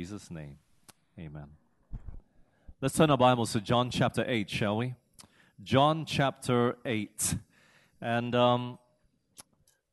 Jesus' 0.00 0.30
name, 0.30 0.56
amen. 1.18 1.44
Let's 2.80 2.96
turn 2.96 3.10
our 3.10 3.18
Bibles 3.18 3.52
to 3.52 3.60
John 3.60 3.90
chapter 3.90 4.24
8, 4.26 4.48
shall 4.48 4.78
we? 4.78 4.94
John 5.62 6.06
chapter 6.06 6.78
8. 6.86 7.34
And 8.00 8.34
um, 8.34 8.78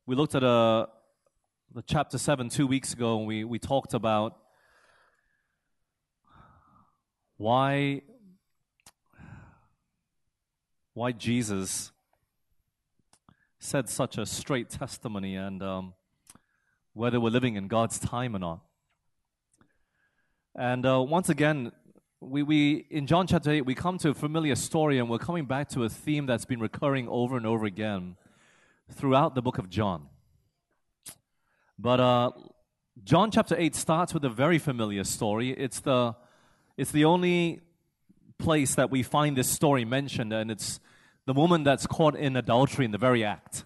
we 0.06 0.16
looked 0.16 0.34
at 0.34 0.42
uh, 0.42 0.86
the 1.74 1.82
chapter 1.82 2.16
7 2.16 2.48
two 2.48 2.66
weeks 2.66 2.94
ago, 2.94 3.18
and 3.18 3.26
we, 3.26 3.44
we 3.44 3.58
talked 3.58 3.92
about 3.92 4.38
why, 7.36 8.00
why 10.94 11.12
Jesus 11.12 11.92
said 13.58 13.90
such 13.90 14.16
a 14.16 14.24
straight 14.24 14.70
testimony 14.70 15.36
and 15.36 15.62
um, 15.62 15.92
whether 16.94 17.20
we're 17.20 17.28
living 17.28 17.56
in 17.56 17.68
God's 17.68 17.98
time 17.98 18.34
or 18.34 18.38
not. 18.38 18.60
And 20.60 20.84
uh, 20.84 21.00
once 21.00 21.28
again, 21.28 21.70
we, 22.20 22.42
we 22.42 22.84
in 22.90 23.06
John 23.06 23.28
chapter 23.28 23.48
8, 23.48 23.64
we 23.64 23.76
come 23.76 23.96
to 23.98 24.08
a 24.08 24.14
familiar 24.14 24.56
story, 24.56 24.98
and 24.98 25.08
we're 25.08 25.18
coming 25.18 25.44
back 25.44 25.68
to 25.68 25.84
a 25.84 25.88
theme 25.88 26.26
that's 26.26 26.46
been 26.46 26.58
recurring 26.58 27.06
over 27.06 27.36
and 27.36 27.46
over 27.46 27.64
again 27.64 28.16
throughout 28.90 29.36
the 29.36 29.40
book 29.40 29.58
of 29.58 29.70
John. 29.70 30.08
But 31.78 32.00
uh, 32.00 32.32
John 33.04 33.30
chapter 33.30 33.54
8 33.56 33.76
starts 33.76 34.12
with 34.12 34.24
a 34.24 34.28
very 34.28 34.58
familiar 34.58 35.04
story. 35.04 35.50
It's 35.50 35.78
the, 35.78 36.16
it's 36.76 36.90
the 36.90 37.04
only 37.04 37.60
place 38.36 38.74
that 38.74 38.90
we 38.90 39.04
find 39.04 39.36
this 39.36 39.48
story 39.48 39.84
mentioned, 39.84 40.32
and 40.32 40.50
it's 40.50 40.80
the 41.26 41.34
woman 41.34 41.62
that's 41.62 41.86
caught 41.86 42.16
in 42.16 42.34
adultery 42.34 42.84
in 42.84 42.90
the 42.90 42.98
very 42.98 43.22
act. 43.22 43.64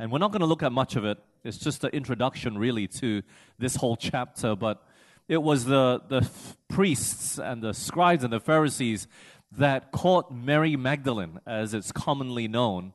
And 0.00 0.10
we're 0.10 0.18
not 0.18 0.32
going 0.32 0.40
to 0.40 0.46
look 0.46 0.64
at 0.64 0.72
much 0.72 0.96
of 0.96 1.04
it. 1.04 1.18
It's 1.44 1.58
just 1.58 1.84
an 1.84 1.90
introduction, 1.90 2.58
really, 2.58 2.88
to 2.88 3.22
this 3.56 3.76
whole 3.76 3.96
chapter. 3.96 4.56
But 4.56 4.82
it 5.28 5.42
was 5.42 5.64
the, 5.64 6.02
the 6.08 6.28
priests 6.68 7.38
and 7.38 7.62
the 7.62 7.74
scribes 7.74 8.24
and 8.24 8.32
the 8.32 8.40
Pharisees 8.40 9.06
that 9.56 9.92
caught 9.92 10.32
Mary 10.32 10.76
Magdalene, 10.76 11.38
as 11.46 11.74
it's 11.74 11.92
commonly 11.92 12.48
known. 12.48 12.92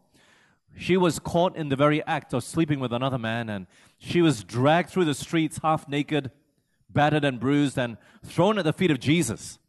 She 0.76 0.98
was 0.98 1.20
caught 1.20 1.56
in 1.56 1.70
the 1.70 1.76
very 1.76 2.04
act 2.06 2.34
of 2.34 2.44
sleeping 2.44 2.80
with 2.80 2.94
another 2.94 3.18
man, 3.18 3.50
and 3.50 3.68
she 3.98 4.22
was 4.22 4.44
dragged 4.44 4.90
through 4.90 5.06
the 5.06 5.14
streets 5.14 5.60
half 5.64 5.88
naked, 5.88 6.32
battered 6.90 7.26
and 7.26 7.40
bruised, 7.40 7.78
and 7.78 7.98
thrown 8.24 8.58
at 8.58 8.66
the 8.66 8.74
feet 8.74 8.92
of 8.92 9.00
Jesus. 9.00 9.60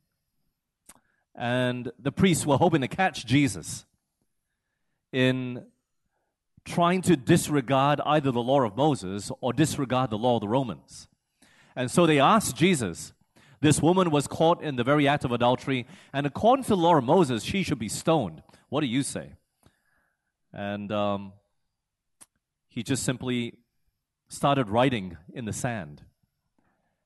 And 1.34 1.92
the 1.98 2.12
priests 2.12 2.44
were 2.44 2.56
hoping 2.56 2.80
to 2.80 2.88
catch 2.88 3.24
Jesus 3.24 3.86
in 5.12 5.64
trying 6.64 7.00
to 7.02 7.16
disregard 7.16 8.00
either 8.04 8.30
the 8.30 8.42
law 8.42 8.62
of 8.62 8.76
Moses 8.76 9.32
or 9.40 9.52
disregard 9.52 10.10
the 10.10 10.18
law 10.18 10.36
of 10.36 10.42
the 10.42 10.48
Romans. 10.48 11.07
And 11.78 11.92
so 11.92 12.06
they 12.06 12.18
asked 12.18 12.56
Jesus, 12.56 13.12
this 13.60 13.80
woman 13.80 14.10
was 14.10 14.26
caught 14.26 14.60
in 14.64 14.74
the 14.74 14.82
very 14.82 15.06
act 15.06 15.24
of 15.24 15.30
adultery, 15.30 15.86
and 16.12 16.26
according 16.26 16.64
to 16.64 16.70
the 16.70 16.76
law 16.76 16.96
of 16.96 17.04
Moses, 17.04 17.44
she 17.44 17.62
should 17.62 17.78
be 17.78 17.88
stoned. 17.88 18.42
What 18.68 18.80
do 18.80 18.88
you 18.88 19.04
say? 19.04 19.34
And 20.52 20.90
um, 20.90 21.34
he 22.68 22.82
just 22.82 23.04
simply 23.04 23.58
started 24.26 24.68
writing 24.68 25.18
in 25.32 25.44
the 25.44 25.52
sand. 25.52 26.02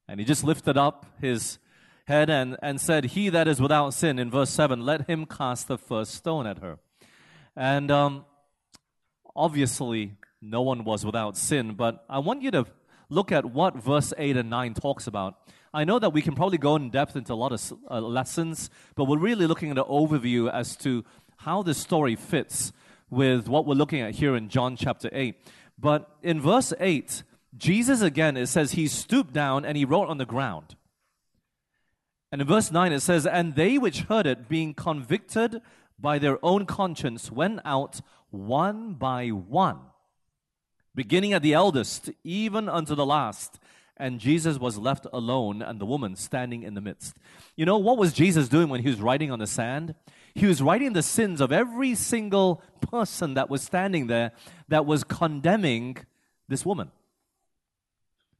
And 0.09 0.19
he 0.19 0.25
just 0.25 0.43
lifted 0.43 0.79
up 0.79 1.05
his 1.21 1.59
head 2.07 2.31
and, 2.31 2.57
and 2.63 2.81
said, 2.81 3.05
He 3.05 3.29
that 3.29 3.47
is 3.47 3.61
without 3.61 3.93
sin, 3.93 4.19
in 4.19 4.31
verse 4.31 4.49
7, 4.49 4.81
let 4.81 5.07
him 5.07 5.27
cast 5.27 5.69
the 5.69 5.77
first 5.77 6.15
stone 6.15 6.47
at 6.47 6.61
her. 6.61 6.79
And 7.55 7.91
um, 7.91 8.25
obviously, 9.37 10.15
no 10.41 10.63
one 10.63 10.83
was 10.83 11.05
without 11.05 11.37
sin, 11.37 11.75
but 11.75 12.07
I 12.09 12.21
want 12.21 12.41
you 12.41 12.51
to 12.53 12.65
look 13.13 13.31
at 13.31 13.45
what 13.45 13.77
verse 13.77 14.15
8 14.17 14.37
and 14.37 14.51
9 14.51 14.75
talks 14.75 15.07
about. 15.07 15.35
I 15.75 15.85
know 15.85 15.99
that 15.99 16.11
we 16.11 16.23
can 16.23 16.35
probably 16.35 16.59
go 16.59 16.77
in 16.77 16.91
depth 16.91 17.15
into 17.15 17.33
a 17.33 17.35
lot 17.35 17.53
of 17.53 17.73
uh, 17.91 18.01
lessons, 18.01 18.71
but 18.95 19.05
we're 19.05 19.19
really 19.19 19.47
looking 19.47 19.71
at 19.71 19.79
an 19.79 19.85
overview 19.85 20.53
as 20.53 20.77
to 20.79 21.05
how 21.37 21.63
this 21.63 21.79
story 21.79 22.17
fits 22.17 22.73
with 23.11 23.49
what 23.49 23.67
we're 23.67 23.75
looking 23.75 24.01
at 24.01 24.15
here 24.15 24.35
in 24.35 24.49
John 24.49 24.77
chapter 24.77 25.11
8. 25.13 25.37
But 25.79 26.11
in 26.23 26.41
verse 26.41 26.73
8, 26.81 27.23
Jesus 27.57 28.01
again, 28.01 28.37
it 28.37 28.47
says, 28.47 28.73
He 28.73 28.89
stooped 28.89 29.33
down 29.33 29.65
and 29.65 29.77
he 29.77 29.85
wrote 29.85 30.09
on 30.09 30.19
the 30.19 30.27
ground. 30.27 30.77
And 32.31 32.41
in 32.41 32.47
verse 32.47 32.71
9, 32.71 32.93
it 32.93 33.01
says, 33.01 33.27
And 33.27 33.55
they 33.55 33.77
which 33.77 34.03
heard 34.03 34.27
it, 34.27 34.49
being 34.49 34.73
convicted 34.73 35.61
by 35.99 36.19
their 36.19 36.39
own 36.43 36.65
conscience, 36.65 37.31
went 37.31 37.61
out 37.65 38.01
one 38.31 38.95
by 38.95 39.29
one 39.29 39.81
beginning 40.95 41.33
at 41.33 41.43
the 41.43 41.55
eldest, 41.55 42.11
even 42.25 42.69
unto 42.69 42.95
the 42.95 43.07
last. 43.07 43.59
And 43.97 44.19
Jesus 44.19 44.59
was 44.59 44.79
left 44.79 45.07
alone, 45.13 45.63
and 45.63 45.81
the 45.81 45.87
woman 45.87 46.17
standing 46.17 46.63
in 46.63 46.75
the 46.75 46.81
midst. 46.81 47.17
You 47.57 47.67
know, 47.67 47.79
what 47.79 47.99
was 47.99 48.13
Jesus 48.13 48.49
doing 48.49 48.69
when 48.69 48.83
he 48.83 48.89
was 48.89 49.01
writing 49.01 49.31
on 49.31 49.39
the 49.39 49.47
sand? 49.47 49.95
He 50.35 50.47
was 50.47 50.63
writing 50.63 50.93
the 50.93 51.03
sins 51.03 51.41
of 51.41 51.53
every 51.53 51.95
single 51.95 52.63
person 52.81 53.35
that 53.35 53.51
was 53.51 53.63
standing 53.63 54.07
there 54.07 54.33
that 54.69 54.87
was 54.87 55.05
condemning 55.05 55.99
this 56.49 56.65
woman. 56.65 56.91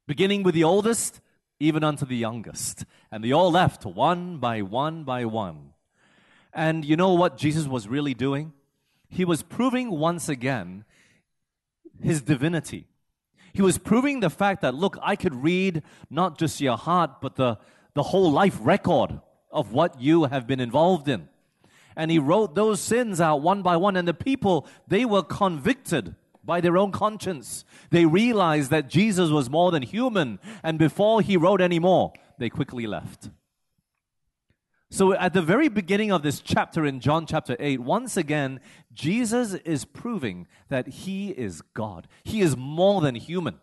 Beginning 0.07 0.43
with 0.43 0.55
the 0.55 0.65
oldest, 0.65 1.21
even 1.61 1.85
unto 1.85 2.05
the 2.05 2.17
youngest. 2.17 2.85
And 3.11 3.23
they 3.23 3.33
all 3.33 3.51
left 3.51 3.85
one 3.85 4.39
by 4.39 4.63
one 4.63 5.05
by 5.05 5.25
one. 5.27 5.75
And 6.53 6.85
you 6.85 6.97
know 6.97 7.13
what 7.13 7.37
Jesus 7.37 7.67
was 7.67 7.87
really 7.87 8.15
doing? 8.15 8.53
He 9.09 9.25
was 9.25 9.43
proving 9.43 9.91
once 9.91 10.29
again 10.29 10.85
his 12.03 12.23
divinity. 12.23 12.87
He 13.53 13.63
was 13.63 13.79
proving 13.79 14.21
the 14.21 14.31
fact 14.31 14.63
that, 14.63 14.75
look, 14.75 14.97
I 15.03 15.17
could 15.17 15.35
read 15.35 15.83
not 16.09 16.39
just 16.39 16.61
your 16.61 16.77
heart, 16.77 17.21
but 17.21 17.37
the, 17.37 17.59
the 17.95 18.03
whole 18.03 18.33
life 18.33 18.59
record 18.61 19.21
of 19.51 19.73
what 19.73 20.01
you 20.01 20.25
have 20.25 20.47
been 20.47 20.61
involved 20.61 21.09
in. 21.09 21.29
And 21.95 22.11
he 22.11 22.19
wrote 22.19 22.55
those 22.55 22.81
sins 22.81 23.21
out 23.21 23.43
one 23.43 23.61
by 23.63 23.77
one, 23.77 23.97
and 23.97 24.09
the 24.09 24.15
people, 24.15 24.67
they 24.89 25.05
were 25.05 25.23
convicted 25.23 26.15
by 26.43 26.61
their 26.61 26.79
own 26.79 26.91
conscience. 26.91 27.65
They 27.91 28.07
realized 28.07 28.71
that 28.71 28.89
Jesus 28.89 29.31
was 29.31 29.51
more 29.51 29.71
than 29.71 29.83
human, 29.83 30.39
and 30.63 30.79
before 30.79 31.21
he 31.21 31.37
wrote 31.37 31.61
any 31.61 31.79
more, 31.79 32.15
they 32.39 32.49
quickly 32.49 32.87
left. 32.87 33.29
So, 34.93 35.15
at 35.15 35.33
the 35.33 35.41
very 35.41 35.69
beginning 35.69 36.13
of 36.13 36.23
this 36.23 36.39
chapter 36.39 36.85
in 36.85 37.01
John 37.01 37.25
chapter 37.25 37.57
8, 37.59 37.81
once 37.81 38.19
again, 38.19 38.61
Jesus 38.93 39.55
is 39.55 39.87
proving 39.87 40.47
that 40.69 40.87
he 40.87 41.31
is 41.31 41.63
God. 41.73 42.07
He 42.25 42.43
is 42.43 42.59
more 42.59 43.01
than 43.01 43.15
human 43.15 43.59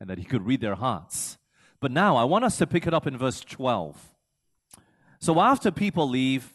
and 0.00 0.10
that 0.10 0.18
he 0.18 0.24
could 0.24 0.44
read 0.44 0.60
their 0.60 0.74
hearts. 0.74 1.38
But 1.78 1.92
now, 1.92 2.16
I 2.16 2.24
want 2.24 2.44
us 2.44 2.58
to 2.58 2.66
pick 2.66 2.84
it 2.84 2.92
up 2.92 3.06
in 3.06 3.16
verse 3.16 3.42
12. 3.42 4.12
So, 5.20 5.40
after 5.40 5.70
people 5.70 6.08
leave, 6.08 6.52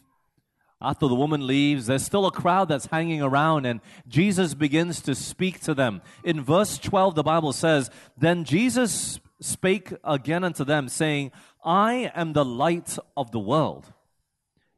after 0.82 1.08
the 1.08 1.14
woman 1.14 1.46
leaves, 1.46 1.86
there's 1.86 2.04
still 2.04 2.26
a 2.26 2.30
crowd 2.30 2.68
that's 2.68 2.84
hanging 2.84 3.22
around, 3.22 3.64
and 3.64 3.80
Jesus 4.06 4.52
begins 4.52 5.00
to 5.00 5.14
speak 5.14 5.60
to 5.60 5.72
them. 5.72 6.02
In 6.22 6.44
verse 6.44 6.76
12, 6.76 7.14
the 7.14 7.22
Bible 7.22 7.54
says, 7.54 7.88
Then 8.18 8.44
Jesus 8.44 9.20
spake 9.44 9.92
again 10.02 10.42
unto 10.42 10.64
them, 10.64 10.88
saying, 10.88 11.30
I 11.64 12.10
am 12.14 12.32
the 12.32 12.44
light 12.44 12.98
of 13.16 13.30
the 13.30 13.38
world. 13.38 13.92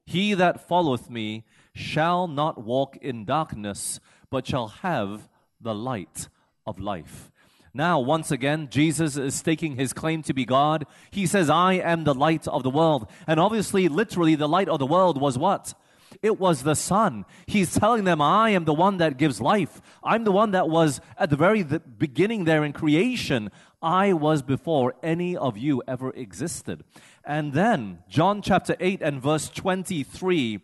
He 0.04 0.34
that 0.34 0.68
followeth 0.68 1.08
me 1.08 1.44
shall 1.74 2.26
not 2.26 2.62
walk 2.62 2.96
in 2.96 3.24
darkness, 3.24 4.00
but 4.30 4.46
shall 4.46 4.68
have 4.68 5.28
the 5.60 5.74
light 5.74 6.28
of 6.66 6.78
life. 6.78 7.30
Now, 7.72 8.00
once 8.00 8.30
again, 8.30 8.68
Jesus 8.70 9.16
is 9.16 9.34
staking 9.34 9.76
his 9.76 9.92
claim 9.92 10.22
to 10.22 10.32
be 10.32 10.44
God. 10.44 10.86
He 11.10 11.26
says, 11.26 11.50
I 11.50 11.74
am 11.74 12.04
the 12.04 12.14
light 12.14 12.48
of 12.48 12.62
the 12.62 12.70
world. 12.70 13.08
And 13.26 13.38
obviously, 13.38 13.88
literally, 13.88 14.34
the 14.34 14.48
light 14.48 14.68
of 14.68 14.78
the 14.78 14.86
world 14.86 15.20
was 15.20 15.36
what? 15.36 15.74
It 16.22 16.40
was 16.40 16.62
the 16.62 16.74
sun. 16.74 17.24
He's 17.46 17.74
telling 17.74 18.04
them, 18.04 18.22
I 18.22 18.50
am 18.50 18.64
the 18.64 18.72
one 18.72 18.96
that 18.98 19.18
gives 19.18 19.40
life. 19.40 19.82
I'm 20.02 20.24
the 20.24 20.32
one 20.32 20.52
that 20.52 20.68
was 20.68 21.00
at 21.18 21.30
the 21.30 21.36
very 21.36 21.62
beginning 21.62 22.44
there 22.44 22.64
in 22.64 22.72
creation. 22.72 23.50
I 23.82 24.12
was 24.12 24.42
before 24.42 24.94
any 25.02 25.36
of 25.36 25.56
you 25.56 25.82
ever 25.86 26.10
existed. 26.10 26.84
And 27.24 27.52
then, 27.52 27.98
John 28.08 28.42
chapter 28.42 28.76
8 28.80 29.02
and 29.02 29.20
verse 29.20 29.48
23, 29.48 30.60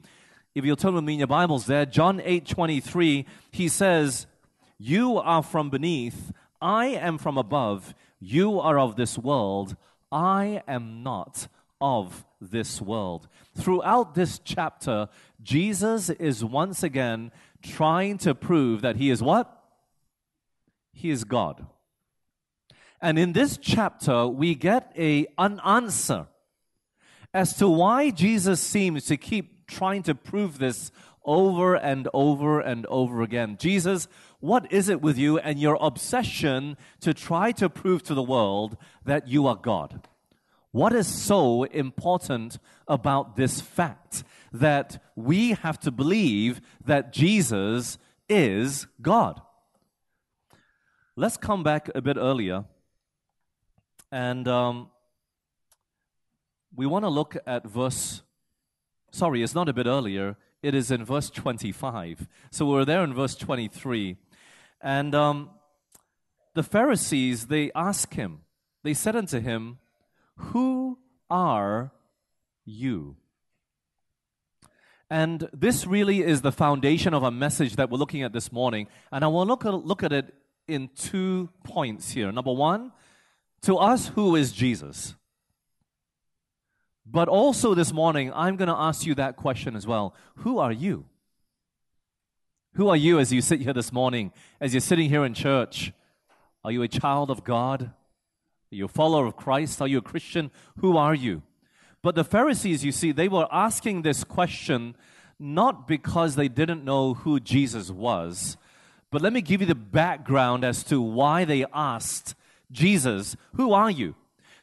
if 0.55 0.65
you'll 0.65 0.77
turn 0.77 0.95
with 0.95 1.05
me 1.05 1.15
in 1.15 1.19
your 1.19 1.29
Bibles 1.29 1.67
there, 1.67 1.87
John 1.87 2.21
8 2.25 2.47
23, 2.47 3.27
he 3.51 3.69
says, 3.69 4.27
You 4.79 5.19
are 5.19 5.43
from 5.43 5.71
beneath, 5.71 6.33
I 6.61 6.87
am 6.87 7.19
from 7.19 7.37
above, 7.37 7.95
you 8.21 8.61
are 8.61 8.79
of 8.79 8.97
this 8.97 9.19
world, 9.19 9.77
I 10.11 10.63
am 10.69 11.03
not 11.03 11.49
of 11.81 12.25
this 12.41 12.81
world. 12.81 13.29
Throughout 13.57 14.15
this 14.15 14.39
chapter, 14.39 15.09
Jesus 15.43 16.09
is 16.11 16.45
once 16.45 16.83
again 16.83 17.33
trying 17.63 18.19
to 18.19 18.35
prove 18.35 18.83
that 18.83 18.97
he 18.97 19.11
is 19.11 19.23
what? 19.23 19.63
He 20.93 21.11
is 21.11 21.25
God. 21.25 21.67
And 23.03 23.19
in 23.19 23.33
this 23.33 23.59
chapter, 23.61 24.29
we 24.29 24.55
get 24.55 24.93
a, 24.97 25.27
an 25.37 25.61
answer 25.65 26.29
as 27.35 27.57
to 27.57 27.69
why 27.69 28.11
Jesus 28.11 28.61
seems 28.61 29.07
to 29.07 29.17
keep 29.17 29.67
trying 29.67 30.05
to 30.05 30.15
prove 30.15 30.59
this 30.59 30.93
over 31.25 31.75
and 31.75 32.09
over 32.15 32.61
and 32.61 32.87
over 32.87 33.23
again. 33.23 33.57
Jesus, 33.59 34.07
what 34.39 34.73
is 34.73 34.89
it 34.89 35.03
with 35.03 35.19
you 35.19 35.39
and 35.39 35.59
your 35.59 35.77
obsession 35.81 36.77
to 37.01 37.13
try 37.13 37.51
to 37.53 37.69
prove 37.69 38.05
to 38.05 38.15
the 38.15 38.23
world 38.23 38.77
that 39.05 39.27
you 39.27 39.49
are 39.49 39.57
God? 39.57 40.07
What 40.71 40.93
is 40.93 41.09
so 41.09 41.65
important 41.65 42.59
about 42.87 43.35
this 43.35 43.61
fact 43.61 44.23
that 44.53 45.03
we 45.17 45.53
have 45.53 45.81
to 45.81 45.91
believe 45.91 46.61
that 46.85 47.13
Jesus 47.13 47.99
is 48.29 48.87
God? 49.01 49.43
Let's 51.17 51.37
come 51.37 51.65
back 51.65 51.91
a 51.95 52.01
bit 52.01 52.17
earlier 52.17 52.65
and 54.13 54.47
um, 54.47 54.91
we 56.77 56.85
want 56.85 57.07
to 57.07 57.09
look 57.09 57.35
at 57.47 57.67
verse, 57.67 58.23
sorry, 59.11 59.43
it's 59.43 59.55
not 59.55 59.71
a 59.71 59.73
bit 59.73 59.87
earlier, 59.87 60.37
it 60.63 60.75
is 60.75 60.91
in 60.91 61.03
verse 61.03 61.31
25. 61.31 62.29
So 62.51 62.67
we're 62.67 62.85
there 62.85 63.03
in 63.03 63.15
verse 63.15 63.35
23. 63.35 64.17
And 64.83 65.15
um, 65.15 65.51
the 66.53 66.63
Pharisees, 66.63 67.47
they 67.47 67.73
ask 67.75 68.13
him, 68.13 68.43
they 68.83 68.93
said 68.93 69.17
unto 69.17 69.41
him, 69.41 69.79
Who 70.37 70.99
are 71.31 71.93
you? 72.67 73.17
And 75.09 75.49
this 75.55 75.87
really 75.87 76.23
is 76.23 76.43
the 76.43 76.53
foundation 76.53 77.15
of 77.15 77.23
a 77.23 77.31
message 77.31 77.77
that 77.77 77.91
we're 77.91 77.99
looking 77.99 78.23
at 78.23 78.35
this 78.35 78.53
morning. 78.53 78.89
And 79.11 79.25
I 79.25 79.29
will 79.29 79.47
look 79.47 79.65
at, 79.65 79.73
look 79.73 80.03
at 80.03 80.13
it 80.13 80.35
in 80.69 80.91
two 80.95 81.49
points 81.65 82.11
here. 82.11 82.31
Number 82.31 82.53
one, 82.53 82.93
to 83.63 83.77
us, 83.77 84.09
who 84.09 84.37
is 84.37 84.53
Jesus? 84.53 85.15
But 87.07 87.29
also 87.29 87.75
this 87.75 87.93
morning, 87.93 88.33
I'm 88.35 88.57
going 88.57 88.69
to 88.69 88.77
ask 88.77 89.07
you 89.07 89.15
that 89.17 89.37
question 89.37 89.77
as 89.77 89.87
well. 89.87 90.15
Who 90.37 90.59
are 90.59 90.73
you? 90.73 91.07
Who 92.75 92.89
are 92.89 92.97
you 92.97 93.19
as 93.19 93.33
you 93.33 93.43
sit 93.43 93.61
here 93.61 93.75
this 93.75 93.93
morning, 93.93 94.33
as 94.61 94.73
you're 94.73 94.81
sitting 94.81 95.09
here 95.09 95.25
in 95.25 95.35
church? 95.35 95.93
Are 96.65 96.73
you 96.73 96.83
a 96.83 96.89
child 96.89 97.31
of 97.31 97.45
God? 97.45 97.83
Are 97.83 98.75
you 98.75 98.87
a 98.87 98.89
follower 98.89 99.27
of 99.27 99.37
Christ? 99.37 99.83
Are 99.83 99.89
you 99.89 99.99
a 99.99 100.03
Christian? 100.03 100.51
Who 100.79 100.97
are 100.97 101.15
you? 101.15 101.43
But 102.03 102.15
the 102.15 102.25
Pharisees, 102.25 102.85
you 102.85 102.93
see, 102.93 103.13
they 103.13 103.29
were 103.29 103.47
asking 103.53 104.03
this 104.03 104.25
question 104.25 104.97
not 105.39 105.87
because 105.87 106.35
they 106.35 106.49
didn't 106.49 106.85
know 106.85 107.15
who 107.15 107.41
Jesus 107.41 107.91
was, 107.91 108.57
but 109.11 109.21
let 109.21 109.33
me 109.33 109.43
give 109.43 109.61
you 109.61 109.67
the 109.67 109.75
background 109.75 110.65
as 110.65 110.83
to 110.85 111.01
why 111.01 111.45
they 111.45 111.67
asked 111.75 112.35
Jesus, 112.73 113.37
Who 113.55 113.73
are 113.73 113.91
you? 113.91 114.17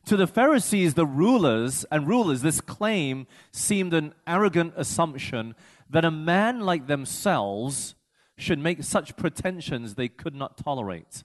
To 0.06 0.18
the 0.18 0.28
Pharisees, 0.28 0.96
the 0.96 1.06
rulers 1.06 1.86
and 1.92 2.08
rulers, 2.08 2.42
this 2.42 2.62
claim 2.62 3.28
seemed 3.52 3.94
an 3.94 4.14
arrogant 4.26 4.74
assumption 4.76 5.56
that 5.90 6.06
a 6.06 6.12
man 6.12 6.62
like 6.62 6.88
themselves 6.88 7.96
should 8.38 8.60
make 8.60 8.84
such 8.84 9.18
pretensions 9.18 9.96
they 9.96 10.08
could 10.08 10.34
not 10.34 10.58
tolerate. 10.58 11.24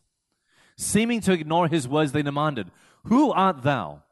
Seeming 0.77 1.21
to 1.23 1.33
ignore 1.33 1.69
his 1.69 1.87
words, 1.87 2.13
they 2.13 2.23
demanded, 2.23 2.71
Who 3.05 3.33
art 3.33 3.63
thou? 3.63 4.03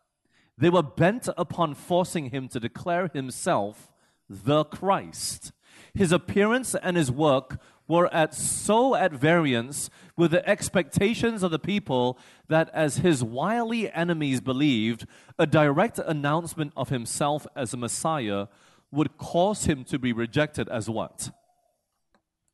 They 0.57 0.71
were 0.71 0.83
bent 0.83 1.29
upon 1.37 1.75
forcing 1.75 2.31
him 2.31 2.49
to 2.49 2.61
declare 2.61 3.11
himself 3.13 3.93
the 4.29 4.65
Christ. 4.65 5.53
His 5.95 6.13
appearance 6.13 6.75
and 6.75 6.97
his 6.97 7.11
work 7.11 7.59
were 7.89 8.13
at 8.15 8.35
so 8.35 8.95
at 8.95 9.13
variance 9.13 9.91
with 10.17 10.31
the 10.31 10.49
expectations 10.49 11.43
of 11.43 11.51
the 11.51 11.59
people 11.59 12.19
that 12.49 12.71
as 12.73 12.99
his 12.99 13.23
wily 13.23 13.91
enemies 13.93 14.41
believed, 14.41 15.07
a 15.39 15.47
direct 15.47 15.99
announcement 15.99 16.73
of 16.77 16.89
himself 16.89 17.47
as 17.57 17.75
a 17.75 17.77
Messiah 17.77 18.47
would 18.91 19.17
cause 19.17 19.65
him 19.65 19.85
to 19.85 19.99
be 19.99 20.13
rejected 20.13 20.69
as 20.69 20.89
what? 20.89 21.31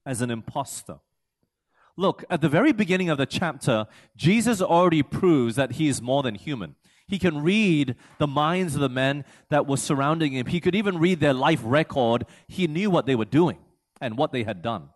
As 0.06 0.22
an 0.22 0.30
impostor. 0.30 0.98
Look, 1.96 2.24
at 2.30 2.40
the 2.40 2.48
very 2.48 2.72
beginning 2.72 3.10
of 3.10 3.18
the 3.18 3.26
chapter, 3.26 3.86
Jesus 4.16 4.62
already 4.62 5.02
proves 5.02 5.56
that 5.56 5.72
he 5.72 5.88
is 5.88 6.00
more 6.00 6.22
than 6.22 6.36
human. 6.36 6.76
He 7.08 7.18
can 7.18 7.42
read 7.42 7.96
the 8.18 8.26
minds 8.26 8.74
of 8.74 8.80
the 8.80 8.88
men 8.88 9.24
that 9.48 9.66
were 9.66 9.78
surrounding 9.78 10.34
him. 10.34 10.46
He 10.46 10.60
could 10.60 10.76
even 10.76 10.98
read 10.98 11.20
their 11.20 11.32
life 11.32 11.60
record. 11.64 12.24
He 12.46 12.66
knew 12.66 12.90
what 12.90 13.06
they 13.06 13.16
were 13.16 13.24
doing 13.24 13.58
and 14.00 14.16
what 14.16 14.30
they 14.30 14.44
had 14.44 14.62
done. 14.62 14.90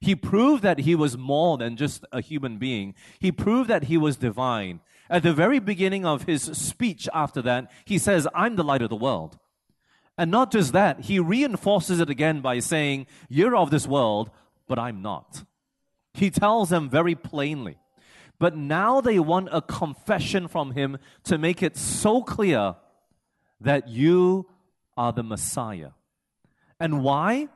He 0.00 0.14
proved 0.14 0.62
that 0.62 0.80
he 0.80 0.94
was 0.94 1.18
more 1.18 1.58
than 1.58 1.76
just 1.76 2.04
a 2.10 2.20
human 2.20 2.56
being. 2.56 2.94
He 3.18 3.30
proved 3.30 3.68
that 3.68 3.84
he 3.84 3.98
was 3.98 4.16
divine. 4.16 4.80
At 5.10 5.22
the 5.22 5.34
very 5.34 5.58
beginning 5.58 6.06
of 6.06 6.22
his 6.22 6.42
speech 6.42 7.08
after 7.12 7.42
that, 7.42 7.70
he 7.84 7.98
says, 7.98 8.26
I'm 8.34 8.56
the 8.56 8.64
light 8.64 8.80
of 8.80 8.88
the 8.88 8.96
world. 8.96 9.38
And 10.16 10.30
not 10.30 10.52
just 10.52 10.72
that, 10.72 11.00
he 11.00 11.18
reinforces 11.18 12.00
it 12.00 12.08
again 12.08 12.40
by 12.40 12.60
saying, 12.60 13.06
You're 13.28 13.56
of 13.56 13.70
this 13.70 13.86
world, 13.86 14.30
but 14.68 14.78
I'm 14.78 15.02
not. 15.02 15.44
He 16.14 16.30
tells 16.30 16.70
them 16.70 16.88
very 16.88 17.14
plainly. 17.14 17.78
But 18.38 18.56
now 18.56 19.02
they 19.02 19.18
want 19.18 19.48
a 19.52 19.60
confession 19.60 20.48
from 20.48 20.72
him 20.72 20.98
to 21.24 21.36
make 21.36 21.62
it 21.62 21.76
so 21.76 22.22
clear 22.22 22.76
that 23.60 23.88
you 23.88 24.46
are 24.96 25.12
the 25.12 25.22
Messiah. 25.22 25.90
And 26.78 27.02
why? 27.02 27.48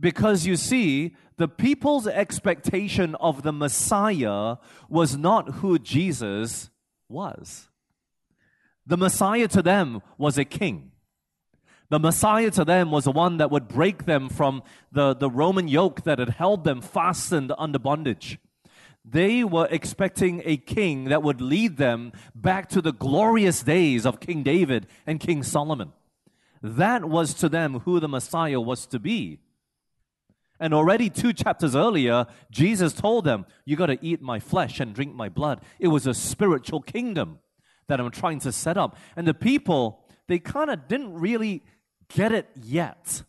Because 0.00 0.46
you 0.46 0.56
see, 0.56 1.14
the 1.36 1.46
people's 1.46 2.06
expectation 2.06 3.14
of 3.16 3.42
the 3.42 3.52
Messiah 3.52 4.56
was 4.88 5.16
not 5.16 5.56
who 5.56 5.78
Jesus 5.78 6.70
was. 7.08 7.68
The 8.86 8.96
Messiah 8.96 9.46
to 9.48 9.62
them 9.62 10.00
was 10.18 10.38
a 10.38 10.44
king. 10.44 10.92
The 11.90 11.98
Messiah 11.98 12.50
to 12.52 12.64
them 12.64 12.90
was 12.90 13.04
the 13.04 13.12
one 13.12 13.36
that 13.38 13.50
would 13.50 13.68
break 13.68 14.06
them 14.06 14.28
from 14.28 14.62
the, 14.90 15.14
the 15.14 15.28
Roman 15.28 15.68
yoke 15.68 16.04
that 16.04 16.18
had 16.18 16.30
held 16.30 16.64
them 16.64 16.80
fastened 16.80 17.52
under 17.58 17.78
bondage. 17.78 18.38
They 19.04 19.44
were 19.44 19.66
expecting 19.70 20.42
a 20.44 20.56
king 20.56 21.04
that 21.04 21.22
would 21.22 21.40
lead 21.40 21.78
them 21.78 22.12
back 22.34 22.68
to 22.70 22.80
the 22.80 22.92
glorious 22.92 23.62
days 23.62 24.06
of 24.06 24.20
King 24.20 24.42
David 24.42 24.86
and 25.06 25.18
King 25.18 25.42
Solomon. 25.42 25.92
That 26.62 27.06
was 27.06 27.34
to 27.34 27.48
them 27.48 27.80
who 27.80 27.98
the 27.98 28.08
Messiah 28.08 28.60
was 28.60 28.86
to 28.86 28.98
be. 28.98 29.40
And 30.60 30.74
already 30.74 31.08
two 31.08 31.32
chapters 31.32 31.74
earlier, 31.74 32.26
Jesus 32.50 32.92
told 32.92 33.24
them, 33.24 33.46
You 33.64 33.76
got 33.76 33.86
to 33.86 33.98
eat 34.04 34.20
my 34.20 34.38
flesh 34.38 34.78
and 34.78 34.94
drink 34.94 35.14
my 35.14 35.30
blood. 35.30 35.62
It 35.78 35.88
was 35.88 36.06
a 36.06 36.12
spiritual 36.12 36.82
kingdom 36.82 37.38
that 37.88 37.98
I'm 37.98 38.10
trying 38.10 38.40
to 38.40 38.52
set 38.52 38.76
up. 38.76 38.96
And 39.16 39.26
the 39.26 39.34
people, 39.34 40.04
they 40.28 40.38
kind 40.38 40.70
of 40.70 40.86
didn't 40.86 41.14
really 41.14 41.62
get 42.14 42.30
it 42.30 42.46
yet. 42.62 43.22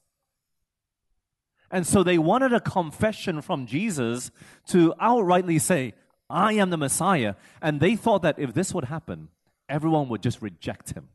And 1.72 1.88
so 1.88 2.04
they 2.04 2.18
wanted 2.18 2.52
a 2.52 2.60
confession 2.60 3.42
from 3.42 3.66
Jesus 3.66 4.30
to 4.68 4.94
outrightly 5.02 5.60
say, 5.62 5.94
I 6.30 6.54
am 6.54 6.70
the 6.70 6.78
Messiah. 6.78 7.36
And 7.62 7.80
they 7.80 7.96
thought 7.96 8.24
that 8.24 8.40
if 8.40 8.54
this 8.54 8.74
would 8.74 8.86
happen, 8.86 9.30
everyone 9.70 10.10
would 10.10 10.22
just 10.22 10.42
reject 10.42 10.92
him. 10.92 11.08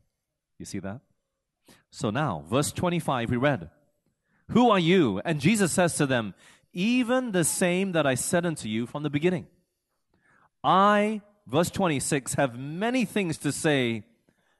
You 0.57 0.65
see 0.65 0.79
that? 0.79 1.01
So 1.91 2.09
now, 2.09 2.43
verse 2.49 2.71
25, 2.71 3.29
we 3.29 3.37
read. 3.37 3.69
Who 4.51 4.69
are 4.69 4.79
you? 4.79 5.21
And 5.25 5.39
Jesus 5.39 5.71
says 5.71 5.95
to 5.95 6.05
them, 6.05 6.33
Even 6.73 7.31
the 7.31 7.43
same 7.43 7.91
that 7.91 8.07
I 8.07 8.15
said 8.15 8.45
unto 8.45 8.67
you 8.67 8.85
from 8.85 9.03
the 9.03 9.09
beginning. 9.09 9.47
I, 10.63 11.21
verse 11.45 11.69
26, 11.69 12.35
have 12.35 12.57
many 12.57 13.05
things 13.05 13.37
to 13.39 13.51
say 13.51 14.03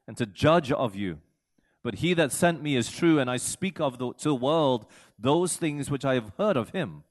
and 0.07 0.17
to 0.17 0.25
judge 0.25 0.71
of 0.71 0.95
you. 0.95 1.19
But 1.83 1.95
he 1.95 2.13
that 2.15 2.31
sent 2.31 2.61
me 2.61 2.75
is 2.75 2.91
true, 2.91 3.19
and 3.19 3.29
I 3.29 3.37
speak 3.37 3.79
of 3.79 3.97
the, 3.97 4.13
to 4.13 4.29
the 4.29 4.35
world 4.35 4.87
those 5.19 5.55
things 5.55 5.89
which 5.89 6.05
I 6.05 6.15
have 6.15 6.33
heard 6.37 6.57
of 6.57 6.69
him. 6.69 7.03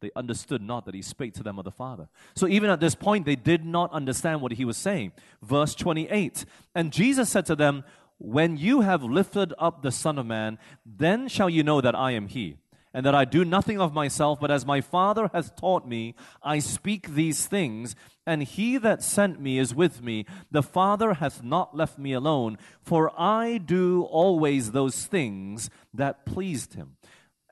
They 0.00 0.10
understood 0.16 0.62
not 0.62 0.86
that 0.86 0.94
he 0.94 1.02
spake 1.02 1.34
to 1.34 1.42
them 1.42 1.58
of 1.58 1.64
the 1.64 1.70
Father. 1.70 2.08
So 2.34 2.48
even 2.48 2.70
at 2.70 2.80
this 2.80 2.94
point, 2.94 3.26
they 3.26 3.36
did 3.36 3.64
not 3.64 3.92
understand 3.92 4.40
what 4.40 4.52
he 4.52 4.64
was 4.64 4.78
saying. 4.78 5.12
Verse 5.42 5.74
28 5.74 6.46
And 6.74 6.92
Jesus 6.92 7.28
said 7.28 7.46
to 7.46 7.56
them, 7.56 7.84
when 8.20 8.58
you 8.58 8.82
have 8.82 9.02
lifted 9.02 9.54
up 9.58 9.80
the 9.80 9.90
Son 9.90 10.18
of 10.18 10.26
Man, 10.26 10.58
then 10.84 11.26
shall 11.26 11.48
you 11.48 11.62
know 11.62 11.80
that 11.80 11.94
I 11.94 12.10
am 12.10 12.28
He, 12.28 12.56
and 12.92 13.06
that 13.06 13.14
I 13.14 13.24
do 13.24 13.46
nothing 13.46 13.80
of 13.80 13.94
myself, 13.94 14.38
but 14.38 14.50
as 14.50 14.66
my 14.66 14.82
Father 14.82 15.30
has 15.32 15.50
taught 15.52 15.88
me, 15.88 16.14
I 16.42 16.58
speak 16.58 17.14
these 17.14 17.46
things, 17.46 17.96
and 18.26 18.42
He 18.42 18.76
that 18.76 19.02
sent 19.02 19.40
me 19.40 19.58
is 19.58 19.74
with 19.74 20.02
me. 20.02 20.26
The 20.50 20.62
Father 20.62 21.14
hath 21.14 21.42
not 21.42 21.74
left 21.74 21.98
me 21.98 22.12
alone, 22.12 22.58
for 22.82 23.10
I 23.18 23.56
do 23.56 24.02
always 24.02 24.72
those 24.72 25.06
things 25.06 25.70
that 25.94 26.26
pleased 26.26 26.74
Him. 26.74 26.96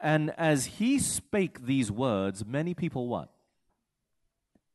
And 0.03 0.35
as 0.37 0.67
He 0.67 0.99
spake 0.99 1.65
these 1.65 1.91
words, 1.91 2.45
many 2.45 2.75
people 2.75 3.09
what? 3.09 3.31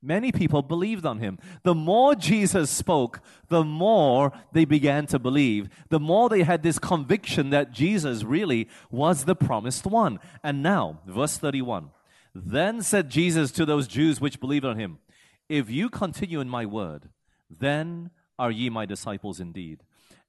Many 0.05 0.33
people 0.33 0.62
believed 0.62 1.05
on 1.05 1.19
him. 1.19 1.39
The 1.63 1.74
more 1.74 2.13
Jesus 2.13 2.69
spoke, 2.69 3.22
the 3.48 3.63
more 3.63 4.33
they 4.51 4.65
began 4.65 5.07
to 5.07 5.17
believe. 5.17 5.69
The 5.88 6.00
more 6.00 6.27
they 6.27 6.43
had 6.43 6.62
this 6.62 6.77
conviction 6.77 7.51
that 7.51 7.72
Jesus 7.72 8.24
really 8.24 8.67
was 8.91 9.24
the 9.24 9.36
promised 9.36 9.86
one. 9.86 10.19
And 10.43 10.62
now, 10.62 11.00
verse 11.07 11.38
31 11.38 11.89
Then 12.36 12.81
said 12.81 13.10
Jesus 13.10 13.50
to 13.51 13.65
those 13.65 13.88
Jews 13.88 14.19
which 14.19 14.41
believed 14.41 14.65
on 14.65 14.77
him, 14.77 15.00
If 15.48 15.69
you 15.69 15.89
continue 15.89 16.41
in 16.41 16.50
my 16.50 16.65
word, 16.65 17.07
then 17.50 18.12
are 18.38 18.51
ye 18.51 18.69
my 18.69 18.86
disciples 18.86 19.39
indeed. 19.39 19.83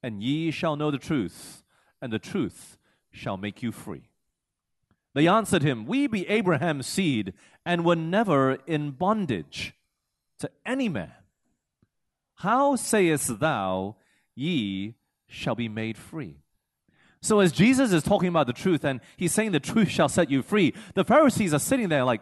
And 0.04 0.22
ye 0.22 0.52
shall 0.52 0.76
know 0.76 0.92
the 0.92 0.98
truth, 0.98 1.64
and 2.00 2.12
the 2.12 2.20
truth 2.20 2.76
shall 3.10 3.36
make 3.36 3.60
you 3.60 3.72
free. 3.72 4.10
They 5.14 5.28
answered 5.28 5.62
him, 5.62 5.86
We 5.86 6.06
be 6.06 6.28
Abraham's 6.28 6.86
seed, 6.86 7.32
and 7.64 7.84
were 7.84 7.96
never 7.96 8.58
in 8.66 8.90
bondage 8.90 9.74
to 10.40 10.50
any 10.66 10.88
man. 10.88 11.12
How 12.36 12.76
sayest 12.76 13.38
thou, 13.38 13.96
ye 14.34 14.96
shall 15.26 15.54
be 15.54 15.68
made 15.68 15.96
free. 15.96 16.38
So, 17.22 17.40
as 17.40 17.52
Jesus 17.52 17.92
is 17.92 18.02
talking 18.02 18.28
about 18.28 18.46
the 18.46 18.52
truth 18.52 18.84
and 18.84 19.00
he's 19.16 19.32
saying 19.32 19.52
the 19.52 19.60
truth 19.60 19.88
shall 19.88 20.10
set 20.10 20.30
you 20.30 20.42
free, 20.42 20.74
the 20.94 21.04
Pharisees 21.04 21.54
are 21.54 21.58
sitting 21.58 21.88
there 21.88 22.04
like, 22.04 22.20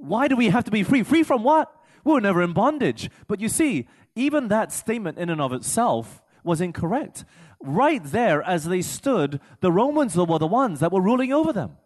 why 0.00 0.28
do 0.28 0.36
we 0.36 0.48
have 0.48 0.64
to 0.64 0.70
be 0.70 0.82
free? 0.82 1.02
Free 1.02 1.22
from 1.22 1.42
what? 1.42 1.74
We 2.04 2.12
were 2.12 2.20
never 2.20 2.42
in 2.42 2.52
bondage. 2.52 3.10
But 3.26 3.40
you 3.40 3.48
see, 3.48 3.88
even 4.14 4.48
that 4.48 4.72
statement 4.72 5.18
in 5.18 5.30
and 5.30 5.40
of 5.40 5.52
itself 5.52 6.22
was 6.42 6.60
incorrect. 6.60 7.24
Right 7.60 8.02
there, 8.02 8.42
as 8.42 8.64
they 8.64 8.80
stood, 8.80 9.40
the 9.60 9.70
Romans 9.70 10.16
were 10.16 10.38
the 10.38 10.46
ones 10.46 10.80
that 10.80 10.92
were 10.92 11.02
ruling 11.02 11.32
over 11.32 11.52
them. 11.52 11.76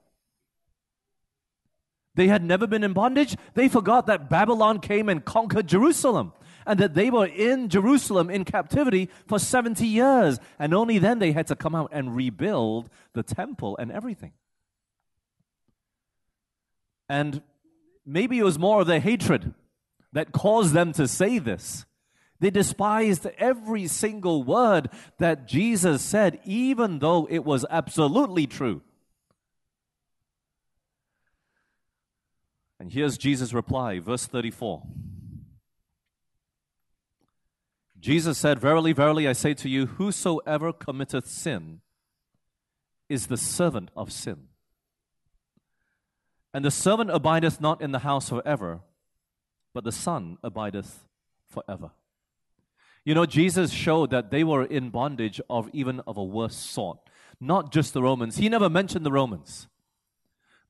They 2.14 2.28
had 2.28 2.44
never 2.44 2.66
been 2.66 2.84
in 2.84 2.92
bondage. 2.92 3.36
They 3.54 3.68
forgot 3.68 4.06
that 4.06 4.30
Babylon 4.30 4.80
came 4.80 5.08
and 5.08 5.24
conquered 5.24 5.66
Jerusalem 5.66 6.32
and 6.66 6.78
that 6.80 6.94
they 6.94 7.10
were 7.10 7.26
in 7.26 7.68
Jerusalem 7.68 8.30
in 8.30 8.44
captivity 8.44 9.10
for 9.26 9.38
70 9.38 9.86
years. 9.86 10.38
And 10.58 10.72
only 10.72 10.98
then 10.98 11.18
they 11.18 11.32
had 11.32 11.46
to 11.48 11.56
come 11.56 11.74
out 11.74 11.90
and 11.92 12.14
rebuild 12.14 12.88
the 13.12 13.22
temple 13.22 13.76
and 13.76 13.90
everything. 13.90 14.32
And 17.08 17.42
maybe 18.06 18.38
it 18.38 18.44
was 18.44 18.58
more 18.58 18.80
of 18.80 18.86
their 18.86 19.00
hatred 19.00 19.52
that 20.12 20.32
caused 20.32 20.72
them 20.72 20.92
to 20.92 21.08
say 21.08 21.38
this. 21.38 21.84
They 22.40 22.50
despised 22.50 23.26
every 23.38 23.86
single 23.86 24.42
word 24.42 24.90
that 25.18 25.46
Jesus 25.46 26.02
said, 26.02 26.40
even 26.44 26.98
though 26.98 27.26
it 27.30 27.44
was 27.44 27.64
absolutely 27.70 28.46
true. 28.46 28.82
And 32.84 32.92
here's 32.92 33.16
Jesus' 33.16 33.54
reply, 33.54 33.98
verse 33.98 34.26
34. 34.26 34.82
Jesus 37.98 38.36
said, 38.36 38.58
Verily, 38.58 38.92
verily, 38.92 39.26
I 39.26 39.32
say 39.32 39.54
to 39.54 39.70
you, 39.70 39.86
whosoever 39.86 40.70
committeth 40.70 41.26
sin 41.26 41.80
is 43.08 43.28
the 43.28 43.38
servant 43.38 43.90
of 43.96 44.12
sin. 44.12 44.48
And 46.52 46.62
the 46.62 46.70
servant 46.70 47.10
abideth 47.10 47.58
not 47.58 47.80
in 47.80 47.92
the 47.92 48.00
house 48.00 48.28
forever, 48.28 48.80
but 49.72 49.84
the 49.84 49.90
Son 49.90 50.36
abideth 50.42 51.06
forever. 51.48 51.92
You 53.02 53.14
know, 53.14 53.24
Jesus 53.24 53.70
showed 53.70 54.10
that 54.10 54.30
they 54.30 54.44
were 54.44 54.62
in 54.62 54.90
bondage 54.90 55.40
of 55.48 55.70
even 55.72 56.00
of 56.00 56.18
a 56.18 56.22
worse 56.22 56.56
sort. 56.56 56.98
Not 57.40 57.72
just 57.72 57.94
the 57.94 58.02
Romans. 58.02 58.36
He 58.36 58.50
never 58.50 58.68
mentioned 58.68 59.06
the 59.06 59.10
Romans. 59.10 59.68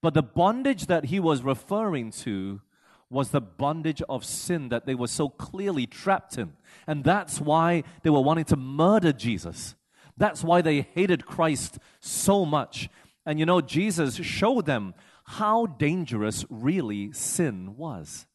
But 0.04 0.12
the 0.12 0.22
bondage 0.22 0.84
that 0.88 1.06
he 1.06 1.18
was 1.18 1.40
referring 1.40 2.10
to 2.10 2.60
was 3.08 3.30
the 3.30 3.40
bondage 3.40 4.02
of 4.06 4.22
sin 4.22 4.68
that 4.68 4.84
they 4.84 4.94
were 4.94 5.06
so 5.06 5.30
clearly 5.30 5.86
trapped 5.86 6.36
in. 6.36 6.52
And 6.86 7.04
that's 7.04 7.40
why 7.40 7.84
they 8.02 8.10
were 8.10 8.20
wanting 8.20 8.44
to 8.44 8.56
murder 8.56 9.14
Jesus. 9.14 9.74
That's 10.18 10.44
why 10.44 10.60
they 10.60 10.82
hated 10.82 11.24
Christ 11.24 11.78
so 12.00 12.44
much. 12.44 12.90
And 13.24 13.38
you 13.40 13.46
know, 13.46 13.62
Jesus 13.62 14.16
showed 14.16 14.66
them 14.66 14.92
how 15.24 15.64
dangerous 15.64 16.44
really 16.50 17.10
sin 17.12 17.74
was. 17.78 18.26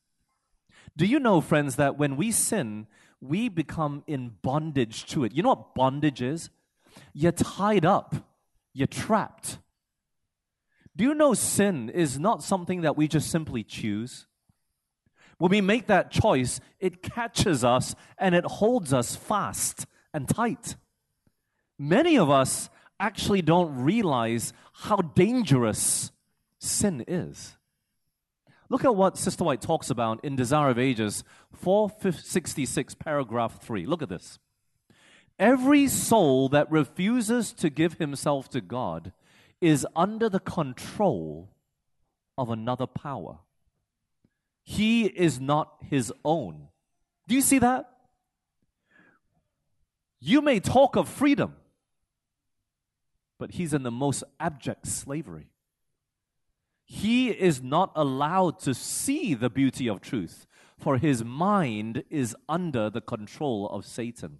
Do 0.98 1.06
you 1.06 1.20
know, 1.20 1.40
friends, 1.40 1.76
that 1.76 2.00
when 2.00 2.18
we 2.18 2.32
sin, 2.32 2.88
we 3.22 3.48
become 3.48 4.04
in 4.08 4.38
bondage 4.42 5.06
to 5.12 5.24
it? 5.24 5.34
You 5.34 5.44
know 5.44 5.50
what 5.50 5.76
bondage 5.76 6.24
is? 6.24 6.50
You're 7.14 7.32
tied 7.32 7.86
up, 7.86 8.16
you're 8.74 8.88
trapped. 8.88 9.60
Do 11.00 11.06
you 11.06 11.13
know 11.13 11.34
sin 11.34 11.88
is 11.88 12.20
not 12.20 12.44
something 12.44 12.82
that 12.82 12.98
we 12.98 13.08
just 13.08 13.32
simply 13.32 13.63
choose? 13.63 14.27
When 15.38 15.50
we 15.50 15.62
make 15.62 15.88
that 15.88 16.12
choice, 16.12 16.60
it 16.77 17.01
catches 17.01 17.63
us 17.63 17.96
and 18.18 18.36
it 18.36 18.44
holds 18.44 18.91
us 18.91 19.15
fast 19.15 19.86
and 20.13 20.27
tight. 20.27 20.75
Many 21.77 22.18
of 22.18 22.29
us 22.29 22.70
actually 23.00 23.41
don't 23.41 23.82
realize 23.82 24.51
how 24.74 24.98
dangerous 24.98 26.12
sin 26.58 27.06
is. 27.08 27.56
Look 28.68 28.84
at 28.84 28.94
what 28.94 29.18
Sister 29.18 29.46
White 29.46 29.62
talks 29.62 29.89
about 29.89 30.25
in 30.25 30.36
Desire 30.36 30.70
of 30.70 30.77
Ages 30.77 31.24
466, 31.53 32.96
paragraph 32.96 33.62
3. 33.62 33.86
Look 33.86 34.01
at 34.01 34.10
this. 34.10 34.38
Every 35.39 35.88
soul 35.88 36.50
that 36.50 36.70
refuses 36.70 37.53
to 37.53 37.70
give 37.70 37.94
himself 37.94 38.50
to 38.50 38.60
God 38.60 39.13
is 39.62 39.86
under 39.96 40.30
the 40.30 40.39
control 40.39 41.50
of 42.38 42.50
another 42.50 42.88
power. 42.88 43.39
He 44.63 45.06
is 45.06 45.39
not 45.39 45.74
his 45.89 46.13
own. 46.24 46.68
Do 47.28 47.36
you 47.36 47.42
see 47.42 47.60
that? 47.60 47.89
You 50.20 50.42
may 50.42 50.60
talk 50.60 50.96
of 50.96 51.08
freedom, 51.08 51.56
but 53.38 53.51
he's 53.51 53.74
in 53.74 53.84
the 53.84 53.92
most 53.92 54.24
abject 54.39 54.88
slavery 54.88 55.50
he 56.92 57.30
is 57.30 57.62
not 57.62 57.92
allowed 57.96 58.60
to 58.62 58.74
see 58.74 59.36
the 59.36 59.51
beauty 59.51 59.88
of 59.88 60.01
truth, 60.01 60.48
for 60.75 60.98
his 60.98 61.24
mind 61.24 62.04
is 62.10 62.36
under 62.50 62.89
the 62.89 63.00
control 63.00 63.70
of 63.70 63.86
Satan. 63.86 64.39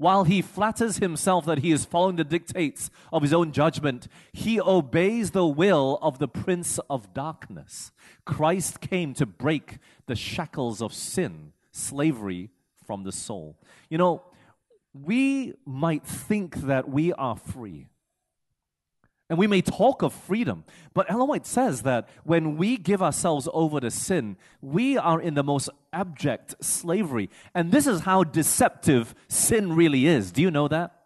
While 0.00 0.24
he 0.24 0.40
flatters 0.40 0.96
himself 0.96 1.44
that 1.44 1.58
he 1.58 1.72
is 1.72 1.84
following 1.84 2.16
the 2.16 2.24
dictates 2.24 2.88
of 3.12 3.20
his 3.20 3.34
own 3.34 3.52
judgment, 3.52 4.08
he 4.32 4.58
obeys 4.58 5.32
the 5.32 5.46
will 5.46 5.98
of 6.00 6.18
the 6.18 6.26
prince 6.26 6.80
of 6.88 7.12
darkness. 7.12 7.92
Christ 8.24 8.80
came 8.80 9.12
to 9.12 9.26
break 9.26 9.76
the 10.06 10.16
shackles 10.16 10.80
of 10.80 10.94
sin, 10.94 11.52
slavery 11.70 12.48
from 12.82 13.02
the 13.02 13.12
soul. 13.12 13.58
You 13.90 13.98
know, 13.98 14.22
we 14.94 15.52
might 15.66 16.06
think 16.06 16.56
that 16.62 16.88
we 16.88 17.12
are 17.12 17.36
free. 17.36 17.88
And 19.30 19.38
we 19.38 19.46
may 19.46 19.62
talk 19.62 20.02
of 20.02 20.12
freedom, 20.12 20.64
but 20.92 21.08
Ellen 21.08 21.28
White 21.28 21.46
says 21.46 21.82
that 21.82 22.08
when 22.24 22.56
we 22.56 22.76
give 22.76 23.00
ourselves 23.00 23.48
over 23.52 23.78
to 23.78 23.88
sin, 23.88 24.36
we 24.60 24.98
are 24.98 25.20
in 25.20 25.34
the 25.34 25.44
most 25.44 25.70
abject 25.92 26.56
slavery. 26.60 27.30
And 27.54 27.70
this 27.70 27.86
is 27.86 28.00
how 28.00 28.24
deceptive 28.24 29.14
sin 29.28 29.76
really 29.76 30.08
is. 30.08 30.32
Do 30.32 30.42
you 30.42 30.50
know 30.50 30.66
that? 30.66 30.96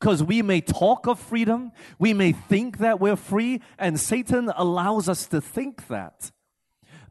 Because 0.00 0.22
we 0.22 0.40
may 0.40 0.62
talk 0.62 1.06
of 1.06 1.18
freedom, 1.18 1.70
we 1.98 2.14
may 2.14 2.32
think 2.32 2.78
that 2.78 2.98
we're 2.98 3.14
free, 3.14 3.60
and 3.78 4.00
Satan 4.00 4.50
allows 4.56 5.06
us 5.06 5.26
to 5.26 5.42
think 5.42 5.88
that. 5.88 6.32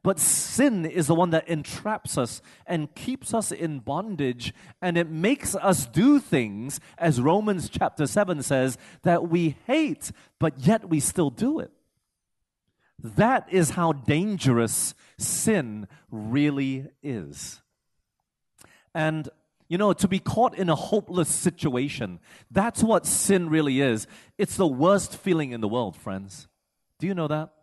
But 0.03 0.19
sin 0.19 0.85
is 0.85 1.07
the 1.07 1.15
one 1.15 1.29
that 1.29 1.47
entraps 1.47 2.17
us 2.17 2.41
and 2.67 2.93
keeps 2.93 3.33
us 3.33 3.53
in 3.53 3.79
bondage, 3.79 4.53
and 4.81 4.97
it 4.97 5.09
makes 5.09 5.55
us 5.55 5.85
do 5.85 6.19
things, 6.19 6.81
as 6.97 7.21
Romans 7.21 7.69
chapter 7.69 8.05
7 8.05 8.43
says, 8.43 8.77
that 9.03 9.29
we 9.29 9.55
hate, 9.65 10.11
but 10.39 10.59
yet 10.59 10.89
we 10.89 10.99
still 10.99 11.29
do 11.29 11.59
it. 11.59 11.71
That 13.01 13.47
is 13.49 13.71
how 13.71 13.93
dangerous 13.93 14.93
sin 15.17 15.87
really 16.11 16.87
is. 17.01 17.61
And, 18.93 19.29
you 19.69 19.77
know, 19.77 19.93
to 19.93 20.07
be 20.09 20.19
caught 20.19 20.53
in 20.57 20.69
a 20.69 20.75
hopeless 20.75 21.29
situation, 21.29 22.19
that's 22.51 22.83
what 22.83 23.05
sin 23.05 23.49
really 23.49 23.79
is. 23.79 24.05
It's 24.37 24.57
the 24.57 24.67
worst 24.67 25.15
feeling 25.15 25.51
in 25.51 25.61
the 25.61 25.67
world, 25.67 25.95
friends. 25.95 26.49
Do 26.99 27.07
you 27.07 27.13
know 27.13 27.29
that? 27.29 27.53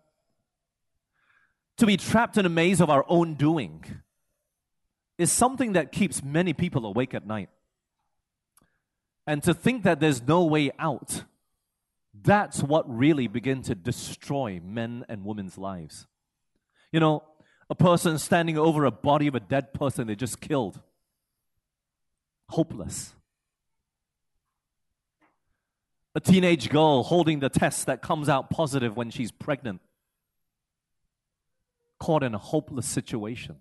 To 1.81 1.87
be 1.87 1.97
trapped 1.97 2.37
in 2.37 2.45
a 2.45 2.51
maze 2.51 2.81
of 2.83 2.91
our 2.91 3.07
own 3.09 3.35
doing 3.35 3.83
is 5.17 5.33
something 5.33 5.73
that 5.73 5.93
keeps 5.93 6.23
many 6.23 6.53
people 6.53 6.85
awake 6.85 7.15
at 7.15 7.27
night. 7.27 7.49
And 9.27 9.43
to 9.45 9.55
think 9.55 9.85
that 9.85 9.99
there's 9.99 10.23
no 10.23 10.45
way 10.45 10.73
out, 10.79 11.25
that's 12.15 12.63
what 12.63 12.85
really 12.87 13.29
begin 13.29 13.63
to 13.63 13.75
destroy 13.75 14.61
men 14.63 15.07
and 15.09 15.25
women's 15.25 15.57
lives. 15.57 16.07
You 16.93 17.01
know, 17.01 17.23
a 17.71 17.75
person 17.75 18.19
standing 18.19 18.59
over 18.59 18.85
a 18.85 18.91
body 18.91 19.27
of 19.27 19.35
a 19.35 19.41
dead 19.41 19.73
person 19.73 20.07
they 20.07 20.17
just 20.17 20.39
killed. 20.39 20.81
Hopeless. 22.51 23.15
A 26.15 26.21
teenage 26.21 26.69
girl 26.69 27.05
holding 27.05 27.41
the 27.41 27.49
test 27.49 27.87
that 27.87 28.03
comes 28.03 28.29
out 28.29 28.51
positive 28.51 28.97
when 28.99 29.11
she's 29.11 29.31
pregnant 29.31 29.81
caught 32.01 32.25
in 32.25 32.35
a 32.35 32.39
hopeless 32.39 32.87
situation. 32.87 33.57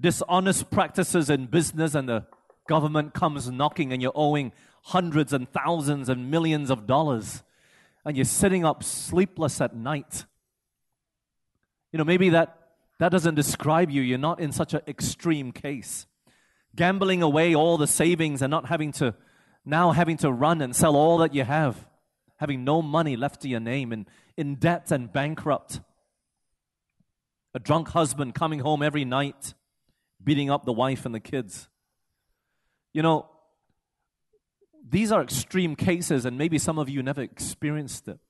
Dishonest 0.00 0.70
practices 0.70 1.28
in 1.28 1.46
business 1.46 1.94
and 1.94 2.08
the 2.08 2.26
government 2.68 3.14
comes 3.14 3.50
knocking 3.50 3.92
and 3.92 4.00
you're 4.00 4.12
owing 4.14 4.52
hundreds 4.84 5.32
and 5.32 5.50
thousands 5.50 6.08
and 6.08 6.30
millions 6.30 6.70
of 6.70 6.86
dollars 6.86 7.42
and 8.04 8.16
you're 8.16 8.24
sitting 8.24 8.64
up 8.64 8.84
sleepless 8.84 9.60
at 9.60 9.74
night. 9.74 10.24
You 11.92 11.98
know, 11.98 12.04
maybe 12.04 12.28
that, 12.28 12.56
that 13.00 13.10
doesn't 13.10 13.34
describe 13.34 13.90
you. 13.90 14.02
You're 14.02 14.18
not 14.18 14.38
in 14.38 14.52
such 14.52 14.74
an 14.74 14.82
extreme 14.86 15.50
case. 15.50 16.06
Gambling 16.76 17.22
away 17.22 17.54
all 17.54 17.76
the 17.76 17.86
savings 17.86 18.40
and 18.40 18.50
not 18.50 18.66
having 18.66 18.92
to, 18.92 19.14
now 19.64 19.90
having 19.90 20.18
to 20.18 20.30
run 20.30 20.60
and 20.60 20.76
sell 20.76 20.94
all 20.94 21.18
that 21.18 21.34
you 21.34 21.44
have, 21.44 21.86
having 22.36 22.62
no 22.62 22.82
money 22.82 23.16
left 23.16 23.40
to 23.42 23.48
your 23.48 23.60
name 23.60 23.92
and 23.92 24.06
in 24.36 24.54
debt 24.56 24.92
and 24.92 25.12
bankrupt 25.12 25.80
a 27.58 27.60
drunk 27.60 27.88
husband 27.88 28.36
coming 28.36 28.60
home 28.60 28.84
every 28.84 29.04
night, 29.04 29.52
beating 30.22 30.48
up 30.48 30.64
the 30.64 30.72
wife 30.72 31.04
and 31.04 31.12
the 31.12 31.18
kids. 31.18 31.68
You 32.92 33.02
know, 33.02 33.28
these 34.88 35.10
are 35.10 35.20
extreme 35.20 35.74
cases, 35.74 36.24
and 36.24 36.38
maybe 36.38 36.56
some 36.56 36.78
of 36.78 36.88
you 36.88 37.02
never 37.02 37.20
experienced 37.20 38.06
it. 38.06 38.20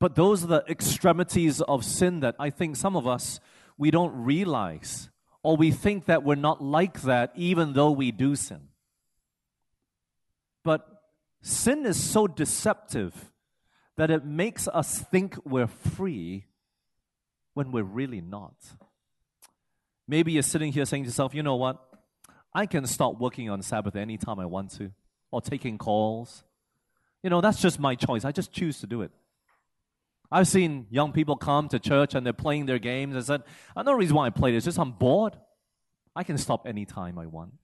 But 0.00 0.16
those 0.16 0.42
are 0.42 0.48
the 0.48 0.64
extremities 0.68 1.60
of 1.60 1.84
sin 1.84 2.18
that 2.20 2.34
I 2.40 2.50
think 2.50 2.74
some 2.74 2.96
of 2.96 3.06
us 3.06 3.38
we 3.76 3.92
don't 3.92 4.24
realize, 4.24 5.08
or 5.44 5.56
we 5.56 5.70
think 5.70 6.06
that 6.06 6.24
we're 6.24 6.34
not 6.34 6.60
like 6.60 7.02
that 7.02 7.30
even 7.36 7.72
though 7.74 7.92
we 7.92 8.10
do 8.10 8.34
sin. 8.34 8.62
But 10.64 10.84
sin 11.40 11.86
is 11.86 12.02
so 12.02 12.26
deceptive 12.26 13.30
that 13.94 14.10
it 14.10 14.24
makes 14.24 14.66
us 14.66 14.98
think 14.98 15.36
we're 15.44 15.68
free 15.68 16.47
when 17.58 17.72
we're 17.72 17.82
really 17.82 18.20
not. 18.20 18.54
Maybe 20.06 20.30
you're 20.30 20.44
sitting 20.44 20.70
here 20.70 20.84
saying 20.84 21.02
to 21.02 21.08
yourself, 21.08 21.34
you 21.34 21.42
know 21.42 21.56
what? 21.56 21.76
I 22.54 22.66
can 22.66 22.86
stop 22.86 23.18
working 23.18 23.50
on 23.50 23.62
Sabbath 23.62 23.96
anytime 23.96 24.38
I 24.38 24.46
want 24.46 24.70
to, 24.78 24.92
or 25.32 25.40
taking 25.40 25.76
calls. 25.76 26.44
You 27.24 27.30
know, 27.30 27.40
that's 27.40 27.60
just 27.60 27.80
my 27.80 27.96
choice. 27.96 28.24
I 28.24 28.30
just 28.30 28.52
choose 28.52 28.78
to 28.78 28.86
do 28.86 29.02
it. 29.02 29.10
I've 30.30 30.46
seen 30.46 30.86
young 30.88 31.10
people 31.10 31.34
come 31.34 31.68
to 31.70 31.80
church 31.80 32.14
and 32.14 32.24
they're 32.24 32.32
playing 32.32 32.66
their 32.66 32.78
games. 32.78 33.16
I 33.16 33.22
said, 33.22 33.42
I 33.74 33.82
know 33.82 33.90
the 33.90 33.96
reason 33.96 34.14
why 34.14 34.26
I 34.26 34.30
play 34.30 34.52
this, 34.52 34.64
just 34.64 34.78
I'm 34.78 34.92
bored. 34.92 35.34
I 36.14 36.22
can 36.22 36.38
stop 36.38 36.64
anytime 36.64 37.18
I 37.18 37.26
want. 37.26 37.54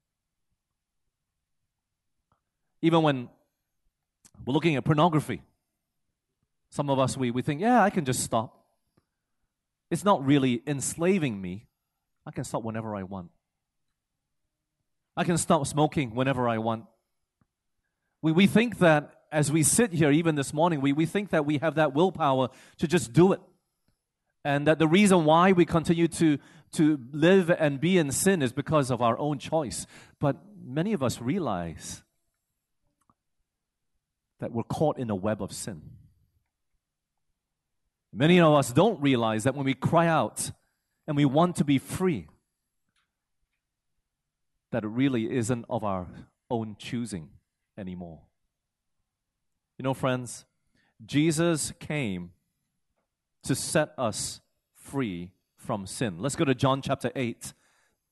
Even 2.83 3.05
when 3.05 3.29
we're 4.45 4.55
looking 4.55 4.75
at 4.75 4.85
pornography, 4.85 5.41
some 6.71 6.91
of 6.91 6.99
us, 6.99 7.17
we, 7.17 7.31
we 7.31 7.43
think, 7.43 7.61
yeah, 7.61 7.81
I 7.81 7.91
can 7.91 8.05
just 8.05 8.25
stop. 8.25 8.64
It's 9.95 10.05
not 10.05 10.27
really 10.27 10.61
enslaving 10.67 11.41
me. 11.41 11.69
I 12.27 12.33
can 12.33 12.43
stop 12.43 12.65
whenever 12.65 12.97
I 12.97 13.05
want. 13.05 13.31
I 15.17 15.23
can 15.23 15.39
stop 15.39 15.69
smoking 15.69 16.17
whenever 16.17 16.49
I 16.49 16.59
want. 16.59 16.87
We, 18.21 18.33
we 18.33 18.49
think 18.49 18.79
that 18.81 19.13
as 19.31 19.53
we 19.53 19.63
sit 19.63 19.93
here, 19.93 20.11
even 20.11 20.35
this 20.35 20.53
morning, 20.53 20.81
we, 20.81 20.93
we 20.93 21.07
think 21.07 21.31
that 21.31 21.47
we 21.47 21.59
have 21.59 21.77
that 21.77 21.95
willpower 21.95 22.49
to 22.79 22.89
just 22.89 23.13
do 23.13 23.35
it. 23.35 23.41
And 24.45 24.67
that 24.67 24.81
the 24.81 24.89
reason 24.89 25.25
why 25.25 25.53
we 25.53 25.65
continue 25.65 26.09
to, 26.09 26.39
to 26.73 26.99
live 27.13 27.49
and 27.49 27.79
be 27.79 27.97
in 27.97 28.11
sin 28.11 28.43
is 28.43 28.53
because 28.53 28.91
of 28.91 29.01
our 29.01 29.17
own 29.17 29.39
choice. 29.39 29.87
But 30.19 30.39
many 30.61 30.93
of 30.93 31.05
us 31.05 31.21
realize 31.21 32.03
that 34.41 34.51
we're 34.51 34.65
caught 34.65 34.99
in 34.99 35.09
a 35.09 35.15
web 35.15 35.41
of 35.41 35.53
sin. 35.53 35.83
Many 38.17 38.39
of 38.39 38.55
us 38.55 38.73
don't 38.73 39.01
realize 39.01 39.43
that 39.43 39.57
when 39.57 39.65
we 39.65 39.75
cry 39.75 40.07
out 40.07 40.53
and 41.09 41.17
we 41.17 41.25
want 41.25 41.57
to 41.57 41.65
be 41.65 41.79
free, 41.79 42.29
that 44.71 44.85
it 44.85 44.89
really 44.89 45.37
isn't 45.37 45.65
of 45.69 45.83
our 45.83 46.07
own 46.49 46.77
choosing 46.79 47.29
anymore. 47.77 48.21
You 49.79 49.83
know, 49.83 49.95
friends, 49.95 50.45
Jesus 51.05 51.73
came 51.81 52.31
to 53.43 53.57
set 53.57 53.93
us 53.99 54.41
free 54.75 55.33
from 55.57 55.85
sin. 55.85 56.19
Let's 56.21 56.37
go 56.37 56.45
to 56.45 56.55
John 56.55 56.83
chapter 56.83 57.11
8 57.17 57.53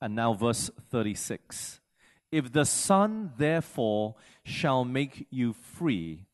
and 0.00 0.16
now 0.16 0.34
verse 0.34 0.68
36. 0.90 1.80
If 2.32 2.50
the 2.50 2.64
Son 2.64 3.30
therefore 3.36 4.16
shall 4.44 4.84
make 4.84 5.28
you 5.30 5.52
free, 5.52 6.26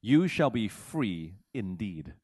you 0.00 0.28
shall 0.28 0.50
be 0.50 0.68
free 0.68 1.34
indeed. 1.52 2.14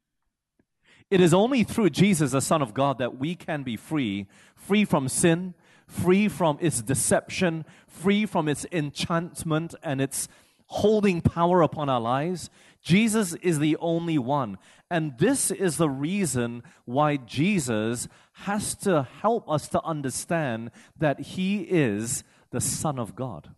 It 1.11 1.21
is 1.21 1.33
only 1.33 1.63
through 1.63 1.91
Jesus, 1.91 2.33
the 2.33 2.41
Son 2.41 2.63
of 2.63 2.75
God, 2.75 2.99
that 2.99 3.19
we 3.19 3.35
can 3.35 3.63
be 3.63 3.77
free, 3.77 4.27
free 4.57 4.85
from 4.85 5.09
sin, 5.09 5.55
free 5.87 6.29
from 6.29 6.59
its 6.61 6.83
deception, 6.83 7.65
free 7.87 8.27
from 8.27 8.49
its 8.49 8.67
enchantment 8.73 9.75
and 9.83 10.01
its 10.01 10.29
holding 10.67 11.21
power 11.21 11.63
upon 11.63 11.89
our 11.89 12.01
lives. 12.01 12.51
Jesus 12.83 13.35
is 13.35 13.61
the 13.61 13.77
only 13.77 14.19
one. 14.19 14.59
And 14.91 15.17
this 15.19 15.51
is 15.51 15.77
the 15.77 15.89
reason 15.89 16.63
why 16.85 17.17
Jesus 17.17 18.09
has 18.33 18.75
to 18.77 19.07
help 19.21 19.49
us 19.49 19.69
to 19.69 19.83
understand 19.83 20.71
that 20.99 21.21
he 21.21 21.63
is 21.63 22.25
the 22.51 22.61
Son 22.61 22.99
of 22.99 23.15
God. 23.15 23.51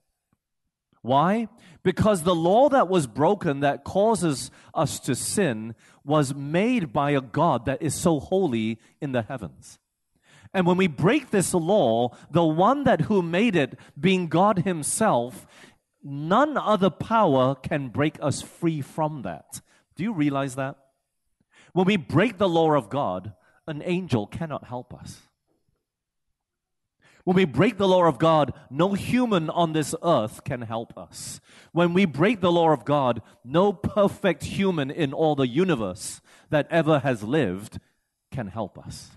Why? 1.08 1.48
Because 1.82 2.22
the 2.22 2.34
law 2.34 2.68
that 2.68 2.88
was 2.88 3.06
broken 3.06 3.60
that 3.60 3.82
causes 3.82 4.50
us 4.74 5.00
to 5.00 5.14
sin 5.14 5.74
was 6.04 6.34
made 6.34 6.92
by 6.92 7.12
a 7.12 7.22
God 7.22 7.64
that 7.64 7.80
is 7.80 7.94
so 7.94 8.20
holy 8.20 8.78
in 9.00 9.12
the 9.12 9.22
heavens. 9.22 9.78
And 10.52 10.66
when 10.66 10.76
we 10.76 10.86
break 10.86 11.30
this 11.30 11.54
law, 11.54 12.14
the 12.30 12.44
one 12.44 12.84
that 12.84 13.02
who 13.02 13.22
made 13.22 13.56
it, 13.56 13.78
being 13.98 14.28
God 14.28 14.60
himself, 14.60 15.46
none 16.02 16.58
other 16.58 16.90
power 16.90 17.54
can 17.54 17.88
break 17.88 18.18
us 18.20 18.42
free 18.42 18.82
from 18.82 19.22
that. 19.22 19.62
Do 19.96 20.02
you 20.02 20.12
realize 20.12 20.56
that? 20.56 20.76
When 21.72 21.86
we 21.86 21.96
break 21.96 22.36
the 22.36 22.48
law 22.48 22.72
of 22.72 22.90
God, 22.90 23.32
an 23.66 23.82
angel 23.82 24.26
cannot 24.26 24.64
help 24.64 24.92
us. 24.92 25.20
When 27.28 27.36
we 27.36 27.44
break 27.44 27.76
the 27.76 27.86
law 27.86 28.06
of 28.06 28.18
God, 28.18 28.54
no 28.70 28.94
human 28.94 29.50
on 29.50 29.74
this 29.74 29.94
earth 30.02 30.44
can 30.44 30.62
help 30.62 30.96
us. 30.96 31.42
When 31.72 31.92
we 31.92 32.06
break 32.06 32.40
the 32.40 32.50
law 32.50 32.70
of 32.70 32.86
God, 32.86 33.20
no 33.44 33.70
perfect 33.70 34.44
human 34.44 34.90
in 34.90 35.12
all 35.12 35.34
the 35.34 35.46
universe 35.46 36.22
that 36.48 36.66
ever 36.70 37.00
has 37.00 37.22
lived 37.22 37.80
can 38.32 38.46
help 38.46 38.78
us. 38.78 39.10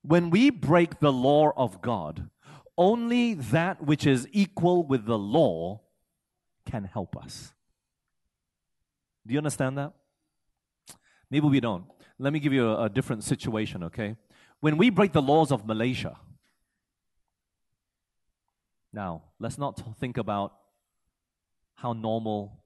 When 0.00 0.30
we 0.30 0.48
break 0.48 1.00
the 1.00 1.12
law 1.12 1.52
of 1.54 1.82
God, 1.82 2.30
only 2.78 3.34
that 3.34 3.84
which 3.84 4.06
is 4.06 4.26
equal 4.32 4.82
with 4.82 5.04
the 5.04 5.18
law 5.18 5.82
can 6.64 6.84
help 6.84 7.14
us. 7.14 7.52
Do 9.26 9.34
you 9.34 9.38
understand 9.38 9.76
that? 9.76 9.92
Maybe 11.30 11.46
we 11.46 11.60
don't. 11.60 11.84
Let 12.18 12.32
me 12.32 12.38
give 12.38 12.54
you 12.54 12.70
a, 12.70 12.84
a 12.84 12.88
different 12.88 13.22
situation, 13.22 13.84
okay? 13.84 14.16
When 14.60 14.78
we 14.78 14.88
break 14.88 15.12
the 15.12 15.20
laws 15.20 15.52
of 15.52 15.66
Malaysia, 15.66 16.16
now 18.96 19.22
let's 19.38 19.58
not 19.58 19.80
think 20.00 20.16
about 20.16 20.54
how 21.74 21.92
normal 21.92 22.64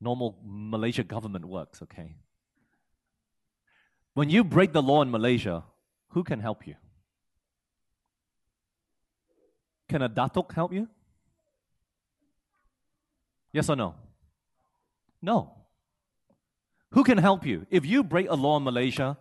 normal 0.00 0.38
Malaysia 0.44 1.04
government 1.04 1.46
works, 1.46 1.80
okay? 1.82 2.16
When 4.12 4.28
you 4.28 4.44
break 4.44 4.72
the 4.72 4.82
law 4.82 5.02
in 5.02 5.10
Malaysia, 5.10 5.62
who 6.10 6.24
can 6.24 6.40
help 6.40 6.66
you? 6.66 6.74
Can 9.88 10.02
a 10.02 10.08
datuk 10.08 10.52
help 10.52 10.72
you? 10.72 10.88
Yes 13.52 13.70
or 13.70 13.76
no? 13.76 13.94
No. 15.22 15.52
Who 16.90 17.04
can 17.04 17.18
help 17.18 17.46
you? 17.46 17.66
If 17.70 17.86
you 17.86 18.02
break 18.02 18.28
a 18.28 18.34
law 18.34 18.56
in 18.56 18.64
Malaysia 18.64 19.16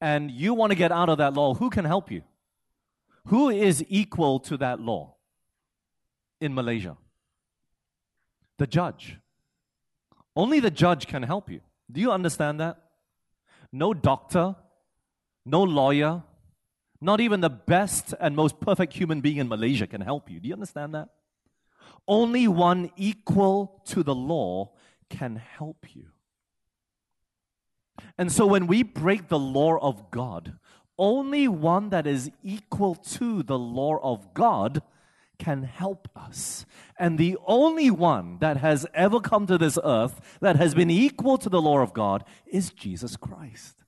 and 0.00 0.30
you 0.30 0.54
want 0.54 0.70
to 0.70 0.76
get 0.76 0.90
out 0.90 1.08
of 1.08 1.18
that 1.18 1.34
law, 1.34 1.54
who 1.54 1.70
can 1.70 1.84
help 1.84 2.10
you? 2.10 2.22
Who 3.26 3.50
is 3.50 3.84
equal 3.88 4.38
to 4.40 4.56
that 4.58 4.80
law 4.80 5.16
in 6.40 6.54
Malaysia? 6.54 6.96
The 8.58 8.66
judge. 8.66 9.18
Only 10.34 10.60
the 10.60 10.70
judge 10.70 11.06
can 11.06 11.22
help 11.22 11.50
you. 11.50 11.60
Do 11.90 12.00
you 12.00 12.12
understand 12.12 12.60
that? 12.60 12.78
No 13.72 13.94
doctor, 13.94 14.56
no 15.44 15.62
lawyer, 15.62 16.22
not 17.00 17.20
even 17.20 17.40
the 17.40 17.50
best 17.50 18.14
and 18.20 18.34
most 18.36 18.60
perfect 18.60 18.92
human 18.92 19.20
being 19.20 19.38
in 19.38 19.48
Malaysia 19.48 19.86
can 19.86 20.00
help 20.00 20.30
you. 20.30 20.40
Do 20.40 20.48
you 20.48 20.54
understand 20.54 20.94
that? 20.94 21.08
Only 22.08 22.48
one 22.48 22.90
equal 22.96 23.82
to 23.86 24.02
the 24.02 24.14
law 24.14 24.72
can 25.10 25.36
help 25.36 25.94
you. 25.94 26.06
And 28.18 28.30
so 28.30 28.46
when 28.46 28.66
we 28.66 28.82
break 28.82 29.28
the 29.28 29.38
law 29.38 29.78
of 29.78 30.10
God, 30.10 30.58
only 30.98 31.48
one 31.48 31.90
that 31.90 32.06
is 32.06 32.30
equal 32.42 32.94
to 32.94 33.42
the 33.42 33.58
law 33.58 33.98
of 34.02 34.34
God 34.34 34.82
can 35.38 35.64
help 35.64 36.08
us. 36.16 36.64
And 36.98 37.18
the 37.18 37.36
only 37.46 37.90
one 37.90 38.38
that 38.40 38.56
has 38.58 38.86
ever 38.94 39.20
come 39.20 39.46
to 39.46 39.58
this 39.58 39.78
earth 39.84 40.38
that 40.40 40.56
has 40.56 40.74
been 40.74 40.90
equal 40.90 41.38
to 41.38 41.48
the 41.48 41.60
law 41.60 41.80
of 41.80 41.92
God 41.92 42.24
is 42.46 42.70
Jesus 42.70 43.16
Christ. 43.16 43.84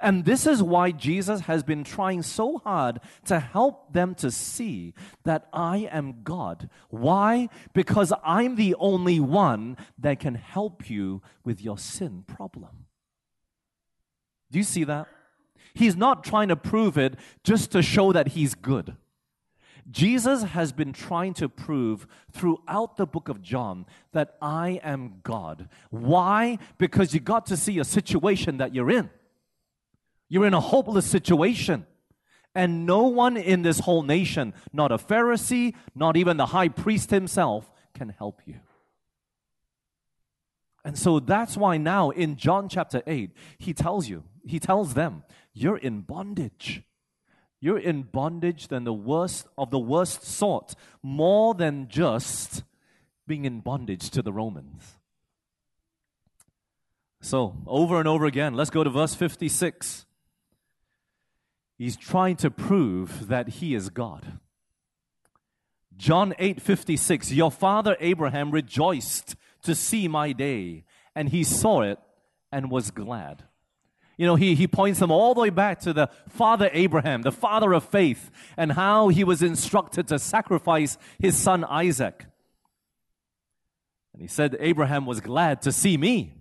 And 0.00 0.24
this 0.24 0.46
is 0.46 0.62
why 0.62 0.90
Jesus 0.90 1.40
has 1.42 1.62
been 1.62 1.84
trying 1.84 2.22
so 2.22 2.58
hard 2.58 3.00
to 3.26 3.40
help 3.40 3.92
them 3.92 4.14
to 4.16 4.30
see 4.30 4.94
that 5.24 5.48
I 5.52 5.88
am 5.90 6.22
God. 6.22 6.68
Why? 6.90 7.48
Because 7.72 8.12
I'm 8.24 8.56
the 8.56 8.74
only 8.78 9.20
one 9.20 9.76
that 9.98 10.20
can 10.20 10.34
help 10.34 10.88
you 10.90 11.22
with 11.44 11.60
your 11.60 11.78
sin 11.78 12.24
problem. 12.26 12.86
Do 14.50 14.58
you 14.58 14.64
see 14.64 14.84
that? 14.84 15.08
He's 15.74 15.96
not 15.96 16.24
trying 16.24 16.48
to 16.48 16.56
prove 16.56 16.98
it 16.98 17.14
just 17.44 17.70
to 17.72 17.82
show 17.82 18.12
that 18.12 18.28
he's 18.28 18.54
good. 18.54 18.96
Jesus 19.90 20.44
has 20.44 20.72
been 20.72 20.92
trying 20.92 21.34
to 21.34 21.48
prove 21.48 22.06
throughout 22.30 22.96
the 22.96 23.06
book 23.06 23.28
of 23.28 23.42
John 23.42 23.86
that 24.12 24.36
I 24.40 24.80
am 24.82 25.20
God. 25.22 25.68
Why? 25.90 26.58
Because 26.78 27.14
you 27.14 27.20
got 27.20 27.46
to 27.46 27.56
see 27.56 27.78
a 27.78 27.84
situation 27.84 28.58
that 28.58 28.74
you're 28.74 28.90
in. 28.90 29.10
You're 30.28 30.46
in 30.46 30.54
a 30.54 30.60
hopeless 30.60 31.06
situation. 31.06 31.86
And 32.54 32.86
no 32.86 33.04
one 33.04 33.36
in 33.36 33.62
this 33.62 33.80
whole 33.80 34.02
nation, 34.02 34.52
not 34.72 34.92
a 34.92 34.98
Pharisee, 34.98 35.74
not 35.94 36.16
even 36.16 36.36
the 36.36 36.46
high 36.46 36.68
priest 36.68 37.10
himself, 37.10 37.70
can 37.94 38.10
help 38.10 38.40
you. 38.44 38.56
And 40.84 40.98
so 40.98 41.20
that's 41.20 41.56
why 41.56 41.76
now 41.76 42.10
in 42.10 42.36
John 42.36 42.68
chapter 42.68 43.02
8, 43.06 43.30
he 43.58 43.72
tells 43.72 44.08
you, 44.08 44.24
he 44.44 44.58
tells 44.58 44.94
them, 44.94 45.22
you're 45.52 45.76
in 45.76 46.00
bondage. 46.00 46.82
You're 47.60 47.78
in 47.78 48.02
bondage 48.02 48.68
than 48.68 48.84
the 48.84 48.92
worst 48.92 49.46
of 49.56 49.70
the 49.70 49.78
worst 49.78 50.24
sort, 50.24 50.74
more 51.02 51.54
than 51.54 51.86
just 51.88 52.64
being 53.26 53.44
in 53.44 53.60
bondage 53.60 54.10
to 54.10 54.22
the 54.22 54.32
Romans. 54.32 54.98
So, 57.20 57.56
over 57.68 58.00
and 58.00 58.08
over 58.08 58.26
again, 58.26 58.54
let's 58.54 58.70
go 58.70 58.82
to 58.82 58.90
verse 58.90 59.14
56. 59.14 60.06
He's 61.78 61.96
trying 61.96 62.34
to 62.36 62.50
prove 62.50 63.28
that 63.28 63.48
he 63.48 63.76
is 63.76 63.90
God. 63.90 64.40
John 65.96 66.34
8:56 66.38 67.32
Your 67.32 67.52
father 67.52 67.96
Abraham 68.00 68.50
rejoiced 68.50 69.36
to 69.62 69.74
see 69.74 70.08
my 70.08 70.32
day, 70.32 70.84
and 71.14 71.28
he 71.28 71.44
saw 71.44 71.82
it 71.82 71.98
and 72.50 72.70
was 72.70 72.90
glad. 72.90 73.44
You 74.18 74.26
know, 74.26 74.36
he, 74.36 74.54
he 74.54 74.68
points 74.68 75.00
them 75.00 75.10
all 75.10 75.34
the 75.34 75.40
way 75.40 75.50
back 75.50 75.80
to 75.80 75.92
the 75.92 76.08
father 76.28 76.70
Abraham, 76.72 77.22
the 77.22 77.32
father 77.32 77.72
of 77.72 77.84
faith, 77.84 78.30
and 78.56 78.72
how 78.72 79.08
he 79.08 79.24
was 79.24 79.42
instructed 79.42 80.08
to 80.08 80.18
sacrifice 80.18 80.98
his 81.18 81.36
son 81.36 81.64
Isaac. 81.64 82.26
And 84.12 84.20
he 84.20 84.28
said, 84.28 84.56
Abraham 84.60 85.06
was 85.06 85.20
glad 85.20 85.62
to 85.62 85.72
see 85.72 85.96
me. 85.96 86.34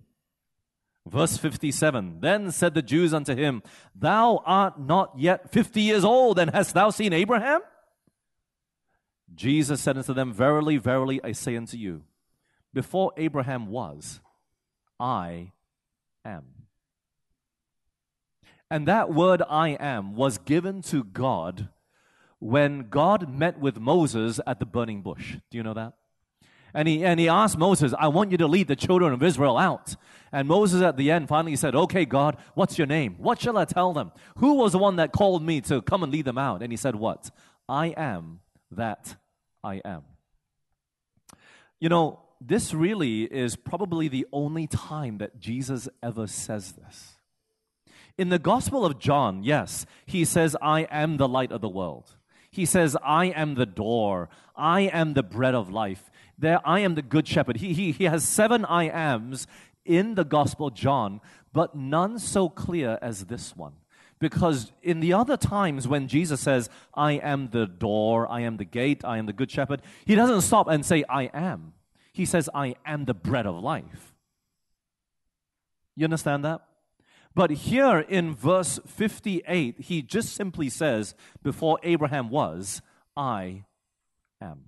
Verse 1.08 1.38
57 1.38 2.18
Then 2.20 2.52
said 2.52 2.74
the 2.74 2.82
Jews 2.82 3.14
unto 3.14 3.36
him, 3.36 3.64
Thou 3.96 4.44
art 4.46 4.80
not 4.80 5.14
yet 5.18 5.52
fifty 5.52 5.82
years 5.82 6.04
old, 6.04 6.38
and 6.38 6.52
hast 6.52 6.74
thou 6.74 6.90
seen 6.90 7.14
Abraham? 7.14 7.62
Jesus 9.34 9.82
said 9.82 9.98
unto 9.98 10.14
them, 10.14 10.34
Verily, 10.34 10.78
verily, 10.78 11.22
I 11.24 11.32
say 11.32 11.56
unto 11.56 11.78
you, 11.78 12.04
before 12.74 13.12
Abraham 13.18 13.68
was, 13.68 14.20
I 15.00 15.52
am. 16.24 16.44
And 18.70 18.88
that 18.88 19.14
word 19.14 19.42
I 19.50 19.70
am 19.70 20.16
was 20.16 20.38
given 20.38 20.82
to 20.84 21.04
God 21.04 21.70
when 22.40 22.90
God 22.90 23.30
met 23.30 23.60
with 23.60 23.80
Moses 23.80 24.40
at 24.48 24.60
the 24.60 24.66
burning 24.66 25.02
bush. 25.02 25.36
Do 25.50 25.58
you 25.58 25.64
know 25.64 25.74
that? 25.74 25.94
And 26.74 26.88
he, 26.88 27.04
and 27.04 27.20
he 27.20 27.28
asked 27.28 27.58
Moses, 27.58 27.94
I 28.00 28.08
want 28.08 28.32
you 28.32 28.38
to 28.38 28.48
lead 28.48 28.68
the 28.68 28.76
children 28.76 29.12
of 29.12 29.22
Israel 29.22 29.58
out. 29.58 29.96
And 30.32 30.48
Moses 30.48 30.82
at 30.82 30.96
the 30.96 31.12
end 31.12 31.28
finally 31.28 31.58
said, 31.58 31.76
Okay, 31.76 32.06
God, 32.06 32.38
what's 32.54 32.78
your 32.78 32.88
name? 32.88 33.16
What 33.18 33.42
shall 33.42 33.58
I 33.58 33.66
tell 33.66 33.92
them? 33.94 34.14
Who 34.38 34.54
was 34.54 34.72
the 34.72 34.78
one 34.78 34.96
that 34.96 35.12
called 35.12 35.44
me 35.44 35.60
to 35.62 35.82
come 35.82 36.02
and 36.04 36.12
lead 36.12 36.26
them 36.26 36.38
out? 36.38 36.64
And 36.64 36.72
he 36.72 36.78
said, 36.78 36.96
What? 36.96 37.30
I 37.68 37.88
am 37.88 38.40
that 38.72 39.18
I 39.64 39.82
am. 39.84 40.04
You 41.80 41.90
know, 41.90 42.20
this 42.42 42.74
really 42.74 43.24
is 43.24 43.56
probably 43.56 44.08
the 44.08 44.26
only 44.34 44.66
time 44.66 45.20
that 45.20 45.40
Jesus 45.40 45.88
ever 46.02 46.26
says 46.26 46.74
this. 46.74 47.14
In 48.18 48.30
the 48.30 48.40
Gospel 48.40 48.84
of 48.84 49.00
John, 49.00 49.44
yes, 49.44 49.86
he 50.08 50.26
says, 50.26 50.58
I 50.62 50.82
am 50.92 51.18
the 51.18 51.28
light 51.28 51.52
of 51.52 51.62
the 51.62 51.70
world. 51.70 52.16
He 52.50 52.66
says, 52.66 52.98
I 53.04 53.26
am 53.28 53.56
the 53.56 53.66
door. 53.68 54.28
I 54.56 54.82
am 54.82 55.14
the 55.14 55.24
bread 55.24 55.56
of 55.56 55.70
life. 55.70 56.10
There, 56.38 56.60
I 56.66 56.80
am 56.80 56.96
the 56.96 57.04
good 57.04 57.28
shepherd. 57.28 57.58
He, 57.58 57.74
he, 57.74 57.92
he 57.92 58.06
has 58.06 58.28
seven 58.28 58.66
I 58.66 58.86
ams 58.90 59.46
in 59.86 60.16
the 60.16 60.26
Gospel 60.26 60.72
John, 60.72 61.22
but 61.54 61.76
none 61.76 62.18
so 62.18 62.50
clear 62.50 62.98
as 63.02 63.26
this 63.26 63.56
one. 63.56 63.74
Because 64.20 64.72
in 64.82 65.00
the 65.00 65.14
other 65.14 65.38
times 65.38 65.88
when 65.88 66.08
Jesus 66.08 66.42
says, 66.42 66.70
I 66.94 67.14
am 67.14 67.50
the 67.50 67.68
door, 67.68 68.28
I 68.30 68.42
am 68.42 68.58
the 68.58 68.66
gate, 68.66 69.06
I 69.06 69.20
am 69.20 69.28
the 69.28 69.34
good 69.34 69.52
shepherd, 69.52 69.82
he 70.06 70.16
doesn't 70.16 70.42
stop 70.42 70.68
and 70.68 70.86
say, 70.86 71.04
I 71.08 71.24
am. 71.34 71.74
He 72.14 72.26
says, 72.26 72.50
I 72.54 72.76
am 72.86 73.06
the 73.06 73.14
bread 73.14 73.46
of 73.46 73.56
life. 73.56 74.14
You 75.96 76.06
understand 76.06 76.44
that? 76.46 76.62
But 77.34 77.52
here 77.52 78.00
in 78.00 78.36
verse 78.36 78.80
58, 78.86 79.80
he 79.80 80.02
just 80.02 80.34
simply 80.36 80.70
says, 80.70 81.16
Before 81.42 81.80
Abraham 81.84 82.30
was, 82.30 82.82
I 83.16 83.64
am. 84.42 84.66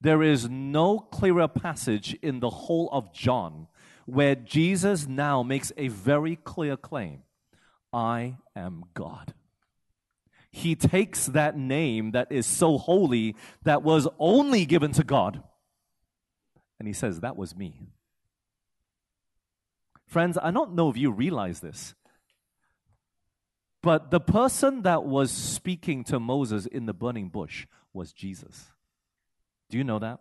There 0.00 0.22
is 0.22 0.48
no 0.48 0.98
clearer 0.98 1.48
passage 1.48 2.14
in 2.20 2.40
the 2.40 2.50
whole 2.50 2.90
of 2.92 3.12
John 3.14 3.68
where 4.04 4.34
Jesus 4.34 5.06
now 5.06 5.42
makes 5.42 5.72
a 5.76 5.88
very 5.88 6.36
clear 6.36 6.76
claim 6.76 7.22
I 7.92 8.36
am 8.54 8.84
God. 8.94 9.34
He 10.56 10.74
takes 10.74 11.26
that 11.26 11.58
name 11.58 12.12
that 12.12 12.32
is 12.32 12.46
so 12.46 12.78
holy, 12.78 13.36
that 13.64 13.82
was 13.82 14.08
only 14.18 14.64
given 14.64 14.90
to 14.92 15.04
God, 15.04 15.42
and 16.78 16.88
he 16.88 16.94
says, 16.94 17.20
That 17.20 17.36
was 17.36 17.54
me. 17.54 17.78
Friends, 20.06 20.38
I 20.40 20.50
don't 20.50 20.72
know 20.72 20.88
if 20.88 20.96
you 20.96 21.10
realize 21.10 21.60
this, 21.60 21.94
but 23.82 24.10
the 24.10 24.18
person 24.18 24.80
that 24.80 25.04
was 25.04 25.30
speaking 25.30 26.04
to 26.04 26.18
Moses 26.18 26.64
in 26.64 26.86
the 26.86 26.94
burning 26.94 27.28
bush 27.28 27.66
was 27.92 28.14
Jesus. 28.14 28.68
Do 29.68 29.76
you 29.76 29.84
know 29.84 29.98
that? 29.98 30.20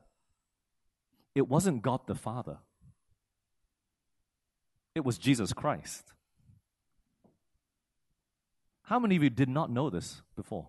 It 1.34 1.48
wasn't 1.48 1.82
God 1.82 2.02
the 2.08 2.16
Father, 2.16 2.58
it 4.96 5.06
was 5.06 5.18
Jesus 5.18 5.54
Christ. 5.54 6.12
How 8.86 9.00
many 9.00 9.16
of 9.16 9.24
you 9.24 9.32
did 9.32 9.50
not 9.50 9.72
know 9.72 9.90
this 9.90 10.22
before? 10.36 10.68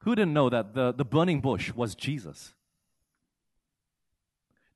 Who 0.00 0.14
didn't 0.14 0.34
know 0.34 0.50
that 0.50 0.74
the, 0.74 0.92
the 0.92 1.04
burning 1.04 1.40
bush 1.40 1.72
was 1.72 1.94
Jesus? 1.94 2.54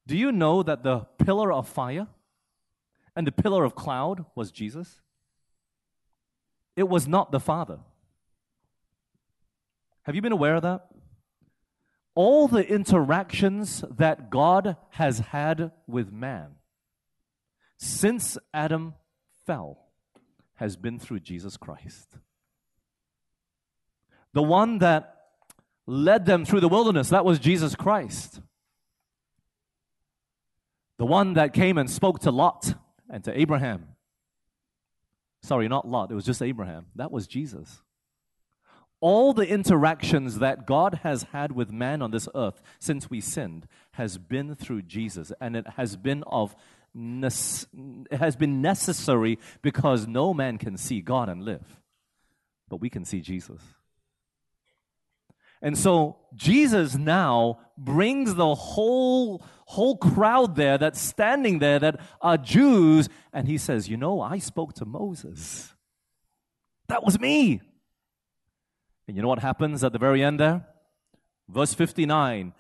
Do 0.07 0.17
you 0.17 0.33
know 0.33 0.63
that 0.63 0.83
the 0.83 1.01
pillar 1.19 1.53
of 1.53 1.69
fire 1.69 2.09
and 3.15 3.27
the 3.27 3.33
pillar 3.33 3.65
of 3.65 3.75
cloud 3.75 4.25
was 4.35 4.51
Jesus? 4.51 5.01
It 6.77 6.89
was 6.89 7.07
not 7.07 7.31
the 7.31 7.41
Father. 7.41 7.79
Have 10.03 10.15
you 10.15 10.23
been 10.23 10.33
aware 10.33 10.57
of 10.57 10.63
that? 10.63 10.87
All 12.15 12.49
the 12.49 12.67
interactions 12.67 13.85
that 13.91 14.31
God 14.31 14.77
has 14.91 15.19
had 15.19 15.73
with 15.87 16.13
man 16.13 16.57
since 17.77 18.39
Adam 18.53 18.95
fell 19.47 19.84
has 20.57 20.77
been 20.77 20.99
through 20.99 21.21
Jesus 21.21 21.57
Christ. 21.57 22.17
The 24.33 24.43
one 24.43 24.79
that 24.79 25.15
led 25.87 26.27
them 26.27 26.45
through 26.45 26.61
the 26.61 26.69
wilderness, 26.69 27.11
that 27.11 27.25
was 27.25 27.39
Jesus 27.39 27.75
Christ. 27.75 28.41
The 30.99 31.07
one 31.07 31.35
that 31.35 31.53
came 31.53 31.79
and 31.79 31.91
spoke 31.91 32.21
to 32.21 32.31
Lot 32.31 32.75
and 33.11 33.23
to 33.25 33.39
Abraham. 33.39 33.89
Sorry, 35.43 35.69
not 35.69 35.87
Lot, 35.87 36.11
it 36.11 36.15
was 36.15 36.25
just 36.25 36.43
Abraham. 36.43 36.87
That 36.95 37.13
was 37.13 37.27
Jesus. 37.27 37.83
All 39.01 39.35
the 39.35 39.47
interactions 39.47 40.39
that 40.39 40.67
God 40.67 41.01
has 41.03 41.25
had 41.25 41.53
with 41.53 41.71
man 41.71 42.01
on 42.01 42.11
this 42.11 42.29
earth 42.35 42.63
since 42.79 43.11
we 43.11 43.21
sinned 43.21 43.67
has 43.93 44.17
been 44.17 44.55
through 44.55 44.83
Jesus, 44.83 45.31
and 45.41 45.55
it 45.55 45.67
has 45.77 45.97
been 45.97 46.23
of 46.27 46.57
has 46.95 48.37
been 48.37 48.63
necessary 48.63 49.39
because 49.63 50.07
no 50.07 50.33
man 50.33 50.59
can 50.59 50.77
see 50.77 51.01
God 51.01 51.29
and 51.29 51.43
live, 51.45 51.81
but 52.69 52.81
we 52.81 52.89
can 52.89 53.05
see 53.05 53.21
Jesus. 53.21 53.61
And 55.61 55.79
so 55.79 56.19
Jesus 56.35 56.95
now 56.95 57.59
brings 57.79 58.35
the 58.35 58.55
whole 58.55 59.43
whole 59.67 59.97
crowd 59.97 60.57
there 60.57 60.77
that's 60.77 61.01
standing 61.01 61.59
there 61.59 61.79
that 61.79 61.99
are 62.21 62.37
Jews 62.37 63.09
and 63.33 63.49
he 63.49 63.57
says, 63.57 63.89
"You 63.89 63.97
know, 63.97 64.21
I 64.21 64.39
spoke 64.39 64.75
to 64.75 64.85
Moses. 64.85 65.75
That 66.89 67.03
was 67.03 67.19
me." 67.19 67.63
And 69.09 69.17
you 69.17 69.23
know 69.23 69.29
what 69.29 69.39
happens 69.39 69.83
at 69.83 69.93
the 69.93 69.99
very 69.99 70.23
end 70.23 70.39
there? 70.39 70.67
Verse 71.49 71.73
59. 71.73 72.53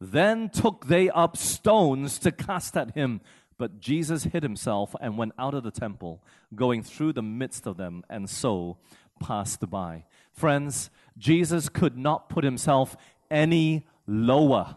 Then 0.00 0.48
took 0.48 0.86
they 0.86 1.10
up 1.10 1.36
stones 1.36 2.18
to 2.20 2.30
cast 2.30 2.76
at 2.76 2.94
him, 2.94 3.20
but 3.58 3.80
Jesus 3.80 4.24
hid 4.24 4.42
himself 4.42 4.94
and 5.00 5.18
went 5.18 5.32
out 5.38 5.54
of 5.54 5.62
the 5.62 5.70
temple, 5.70 6.22
going 6.54 6.82
through 6.82 7.12
the 7.12 7.22
midst 7.22 7.66
of 7.66 7.76
them, 7.76 8.04
and 8.08 8.28
so 8.28 8.78
passed 9.20 9.68
by. 9.70 10.04
Friends, 10.32 10.90
Jesus 11.16 11.68
could 11.68 11.96
not 11.96 12.28
put 12.28 12.44
himself 12.44 12.96
any 13.30 13.86
lower. 14.06 14.76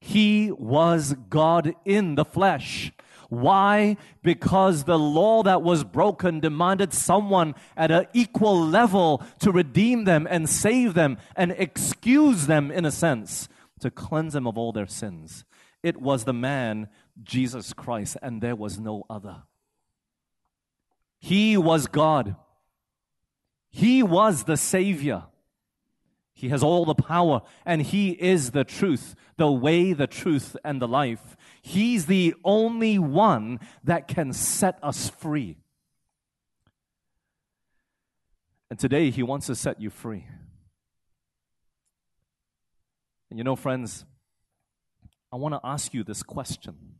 He 0.00 0.52
was 0.52 1.14
God 1.28 1.74
in 1.84 2.14
the 2.14 2.24
flesh. 2.24 2.92
Why? 3.28 3.96
Because 4.22 4.84
the 4.84 4.98
law 4.98 5.42
that 5.42 5.62
was 5.62 5.84
broken 5.84 6.40
demanded 6.40 6.94
someone 6.94 7.54
at 7.76 7.90
an 7.90 8.06
equal 8.14 8.58
level 8.58 9.22
to 9.40 9.52
redeem 9.52 10.04
them 10.04 10.26
and 10.30 10.48
save 10.48 10.94
them 10.94 11.18
and 11.36 11.52
excuse 11.52 12.46
them, 12.46 12.70
in 12.70 12.84
a 12.84 12.90
sense, 12.90 13.48
to 13.80 13.90
cleanse 13.90 14.32
them 14.32 14.46
of 14.46 14.56
all 14.56 14.72
their 14.72 14.86
sins. 14.86 15.44
It 15.82 16.00
was 16.00 16.24
the 16.24 16.32
man, 16.32 16.88
Jesus 17.22 17.72
Christ, 17.72 18.16
and 18.22 18.40
there 18.40 18.56
was 18.56 18.78
no 18.78 19.04
other. 19.10 19.42
He 21.18 21.56
was 21.56 21.86
God. 21.86 22.36
He 23.70 24.02
was 24.02 24.44
the 24.44 24.56
Savior. 24.56 25.24
He 26.32 26.50
has 26.50 26.62
all 26.62 26.84
the 26.84 26.94
power, 26.94 27.42
and 27.66 27.82
He 27.82 28.10
is 28.10 28.52
the 28.52 28.64
truth, 28.64 29.16
the 29.36 29.50
way, 29.50 29.92
the 29.92 30.06
truth, 30.06 30.56
and 30.64 30.80
the 30.80 30.86
life. 30.86 31.36
He's 31.60 32.06
the 32.06 32.34
only 32.44 32.98
one 32.98 33.58
that 33.82 34.06
can 34.06 34.32
set 34.32 34.78
us 34.82 35.10
free. 35.10 35.56
And 38.70 38.78
today, 38.78 39.10
He 39.10 39.24
wants 39.24 39.46
to 39.46 39.56
set 39.56 39.80
you 39.80 39.90
free. 39.90 40.26
And 43.30 43.38
you 43.38 43.44
know, 43.44 43.56
friends, 43.56 44.04
I 45.32 45.36
want 45.36 45.54
to 45.54 45.60
ask 45.64 45.92
you 45.92 46.04
this 46.04 46.22
question 46.22 46.97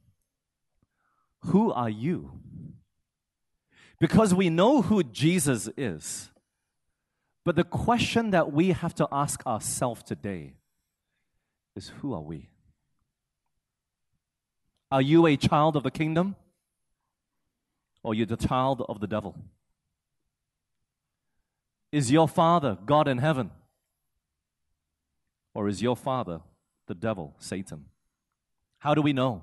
Who 1.47 1.73
are 1.73 1.91
you? 1.91 2.33
Because 4.01 4.35
we 4.35 4.51
know 4.51 4.83
who 4.83 5.03
Jesus 5.03 5.69
is. 5.77 6.31
But 7.45 7.57
the 7.57 7.65
question 7.65 8.31
that 8.31 8.53
we 8.53 8.73
have 8.73 8.95
to 8.97 9.09
ask 9.11 9.45
ourselves 9.47 10.03
today 10.03 10.55
is 11.75 11.89
who 12.01 12.13
are 12.13 12.21
we? 12.21 12.49
Are 14.91 15.03
you 15.03 15.27
a 15.27 15.37
child 15.37 15.77
of 15.77 15.83
the 15.83 15.91
kingdom? 15.91 16.37
Or 18.03 18.13
are 18.13 18.15
you 18.15 18.27
the 18.27 18.37
child 18.37 18.85
of 18.89 19.01
the 19.01 19.07
devil? 19.07 19.37
Is 21.91 22.13
your 22.13 22.29
father 22.29 22.79
God 22.85 23.09
in 23.09 23.19
heaven? 23.19 23.51
Or 25.55 25.69
is 25.69 25.83
your 25.83 25.97
father 25.97 26.41
the 26.87 26.95
devil, 26.95 27.35
Satan? 27.39 27.87
How 28.79 28.95
do 28.95 29.03
we 29.03 29.13
know? 29.13 29.43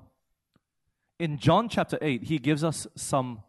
In 1.18 1.38
John 1.38 1.68
chapter 1.68 1.98
8, 2.02 2.24
he 2.24 2.38
gives 2.38 2.62
us 2.62 2.86
some 2.94 3.42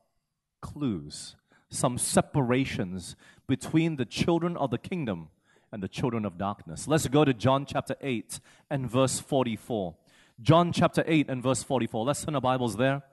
clues, 0.62 1.36
some 1.70 1.98
separations 1.98 3.16
between 3.46 3.98
the 3.98 4.06
children 4.06 4.56
of 4.56 4.72
the 4.72 4.78
kingdom 4.78 5.30
and 5.72 5.84
the 5.84 5.90
children 5.90 6.24
of 6.24 6.38
darkness. 6.38 6.88
Let's 6.88 7.08
go 7.08 7.26
to 7.26 7.34
John 7.34 7.66
chapter 7.66 7.96
8 8.00 8.40
and 8.70 8.90
verse 8.90 9.20
44. 9.20 9.96
John 10.42 10.72
chapter 10.72 11.04
8 11.06 11.30
and 11.30 11.44
verse 11.44 11.62
44. 11.62 12.06
Let's 12.06 12.24
turn 12.24 12.36
our 12.36 12.42
Bibles 12.42 12.78
there. 12.78 13.04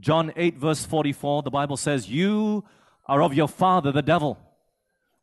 John 0.00 0.32
8, 0.36 0.56
verse 0.56 0.84
44, 0.84 1.42
the 1.42 1.50
Bible 1.50 1.76
says, 1.76 2.08
You 2.08 2.64
are 3.06 3.22
of 3.22 3.34
your 3.34 3.48
father, 3.48 3.90
the 3.90 4.02
devil, 4.02 4.38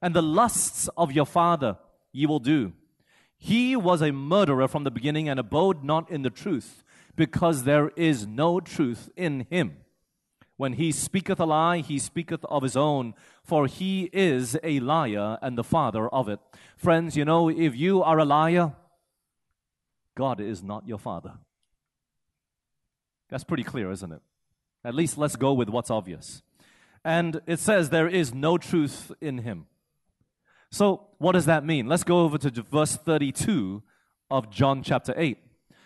and 0.01 0.13
the 0.13 0.21
lusts 0.21 0.89
of 0.97 1.11
your 1.11 1.25
father 1.25 1.77
ye 2.11 2.25
will 2.25 2.39
do. 2.39 2.73
He 3.37 3.75
was 3.75 4.01
a 4.01 4.11
murderer 4.11 4.67
from 4.67 4.83
the 4.83 4.91
beginning 4.91 5.29
and 5.29 5.39
abode 5.39 5.83
not 5.83 6.09
in 6.09 6.23
the 6.23 6.29
truth, 6.29 6.83
because 7.15 7.63
there 7.63 7.89
is 7.95 8.28
no 8.28 8.60
truth 8.60 9.10
in 9.15 9.45
him. 9.49 9.78
When 10.58 10.73
he 10.73 10.91
speaketh 10.91 11.39
a 11.39 11.45
lie, 11.45 11.80
he 11.80 11.99
speaketh 11.99 12.45
of 12.45 12.63
his 12.63 12.78
own, 12.78 13.13
for 13.43 13.67
he 13.67 14.10
is 14.13 14.58
a 14.63 14.80
liar 14.80 15.38
and 15.41 15.58
the 15.58 15.63
father 15.63 16.08
of 16.10 16.30
it. 16.30 16.39
Friends, 16.78 17.17
you 17.17 17.25
know, 17.25 17.49
if 17.49 17.75
you 17.75 18.01
are 18.01 18.19
a 18.19 18.25
liar, 18.25 18.73
God 20.15 20.39
is 20.39 20.63
not 20.63 20.88
your 20.88 20.97
father. 20.97 21.34
That's 23.30 23.43
pretty 23.43 23.63
clear, 23.63 23.91
isn't 23.91 24.12
it? 24.12 24.21
At 24.84 24.95
least 24.95 25.17
let's 25.17 25.36
go 25.36 25.51
with 25.51 25.69
what's 25.69 25.89
obvious. 25.89 26.41
And 27.04 27.41
it 27.45 27.60
says 27.60 27.89
there 27.89 28.08
is 28.08 28.34
no 28.34 28.58
truth 28.58 29.12
in 29.19 29.39
him. 29.39 29.65
So, 30.71 31.08
what 31.17 31.34
does 31.34 31.45
that 31.45 31.65
mean? 31.65 31.88
Let's 31.88 32.04
go 32.04 32.21
over 32.21 32.38
to 32.38 32.49
verse 32.63 32.95
32 32.95 33.84
of 34.30 34.49
John 34.49 34.84
chapter 34.84 35.13
8. 35.15 35.38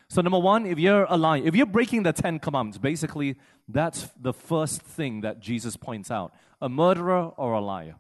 So, 0.10 0.22
number 0.22 0.40
one, 0.40 0.66
if 0.66 0.80
you're 0.80 1.06
a 1.08 1.18
liar, 1.18 1.42
if 1.46 1.56
you're 1.56 1.68
breaking 1.68 2.02
the 2.02 2.14
Ten 2.14 2.40
Commandments, 2.40 2.80
basically 2.80 3.36
that's 3.68 4.10
the 4.20 4.34
first 4.34 4.82
thing 4.82 5.22
that 5.22 5.40
Jesus 5.40 5.78
points 5.78 6.10
out 6.10 6.34
a 6.60 6.68
murderer 6.68 7.32
or 7.38 7.54
a 7.54 7.62
liar. 7.62 7.96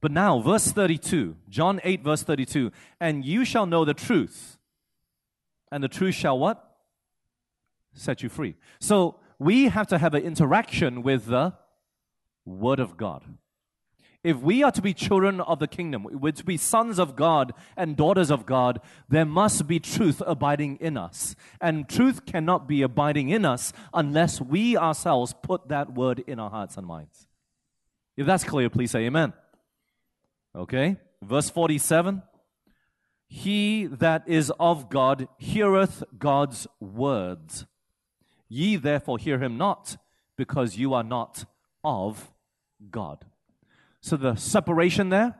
But 0.00 0.10
now, 0.10 0.40
verse 0.40 0.72
32, 0.72 1.36
John 1.48 1.80
8, 1.84 2.02
verse 2.02 2.24
32, 2.24 2.72
and 3.00 3.24
you 3.24 3.44
shall 3.44 3.64
know 3.64 3.84
the 3.84 3.94
truth, 3.94 4.58
and 5.70 5.84
the 5.84 5.88
truth 5.88 6.16
shall 6.16 6.36
what? 6.36 6.76
Set 7.94 8.24
you 8.24 8.28
free. 8.28 8.56
So, 8.80 9.20
we 9.38 9.68
have 9.68 9.86
to 9.88 9.98
have 9.98 10.14
an 10.14 10.24
interaction 10.24 11.02
with 11.02 11.26
the 11.26 11.54
Word 12.44 12.80
of 12.80 12.96
God. 12.96 13.22
If 14.24 14.36
we 14.38 14.62
are 14.62 14.70
to 14.70 14.82
be 14.82 14.94
children 14.94 15.40
of 15.40 15.58
the 15.58 15.66
kingdom, 15.66 16.06
we're 16.08 16.32
to 16.32 16.44
be 16.44 16.56
sons 16.56 17.00
of 17.00 17.16
God 17.16 17.52
and 17.76 17.96
daughters 17.96 18.30
of 18.30 18.46
God, 18.46 18.80
there 19.08 19.24
must 19.24 19.66
be 19.66 19.80
truth 19.80 20.22
abiding 20.24 20.76
in 20.76 20.96
us. 20.96 21.34
And 21.60 21.88
truth 21.88 22.24
cannot 22.24 22.68
be 22.68 22.82
abiding 22.82 23.30
in 23.30 23.44
us 23.44 23.72
unless 23.92 24.40
we 24.40 24.76
ourselves 24.76 25.34
put 25.42 25.68
that 25.68 25.94
word 25.94 26.22
in 26.26 26.38
our 26.38 26.50
hearts 26.50 26.76
and 26.76 26.86
minds. 26.86 27.26
If 28.16 28.26
that's 28.26 28.44
clear, 28.44 28.70
please 28.70 28.92
say 28.92 29.00
amen. 29.06 29.32
Okay? 30.54 30.98
Verse 31.20 31.50
47 31.50 32.22
He 33.26 33.86
that 33.86 34.22
is 34.28 34.52
of 34.60 34.88
God 34.88 35.26
heareth 35.38 36.04
God's 36.16 36.68
words. 36.78 37.66
Ye 38.48 38.76
therefore 38.76 39.18
hear 39.18 39.42
him 39.42 39.56
not, 39.56 39.96
because 40.36 40.76
you 40.76 40.94
are 40.94 41.02
not 41.02 41.44
of 41.82 42.30
God. 42.90 43.24
So 44.02 44.16
the 44.16 44.34
separation 44.34 45.08
there, 45.10 45.36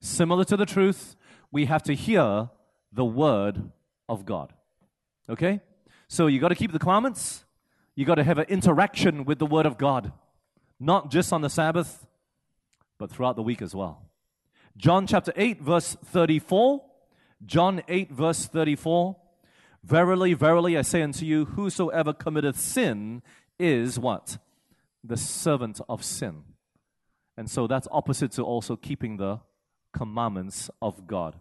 similar 0.00 0.42
to 0.46 0.56
the 0.56 0.64
truth, 0.64 1.14
we 1.52 1.66
have 1.66 1.82
to 1.84 1.94
hear 1.94 2.48
the 2.90 3.04
word 3.04 3.70
of 4.08 4.24
God. 4.24 4.54
Okay? 5.28 5.60
So 6.08 6.26
you 6.26 6.40
got 6.40 6.48
to 6.48 6.54
keep 6.54 6.72
the 6.72 6.78
commandments. 6.78 7.44
You 7.94 8.06
got 8.06 8.14
to 8.14 8.24
have 8.24 8.38
an 8.38 8.46
interaction 8.48 9.24
with 9.26 9.38
the 9.38 9.46
word 9.46 9.66
of 9.66 9.76
God, 9.76 10.12
not 10.80 11.10
just 11.10 11.34
on 11.34 11.42
the 11.42 11.50
Sabbath, 11.50 12.06
but 12.98 13.10
throughout 13.10 13.36
the 13.36 13.42
week 13.42 13.60
as 13.60 13.74
well. 13.74 14.02
John 14.76 15.06
chapter 15.06 15.32
8, 15.36 15.60
verse 15.60 15.96
34. 16.06 16.82
John 17.44 17.82
8, 17.88 18.10
verse 18.10 18.46
34. 18.46 19.16
Verily, 19.84 20.32
verily, 20.32 20.78
I 20.78 20.82
say 20.82 21.02
unto 21.02 21.26
you, 21.26 21.44
whosoever 21.44 22.14
committeth 22.14 22.58
sin 22.58 23.22
is 23.58 23.98
what? 23.98 24.38
The 25.04 25.16
servant 25.16 25.80
of 25.90 26.02
sin. 26.02 26.44
And 27.38 27.48
so 27.48 27.68
that's 27.68 27.86
opposite 27.92 28.32
to 28.32 28.42
also 28.42 28.74
keeping 28.74 29.16
the 29.16 29.38
commandments 29.92 30.70
of 30.82 31.06
God. 31.06 31.36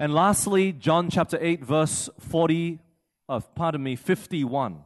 And 0.00 0.12
lastly, 0.12 0.72
John 0.72 1.10
chapter 1.10 1.38
8, 1.40 1.64
verse 1.64 2.10
40, 2.18 2.80
uh, 3.28 3.38
pardon 3.54 3.84
me, 3.84 3.94
51. 3.94 4.82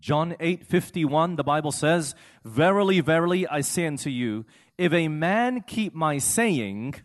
John 0.00 0.34
8, 0.40 0.66
51, 0.66 1.36
the 1.36 1.44
Bible 1.44 1.70
says, 1.70 2.16
Verily, 2.44 2.98
verily, 3.00 3.46
I 3.46 3.60
say 3.60 3.86
unto 3.86 4.10
you, 4.10 4.44
if 4.76 4.92
a 4.92 5.06
man 5.06 5.60
keep 5.64 5.94
my 5.94 6.18
saying, 6.18 6.96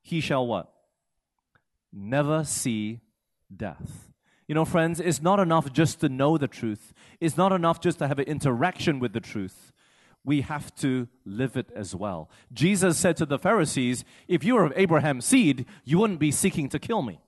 he 0.00 0.22
shall 0.22 0.46
what? 0.46 0.72
Never 1.92 2.44
see 2.44 3.00
death. 3.54 4.05
You 4.48 4.54
know, 4.54 4.64
friends, 4.64 5.00
it's 5.00 5.20
not 5.20 5.40
enough 5.40 5.72
just 5.72 6.00
to 6.00 6.08
know 6.08 6.38
the 6.38 6.48
truth. 6.48 6.92
It's 7.20 7.36
not 7.36 7.52
enough 7.52 7.80
just 7.80 7.98
to 7.98 8.08
have 8.08 8.18
an 8.18 8.26
interaction 8.26 9.00
with 9.00 9.12
the 9.12 9.20
truth. 9.20 9.72
We 10.24 10.42
have 10.42 10.74
to 10.76 11.08
live 11.24 11.56
it 11.56 11.70
as 11.74 11.94
well. 11.94 12.30
Jesus 12.52 12.98
said 12.98 13.16
to 13.18 13.26
the 13.26 13.38
Pharisees, 13.38 14.04
If 14.28 14.44
you 14.44 14.54
were 14.54 14.64
of 14.64 14.72
Abraham's 14.76 15.24
seed, 15.24 15.66
you 15.84 15.98
wouldn't 15.98 16.20
be 16.20 16.30
seeking 16.30 16.68
to 16.70 16.78
kill 16.78 17.02
me. 17.02 17.20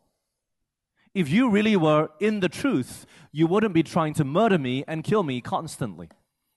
If 1.14 1.28
you 1.28 1.48
really 1.50 1.76
were 1.76 2.10
in 2.20 2.40
the 2.40 2.48
truth, 2.48 3.06
you 3.32 3.46
wouldn't 3.46 3.74
be 3.74 3.82
trying 3.82 4.14
to 4.14 4.24
murder 4.24 4.58
me 4.58 4.84
and 4.86 5.02
kill 5.02 5.22
me 5.22 5.40
constantly. 5.40 6.08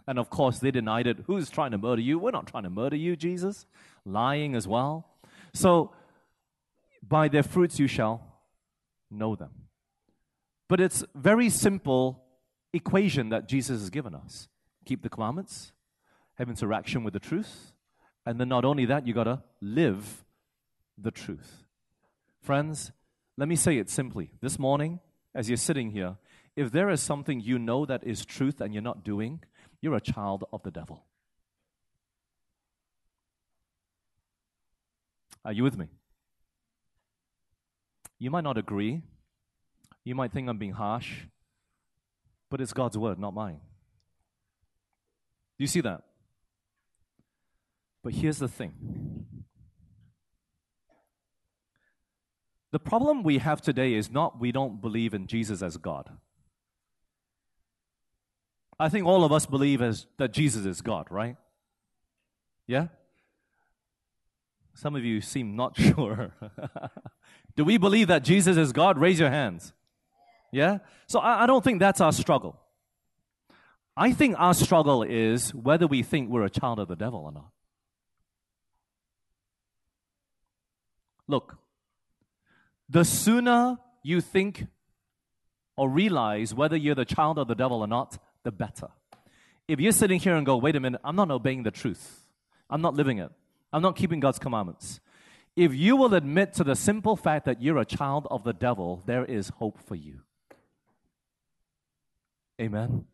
And 0.07 0.19
of 0.19 0.29
course, 0.29 0.59
they 0.59 0.71
denied 0.71 1.07
it. 1.07 1.19
Who's 1.25 1.49
trying 1.49 1.71
to 1.71 1.77
murder 1.77 2.01
you? 2.01 2.19
We're 2.19 2.31
not 2.31 2.47
trying 2.47 2.63
to 2.63 2.69
murder 2.69 2.95
you, 2.95 3.15
Jesus. 3.15 3.65
Lying 4.05 4.55
as 4.55 4.67
well. 4.67 5.07
So, 5.53 5.91
by 7.07 7.27
their 7.27 7.43
fruits 7.43 7.79
you 7.79 7.87
shall 7.87 8.21
know 9.09 9.35
them. 9.35 9.51
But 10.71 10.79
it's 10.79 11.03
very 11.13 11.49
simple 11.49 12.23
equation 12.71 13.27
that 13.27 13.49
Jesus 13.49 13.81
has 13.81 13.89
given 13.89 14.15
us. 14.15 14.47
Keep 14.85 15.01
the 15.03 15.09
commandments, 15.09 15.73
have 16.35 16.47
interaction 16.47 17.03
with 17.03 17.11
the 17.11 17.19
truth, 17.19 17.73
and 18.25 18.39
then 18.39 18.47
not 18.47 18.63
only 18.63 18.85
that, 18.85 19.05
you 19.05 19.13
got 19.13 19.25
to 19.25 19.43
live 19.59 20.23
the 20.97 21.11
truth. 21.11 21.65
Friends, 22.39 22.93
let 23.35 23.49
me 23.49 23.57
say 23.57 23.79
it 23.79 23.89
simply. 23.89 24.31
This 24.39 24.57
morning, 24.57 25.01
as 25.35 25.49
you're 25.49 25.57
sitting 25.57 25.91
here, 25.91 26.15
if 26.55 26.71
there 26.71 26.89
is 26.89 27.01
something 27.01 27.41
you 27.41 27.59
know 27.59 27.85
that 27.85 28.07
is 28.07 28.25
truth 28.25 28.61
and 28.61 28.73
you're 28.73 28.81
not 28.81 29.03
doing, 29.03 29.43
you're 29.81 29.97
a 29.97 29.99
child 29.99 30.45
of 30.53 30.63
the 30.63 30.71
devil. 30.71 31.03
Are 35.43 35.51
you 35.51 35.63
with 35.63 35.77
me? 35.77 35.87
You 38.19 38.31
might 38.31 38.45
not 38.45 38.57
agree, 38.57 39.01
you 40.03 40.15
might 40.15 40.31
think 40.31 40.49
I'm 40.49 40.57
being 40.57 40.73
harsh, 40.73 41.25
but 42.49 42.61
it's 42.61 42.73
God's 42.73 42.97
word, 42.97 43.19
not 43.19 43.33
mine. 43.33 43.59
Do 45.57 45.63
you 45.63 45.67
see 45.67 45.81
that? 45.81 46.01
But 48.03 48.13
here's 48.13 48.39
the 48.39 48.47
thing 48.47 48.73
the 52.71 52.79
problem 52.79 53.21
we 53.21 53.37
have 53.37 53.61
today 53.61 53.93
is 53.93 54.09
not 54.09 54.39
we 54.39 54.51
don't 54.51 54.81
believe 54.81 55.13
in 55.13 55.27
Jesus 55.27 55.61
as 55.61 55.77
God. 55.77 56.09
I 58.79 58.89
think 58.89 59.05
all 59.05 59.23
of 59.23 59.31
us 59.31 59.45
believe 59.45 59.81
as, 59.81 60.07
that 60.17 60.33
Jesus 60.33 60.65
is 60.65 60.81
God, 60.81 61.05
right? 61.11 61.35
Yeah? 62.65 62.87
Some 64.73 64.95
of 64.95 65.03
you 65.03 65.21
seem 65.21 65.55
not 65.55 65.77
sure. 65.79 66.31
Do 67.55 67.63
we 67.63 67.77
believe 67.77 68.07
that 68.07 68.23
Jesus 68.23 68.57
is 68.57 68.71
God? 68.71 68.97
Raise 68.97 69.19
your 69.19 69.29
hands. 69.29 69.73
Yeah? 70.51 70.79
So 71.07 71.19
I, 71.19 71.43
I 71.43 71.45
don't 71.45 71.63
think 71.63 71.79
that's 71.79 72.01
our 72.01 72.11
struggle. 72.11 72.59
I 73.95 74.11
think 74.13 74.35
our 74.37 74.53
struggle 74.53 75.03
is 75.03 75.53
whether 75.53 75.87
we 75.87 76.03
think 76.03 76.29
we're 76.29 76.45
a 76.45 76.49
child 76.49 76.79
of 76.79 76.87
the 76.87 76.95
devil 76.95 77.19
or 77.19 77.31
not. 77.31 77.51
Look, 81.27 81.57
the 82.89 83.05
sooner 83.05 83.77
you 84.03 84.21
think 84.21 84.67
or 85.77 85.89
realize 85.89 86.53
whether 86.53 86.75
you're 86.75 86.95
the 86.95 87.05
child 87.05 87.39
of 87.39 87.47
the 87.47 87.55
devil 87.55 87.81
or 87.81 87.87
not, 87.87 88.17
the 88.43 88.51
better. 88.51 88.89
If 89.67 89.79
you're 89.79 89.93
sitting 89.93 90.19
here 90.19 90.35
and 90.35 90.45
go, 90.45 90.57
wait 90.57 90.75
a 90.75 90.79
minute, 90.79 90.99
I'm 91.03 91.15
not 91.15 91.31
obeying 91.31 91.63
the 91.63 91.71
truth, 91.71 92.25
I'm 92.69 92.81
not 92.81 92.93
living 92.93 93.19
it, 93.19 93.31
I'm 93.71 93.81
not 93.81 93.95
keeping 93.95 94.19
God's 94.19 94.39
commandments. 94.39 94.99
If 95.55 95.73
you 95.73 95.95
will 95.95 96.13
admit 96.13 96.53
to 96.53 96.63
the 96.63 96.75
simple 96.75 97.15
fact 97.15 97.45
that 97.45 97.61
you're 97.61 97.77
a 97.77 97.85
child 97.85 98.27
of 98.31 98.43
the 98.43 98.53
devil, 98.53 99.03
there 99.05 99.25
is 99.25 99.49
hope 99.49 99.79
for 99.79 99.95
you. 99.95 100.21
Amen. 102.61 103.05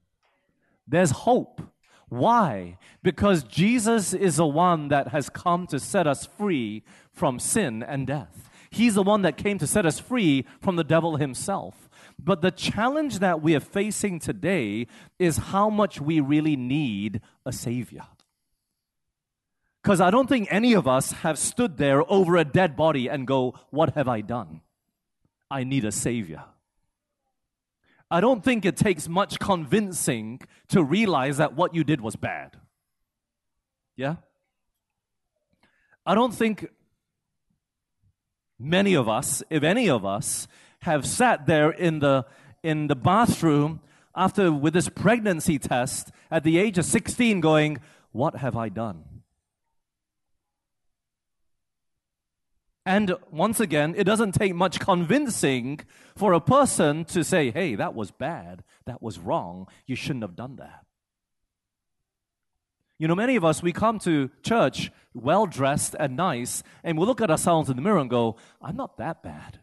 There's 0.87 1.11
hope. 1.11 1.61
Why? 2.09 2.77
Because 3.03 3.43
Jesus 3.43 4.13
is 4.13 4.37
the 4.37 4.47
one 4.47 4.89
that 4.89 5.09
has 5.09 5.29
come 5.29 5.67
to 5.67 5.79
set 5.79 6.07
us 6.07 6.25
free 6.25 6.83
from 7.11 7.39
sin 7.39 7.83
and 7.83 8.07
death. 8.07 8.49
He's 8.69 8.95
the 8.95 9.03
one 9.03 9.21
that 9.21 9.37
came 9.37 9.57
to 9.59 9.67
set 9.67 9.85
us 9.85 9.99
free 9.99 10.45
from 10.61 10.75
the 10.75 10.83
devil 10.83 11.17
himself. 11.17 11.89
But 12.19 12.41
the 12.41 12.51
challenge 12.51 13.19
that 13.19 13.41
we 13.41 13.55
are 13.55 13.61
facing 13.61 14.19
today 14.19 14.87
is 15.19 15.37
how 15.37 15.69
much 15.69 16.01
we 16.01 16.19
really 16.19 16.55
need 16.55 17.21
a 17.45 17.51
Savior. 17.51 18.03
Because 19.81 20.01
I 20.01 20.11
don't 20.11 20.27
think 20.27 20.47
any 20.51 20.73
of 20.73 20.87
us 20.87 21.11
have 21.11 21.37
stood 21.37 21.77
there 21.77 22.09
over 22.11 22.35
a 22.35 22.43
dead 22.43 22.75
body 22.75 23.07
and 23.07 23.25
go, 23.25 23.53
What 23.69 23.93
have 23.95 24.07
I 24.07 24.21
done? 24.21 24.61
I 25.49 25.63
need 25.63 25.85
a 25.85 25.91
Savior. 25.91 26.43
I 28.09 28.21
don't 28.21 28.43
think 28.43 28.65
it 28.65 28.77
takes 28.77 29.07
much 29.07 29.37
convincing 29.39 30.39
to 30.69 30.83
realize 30.83 31.37
that 31.37 31.55
what 31.55 31.75
you 31.75 31.83
did 31.83 31.99
was 31.99 32.15
bad. 32.15 32.55
Yeah? 33.97 34.15
I 36.05 36.15
don't 36.15 36.33
think 36.33 36.69
many 38.57 38.93
of 38.93 39.09
us, 39.09 39.43
if 39.49 39.63
any 39.63 39.89
of 39.89 40.05
us, 40.05 40.47
have 40.81 41.05
sat 41.05 41.47
there 41.47 41.69
in 41.69 41.99
the, 41.99 42.25
in 42.63 42.87
the 42.87 42.95
bathroom 42.95 43.81
after 44.15 44.51
with 44.51 44.73
this 44.73 44.89
pregnancy 44.89 45.59
test 45.59 46.11
at 46.31 46.43
the 46.43 46.57
age 46.57 46.77
of 46.77 46.85
16 46.85 47.41
going, 47.41 47.79
What 48.11 48.37
have 48.37 48.55
I 48.55 48.69
done? 48.69 49.03
And 52.87 53.15
once 53.31 53.59
again, 53.59 53.95
it 53.97 54.05
doesn't 54.05 54.31
take 54.31 54.55
much 54.55 54.79
convincing 54.79 55.81
for 56.15 56.31
a 56.31 56.39
person 56.39 57.03
to 57.07 57.21
say, 57.21 57.51
hey, 57.51 57.75
that 57.75 57.93
was 57.93 58.11
bad, 58.11 58.63
that 58.85 59.01
was 59.01 59.19
wrong, 59.19 59.67
you 59.85 59.97
shouldn't 59.97 60.23
have 60.23 60.37
done 60.37 60.55
that. 60.55 60.85
You 62.97 63.09
know, 63.09 63.13
many 63.13 63.35
of 63.35 63.43
us, 63.43 63.61
we 63.61 63.73
come 63.73 63.99
to 63.99 64.31
church 64.41 64.89
well 65.13 65.45
dressed 65.47 65.97
and 65.99 66.15
nice, 66.15 66.63
and 66.81 66.97
we 66.97 67.05
look 67.05 67.19
at 67.19 67.29
ourselves 67.29 67.69
in 67.69 67.75
the 67.75 67.81
mirror 67.81 67.97
and 67.97 68.09
go, 68.09 68.37
I'm 68.61 68.77
not 68.77 68.97
that 68.99 69.21
bad. 69.21 69.59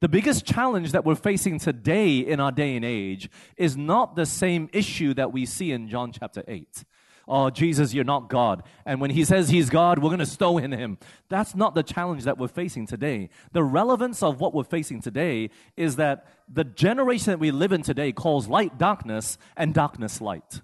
The 0.00 0.08
biggest 0.10 0.44
challenge 0.44 0.92
that 0.92 1.06
we're 1.06 1.14
facing 1.14 1.60
today 1.60 2.18
in 2.18 2.40
our 2.40 2.52
day 2.52 2.76
and 2.76 2.84
age 2.84 3.30
is 3.56 3.74
not 3.74 4.16
the 4.16 4.26
same 4.26 4.68
issue 4.74 5.14
that 5.14 5.32
we 5.32 5.46
see 5.46 5.72
in 5.72 5.88
John 5.88 6.12
chapter 6.12 6.44
8 6.46 6.84
oh, 7.26 7.50
Jesus, 7.50 7.94
you're 7.94 8.04
not 8.04 8.28
God. 8.28 8.62
And 8.84 9.00
when 9.00 9.10
he 9.10 9.24
says 9.24 9.48
he's 9.48 9.70
God, 9.70 9.98
we're 9.98 10.10
going 10.10 10.18
to 10.18 10.26
stone 10.26 10.72
him. 10.72 10.98
That's 11.28 11.54
not 11.54 11.74
the 11.74 11.82
challenge 11.82 12.24
that 12.24 12.38
we're 12.38 12.48
facing 12.48 12.86
today. 12.86 13.30
The 13.52 13.62
relevance 13.62 14.22
of 14.22 14.40
what 14.40 14.54
we're 14.54 14.64
facing 14.64 15.00
today 15.00 15.50
is 15.76 15.96
that 15.96 16.26
the 16.48 16.64
generation 16.64 17.32
that 17.32 17.38
we 17.38 17.50
live 17.50 17.72
in 17.72 17.82
today 17.82 18.12
calls 18.12 18.48
light 18.48 18.78
darkness 18.78 19.38
and 19.56 19.72
darkness 19.72 20.20
light. 20.20 20.60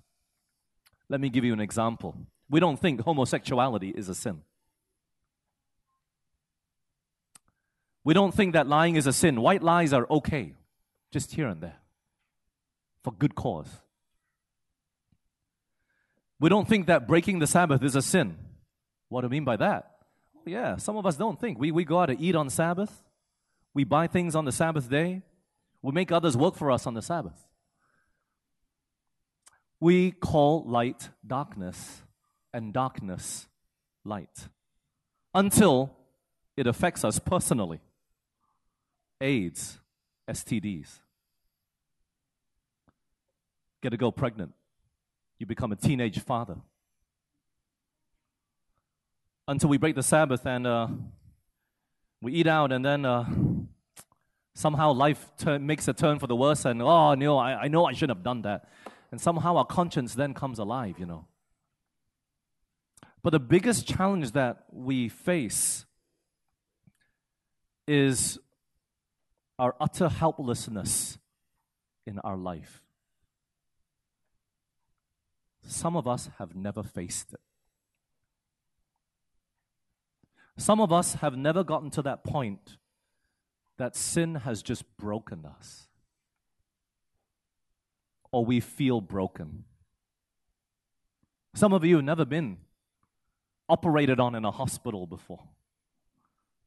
Let 1.08 1.20
me 1.20 1.28
give 1.28 1.44
you 1.44 1.52
an 1.52 1.60
example. 1.60 2.14
We 2.50 2.60
don't 2.60 2.78
think 2.78 3.00
homosexuality 3.00 3.90
is 3.90 4.08
a 4.08 4.14
sin. 4.14 4.42
We 8.04 8.14
don't 8.14 8.34
think 8.34 8.54
that 8.54 8.66
lying 8.66 8.96
is 8.96 9.06
a 9.06 9.12
sin. 9.12 9.40
White 9.40 9.62
lies 9.62 9.92
are 9.92 10.06
okay, 10.10 10.54
just 11.12 11.34
here 11.34 11.46
and 11.46 11.60
there, 11.60 11.76
for 13.04 13.12
good 13.12 13.34
cause. 13.34 13.68
We 16.40 16.48
don't 16.48 16.68
think 16.68 16.86
that 16.86 17.08
breaking 17.08 17.40
the 17.40 17.46
Sabbath 17.46 17.82
is 17.82 17.96
a 17.96 18.02
sin. 18.02 18.36
What 19.08 19.22
do 19.22 19.26
I 19.26 19.30
mean 19.30 19.44
by 19.44 19.56
that? 19.56 19.90
Oh, 20.36 20.42
yeah, 20.46 20.76
some 20.76 20.96
of 20.96 21.04
us 21.04 21.16
don't 21.16 21.40
think. 21.40 21.58
We, 21.58 21.72
we 21.72 21.84
go 21.84 21.98
out 21.98 22.06
to 22.06 22.18
eat 22.18 22.36
on 22.36 22.48
Sabbath. 22.50 23.02
We 23.74 23.84
buy 23.84 24.06
things 24.06 24.36
on 24.36 24.44
the 24.44 24.52
Sabbath 24.52 24.88
day. 24.88 25.22
We 25.82 25.92
make 25.92 26.12
others 26.12 26.36
work 26.36 26.54
for 26.54 26.70
us 26.70 26.86
on 26.86 26.94
the 26.94 27.02
Sabbath. 27.02 27.44
We 29.80 30.12
call 30.12 30.64
light 30.64 31.08
darkness 31.26 32.02
and 32.52 32.72
darkness 32.72 33.46
light 34.04 34.48
until 35.34 35.94
it 36.56 36.66
affects 36.66 37.04
us 37.04 37.18
personally. 37.18 37.80
AIDS, 39.20 39.78
STDs. 40.28 41.00
Get 43.80 43.92
a 43.92 43.96
girl 43.96 44.10
pregnant 44.10 44.52
you 45.38 45.46
become 45.46 45.72
a 45.72 45.76
teenage 45.76 46.18
father. 46.20 46.56
Until 49.46 49.70
we 49.70 49.78
break 49.78 49.94
the 49.94 50.02
Sabbath 50.02 50.44
and 50.46 50.66
uh, 50.66 50.88
we 52.20 52.32
eat 52.32 52.46
out, 52.46 52.72
and 52.72 52.84
then 52.84 53.04
uh, 53.04 53.24
somehow 54.54 54.92
life 54.92 55.24
makes 55.60 55.86
a 55.88 55.92
turn 55.92 56.18
for 56.18 56.26
the 56.26 56.36
worse, 56.36 56.64
and 56.64 56.82
oh, 56.82 57.14
no, 57.14 57.38
I, 57.38 57.62
I 57.62 57.68
know 57.68 57.86
I 57.86 57.92
shouldn't 57.92 58.18
have 58.18 58.24
done 58.24 58.42
that. 58.42 58.68
And 59.10 59.20
somehow 59.20 59.56
our 59.56 59.64
conscience 59.64 60.14
then 60.14 60.34
comes 60.34 60.58
alive, 60.58 60.98
you 60.98 61.06
know. 61.06 61.26
But 63.22 63.30
the 63.30 63.40
biggest 63.40 63.86
challenge 63.86 64.32
that 64.32 64.64
we 64.70 65.08
face 65.08 65.86
is 67.86 68.38
our 69.58 69.74
utter 69.80 70.08
helplessness 70.08 71.18
in 72.06 72.18
our 72.20 72.36
life. 72.36 72.82
Some 75.68 75.96
of 75.96 76.08
us 76.08 76.30
have 76.38 76.56
never 76.56 76.82
faced 76.82 77.34
it. 77.34 77.40
Some 80.56 80.80
of 80.80 80.92
us 80.92 81.14
have 81.14 81.36
never 81.36 81.62
gotten 81.62 81.90
to 81.90 82.02
that 82.02 82.24
point 82.24 82.78
that 83.76 83.94
sin 83.94 84.36
has 84.36 84.62
just 84.62 84.84
broken 84.96 85.44
us. 85.44 85.86
Or 88.32 88.46
we 88.46 88.60
feel 88.60 89.02
broken. 89.02 89.64
Some 91.54 91.74
of 91.74 91.84
you 91.84 91.96
have 91.96 92.04
never 92.04 92.24
been 92.24 92.56
operated 93.68 94.18
on 94.18 94.34
in 94.34 94.46
a 94.46 94.50
hospital 94.50 95.06
before. 95.06 95.44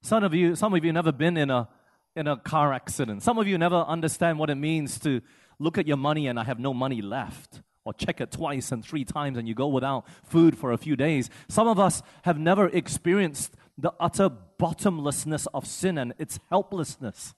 Some 0.03 0.23
of 0.23 0.33
you, 0.35 0.55
some 0.55 0.75
of 0.75 0.85
you 0.85 0.93
never 0.93 1.11
been 1.11 1.37
in 1.37 1.49
a 1.49 1.67
in 2.15 2.27
a 2.27 2.37
car 2.37 2.71
accident. 2.71 3.23
Some 3.23 3.39
of 3.39 3.47
you 3.47 3.57
never 3.57 3.77
understand 3.77 4.37
what 4.37 4.49
it 4.49 4.55
means 4.55 4.99
to 4.99 5.21
look 5.59 5.77
at 5.77 5.87
your 5.87 5.97
money 5.97 6.27
and 6.27 6.39
I 6.39 6.43
have 6.43 6.59
no 6.59 6.73
money 6.73 7.01
left 7.01 7.61
or 7.83 7.93
check 7.93 8.21
it 8.21 8.31
twice 8.31 8.71
and 8.71 8.85
three 8.85 9.03
times 9.03 9.37
and 9.37 9.47
you 9.47 9.55
go 9.55 9.67
without 9.67 10.05
food 10.23 10.57
for 10.57 10.71
a 10.71 10.77
few 10.77 10.95
days. 10.95 11.29
Some 11.49 11.67
of 11.67 11.79
us 11.79 12.01
have 12.23 12.37
never 12.37 12.67
experienced 12.67 13.55
the 13.77 13.91
utter 13.99 14.29
bottomlessness 14.29 15.47
of 15.53 15.65
sin 15.65 15.97
and 15.97 16.13
its 16.19 16.39
helplessness. 16.49 17.33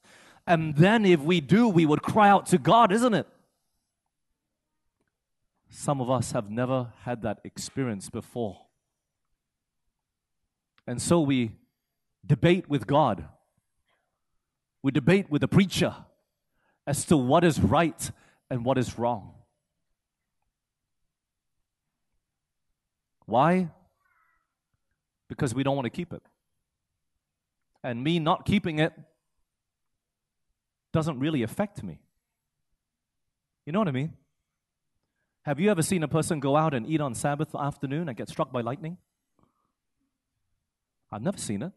And 0.46 0.76
then, 0.76 1.06
if 1.06 1.22
we 1.22 1.40
do, 1.40 1.70
we 1.70 1.86
would 1.86 2.02
cry 2.02 2.28
out 2.28 2.48
to 2.48 2.58
God, 2.58 2.92
isn't 2.92 3.14
it? 3.14 3.28
Some 5.70 6.02
of 6.02 6.10
us 6.10 6.34
have 6.34 6.50
never 6.50 6.92
had 7.04 7.22
that 7.22 7.40
experience 7.46 8.10
before. 8.10 8.58
And 10.86 11.02
so 11.02 11.22
we 11.22 11.54
debate 12.26 12.70
with 12.70 12.86
God. 12.86 13.26
We 14.82 14.92
debate 14.92 15.32
with 15.32 15.42
the 15.42 15.48
preacher 15.48 15.96
as 16.86 17.06
to 17.06 17.16
what 17.16 17.46
is 17.46 17.62
right 17.62 18.12
and 18.50 18.66
what 18.66 18.78
is 18.78 19.00
wrong. 19.00 19.34
Why? 23.26 23.70
Because 25.28 25.54
we 25.56 25.64
don't 25.64 25.76
want 25.76 25.86
to 25.86 25.90
keep 25.90 26.14
it. 26.14 26.22
And 27.84 28.04
me 28.04 28.20
not 28.20 28.46
keeping 28.46 28.80
it 28.80 28.94
doesn't 30.92 31.20
really 31.20 31.44
affect 31.44 31.84
me. 31.84 32.00
You 33.66 33.74
know 33.74 33.80
what 33.80 33.88
I 33.88 33.92
mean? 33.92 34.14
Have 35.44 35.60
you 35.60 35.70
ever 35.72 35.82
seen 35.82 36.04
a 36.04 36.08
person 36.08 36.40
go 36.40 36.56
out 36.56 36.74
and 36.74 36.88
eat 36.88 37.02
on 37.02 37.16
Sabbath 37.16 37.54
afternoon 37.56 38.08
and 38.08 38.18
get 38.18 38.30
struck 38.30 38.52
by 38.52 38.62
lightning? 38.62 38.98
I've 41.12 41.22
never 41.22 41.38
seen 41.38 41.64
it. 41.64 41.72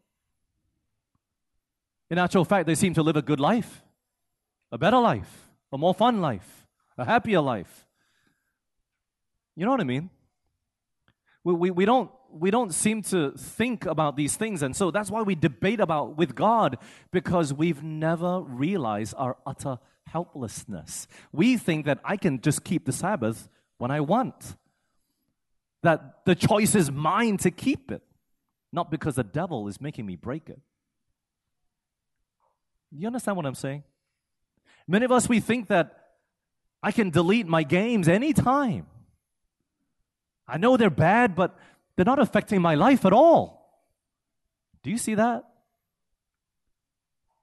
In 2.10 2.18
actual 2.18 2.44
fact, 2.44 2.66
they 2.66 2.76
seem 2.76 2.94
to 2.94 3.02
live 3.02 3.16
a 3.16 3.22
good 3.22 3.40
life, 3.40 3.82
a 4.70 4.78
better 4.78 4.98
life, 4.98 5.48
a 5.72 5.78
more 5.78 5.94
fun 5.94 6.20
life. 6.20 6.66
a 6.98 7.04
happier 7.04 7.40
life. 7.40 7.86
You 9.54 9.64
know 9.64 9.70
what 9.70 9.80
I 9.80 9.84
mean? 9.84 10.10
We, 11.46 11.54
we, 11.54 11.70
we, 11.70 11.84
don't, 11.84 12.10
we 12.32 12.50
don't 12.50 12.74
seem 12.74 13.02
to 13.02 13.30
think 13.30 13.86
about 13.86 14.16
these 14.16 14.34
things. 14.34 14.64
And 14.64 14.74
so 14.74 14.90
that's 14.90 15.12
why 15.12 15.22
we 15.22 15.36
debate 15.36 15.78
about 15.78 16.16
with 16.16 16.34
God 16.34 16.76
because 17.12 17.54
we've 17.54 17.84
never 17.84 18.40
realized 18.40 19.14
our 19.16 19.36
utter 19.46 19.78
helplessness. 20.08 21.06
We 21.30 21.56
think 21.56 21.86
that 21.86 22.00
I 22.04 22.16
can 22.16 22.40
just 22.40 22.64
keep 22.64 22.84
the 22.84 22.90
Sabbath 22.90 23.48
when 23.78 23.92
I 23.92 24.00
want, 24.00 24.56
that 25.84 26.24
the 26.24 26.34
choice 26.34 26.74
is 26.74 26.90
mine 26.90 27.36
to 27.38 27.52
keep 27.52 27.92
it, 27.92 28.02
not 28.72 28.90
because 28.90 29.14
the 29.14 29.22
devil 29.22 29.68
is 29.68 29.80
making 29.80 30.04
me 30.04 30.16
break 30.16 30.48
it. 30.48 30.58
You 32.90 33.06
understand 33.06 33.36
what 33.36 33.46
I'm 33.46 33.54
saying? 33.54 33.84
Many 34.88 35.04
of 35.04 35.12
us, 35.12 35.28
we 35.28 35.38
think 35.38 35.68
that 35.68 36.08
I 36.82 36.90
can 36.90 37.10
delete 37.10 37.46
my 37.46 37.62
games 37.62 38.08
anytime. 38.08 38.86
I 40.48 40.58
know 40.58 40.76
they're 40.76 40.90
bad, 40.90 41.34
but 41.34 41.58
they're 41.94 42.04
not 42.04 42.18
affecting 42.18 42.60
my 42.62 42.74
life 42.74 43.04
at 43.04 43.12
all. 43.12 43.56
Do 44.82 44.90
you 44.90 44.98
see 44.98 45.14
that? 45.14 45.44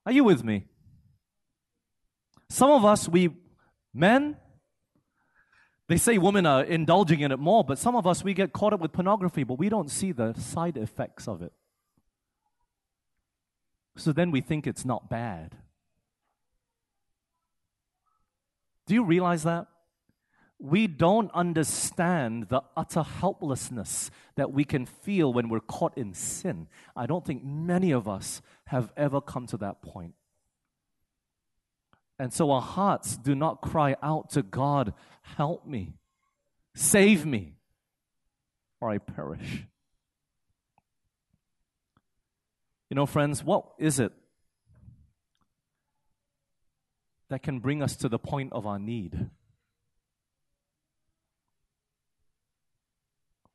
Are 0.06 0.12
you 0.12 0.24
with 0.24 0.44
me? 0.44 0.66
Some 2.50 2.72
of 2.72 2.86
us, 2.86 3.10
we 3.10 3.30
men, 3.94 4.38
they 5.88 5.98
say 5.98 6.18
women 6.18 6.46
are 6.46 6.64
indulging 6.64 7.20
in 7.20 7.32
it 7.32 7.40
more, 7.40 7.64
but 7.64 7.78
some 7.78 7.96
of 7.96 8.08
us, 8.08 8.24
we 8.24 8.34
get 8.34 8.54
caught 8.54 8.74
up 8.74 8.80
with 8.80 8.94
pornography, 8.94 9.44
but 9.44 9.60
we 9.60 9.70
don't 9.70 9.90
see 9.90 10.12
the 10.12 10.34
side 10.34 10.78
effects 10.78 11.28
of 11.28 11.42
it. 11.42 11.52
So 13.98 14.12
then 14.14 14.32
we 14.32 14.42
think 14.42 14.66
it's 14.66 14.86
not 14.86 15.10
bad. 15.10 15.58
Do 18.86 18.94
you 18.94 19.04
realize 19.04 19.44
that? 19.44 19.68
We 20.64 20.88
don't 20.88 21.30
understand 21.34 22.48
the 22.48 22.62
utter 22.78 23.04
helplessness 23.04 24.10
that 24.38 24.54
we 24.54 24.64
can 24.64 24.86
feel 24.86 25.34
when 25.34 25.50
we're 25.50 25.60
caught 25.60 25.98
in 25.98 26.14
sin. 26.14 26.68
I 26.96 27.06
don't 27.06 27.26
think 27.26 27.44
many 27.44 27.92
of 27.92 28.08
us 28.08 28.42
have 28.68 28.90
ever 28.96 29.20
come 29.20 29.46
to 29.48 29.58
that 29.58 29.82
point. 29.82 30.14
And 32.18 32.32
so 32.32 32.50
our 32.50 32.62
hearts 32.62 33.18
do 33.18 33.36
not 33.36 33.60
cry 33.60 33.98
out 34.02 34.30
to 34.32 34.42
God, 34.42 34.94
Help 35.36 35.68
me, 35.68 35.96
save 36.74 37.26
me, 37.26 37.56
or 38.80 38.90
I 38.90 39.00
perish. 39.00 39.66
You 42.90 42.96
know, 42.96 43.06
friends, 43.06 43.44
what 43.44 43.66
is 43.78 44.00
it 44.00 44.14
that 47.30 47.44
can 47.44 47.60
bring 47.60 47.84
us 47.84 47.98
to 47.98 48.08
the 48.08 48.20
point 48.20 48.54
of 48.54 48.66
our 48.66 48.80
need? 48.80 49.30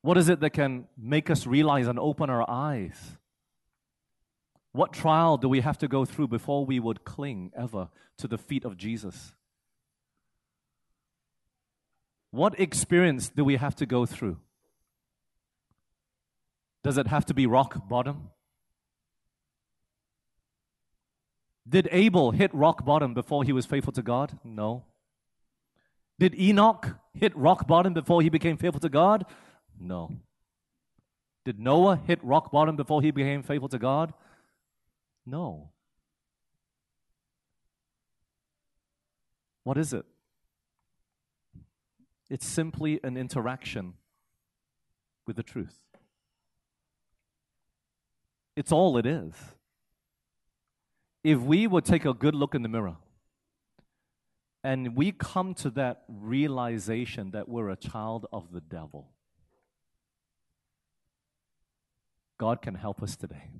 What 0.09 0.17
is 0.17 0.31
it 0.31 0.41
that 0.41 0.55
can 0.55 0.87
make 0.97 1.29
us 1.29 1.47
realize 1.47 1.87
and 1.87 1.99
open 1.99 2.31
our 2.31 2.49
eyes? 2.49 3.19
What 4.73 4.95
trial 4.95 5.37
do 5.37 5.51
we 5.51 5.61
have 5.61 5.77
to 5.77 5.87
go 5.87 6.07
through 6.07 6.29
before 6.29 6.65
we 6.65 6.81
would 6.81 7.05
cling 7.05 7.53
ever 7.55 7.91
to 8.17 8.27
the 8.27 8.39
feet 8.39 8.65
of 8.65 8.79
Jesus? 8.79 9.35
What 12.31 12.59
experience 12.59 13.29
do 13.29 13.45
we 13.45 13.57
have 13.57 13.77
to 13.77 13.85
go 13.85 14.07
through? 14.07 14.39
Does 16.83 16.97
it 16.97 17.09
have 17.09 17.27
to 17.27 17.35
be 17.35 17.45
rock 17.45 17.87
bottom? 17.87 18.31
Did 21.69 21.87
Abel 21.93 22.31
hit 22.31 22.55
rock 22.55 22.83
bottom 22.83 23.13
before 23.13 23.45
he 23.45 23.53
was 23.53 23.67
faithful 23.67 23.93
to 23.93 24.03
God? 24.03 24.39
No. 24.43 24.85
Did 26.19 26.35
Enoch 26.35 26.97
hit 27.13 27.37
rock 27.37 27.67
bottom 27.67 27.93
before 27.93 28.23
he 28.23 28.31
became 28.31 28.57
faithful 28.57 28.81
to 28.81 28.89
God? 28.89 29.27
No. 29.81 30.17
Did 31.45 31.59
Noah 31.59 31.97
hit 31.97 32.23
rock 32.23 32.51
bottom 32.53 32.77
before 32.77 33.03
he 33.03 33.11
became 33.11 33.43
faithful 33.43 33.69
to 33.71 33.79
God? 33.79 34.13
No. 35.25 35.71
What 39.65 39.79
is 39.79 39.93
it? 39.93 40.05
It's 42.31 42.47
simply 42.47 43.01
an 43.03 43.17
interaction 43.17 43.95
with 45.27 45.37
the 45.37 45.43
truth. 45.43 45.85
It's 48.57 48.73
all 48.73 48.99
it 48.99 49.07
is 49.07 49.35
if 51.25 51.39
we 51.39 51.67
would 51.67 51.85
take 51.85 52.05
a 52.05 52.15
good 52.15 52.35
look 52.35 52.55
in 52.55 52.63
the 52.63 52.69
mirror 52.69 52.97
and 54.65 54.97
we 54.97 55.13
come 55.13 55.55
to 55.55 55.71
that 55.71 56.05
realization 56.09 57.31
that 57.33 57.49
we're 57.49 57.69
a 57.71 57.77
child 57.77 58.27
of 58.33 58.53
the 58.53 58.61
devil, 58.61 59.11
God 62.39 62.63
can 62.63 62.77
help 62.77 63.03
us 63.03 63.17
today. 63.17 63.51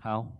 How? 0.00 0.32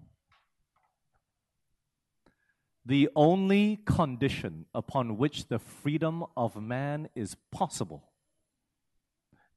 The 2.84 3.08
only 3.16 3.78
condition 3.86 4.66
upon 4.74 5.16
which 5.16 5.48
the 5.48 5.58
freedom 5.58 6.24
of 6.36 6.60
man 6.60 7.08
is 7.14 7.36
possible 7.50 8.10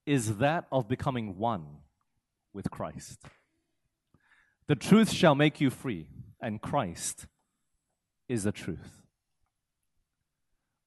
is 0.06 0.38
that 0.38 0.66
of 0.72 0.88
becoming 0.88 1.38
one 1.38 1.66
with 2.54 2.72
Christ. 2.72 3.20
The 4.68 4.76
truth 4.76 5.12
shall 5.12 5.36
make 5.36 5.60
you 5.60 5.70
free, 5.70 6.08
and 6.42 6.62
Christ 6.62 7.28
is 8.30 8.44
the 8.44 8.54
truth. 8.54 9.02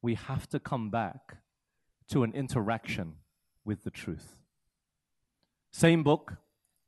We 0.00 0.14
have 0.14 0.48
to 0.48 0.58
come 0.58 0.88
back 0.88 1.36
to 2.08 2.22
an 2.22 2.32
interaction 2.32 3.16
with 3.64 3.84
the 3.84 3.90
truth. 3.90 4.39
Same 5.72 6.02
book, 6.02 6.34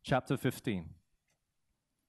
chapter 0.03 0.37
15. 0.37 0.87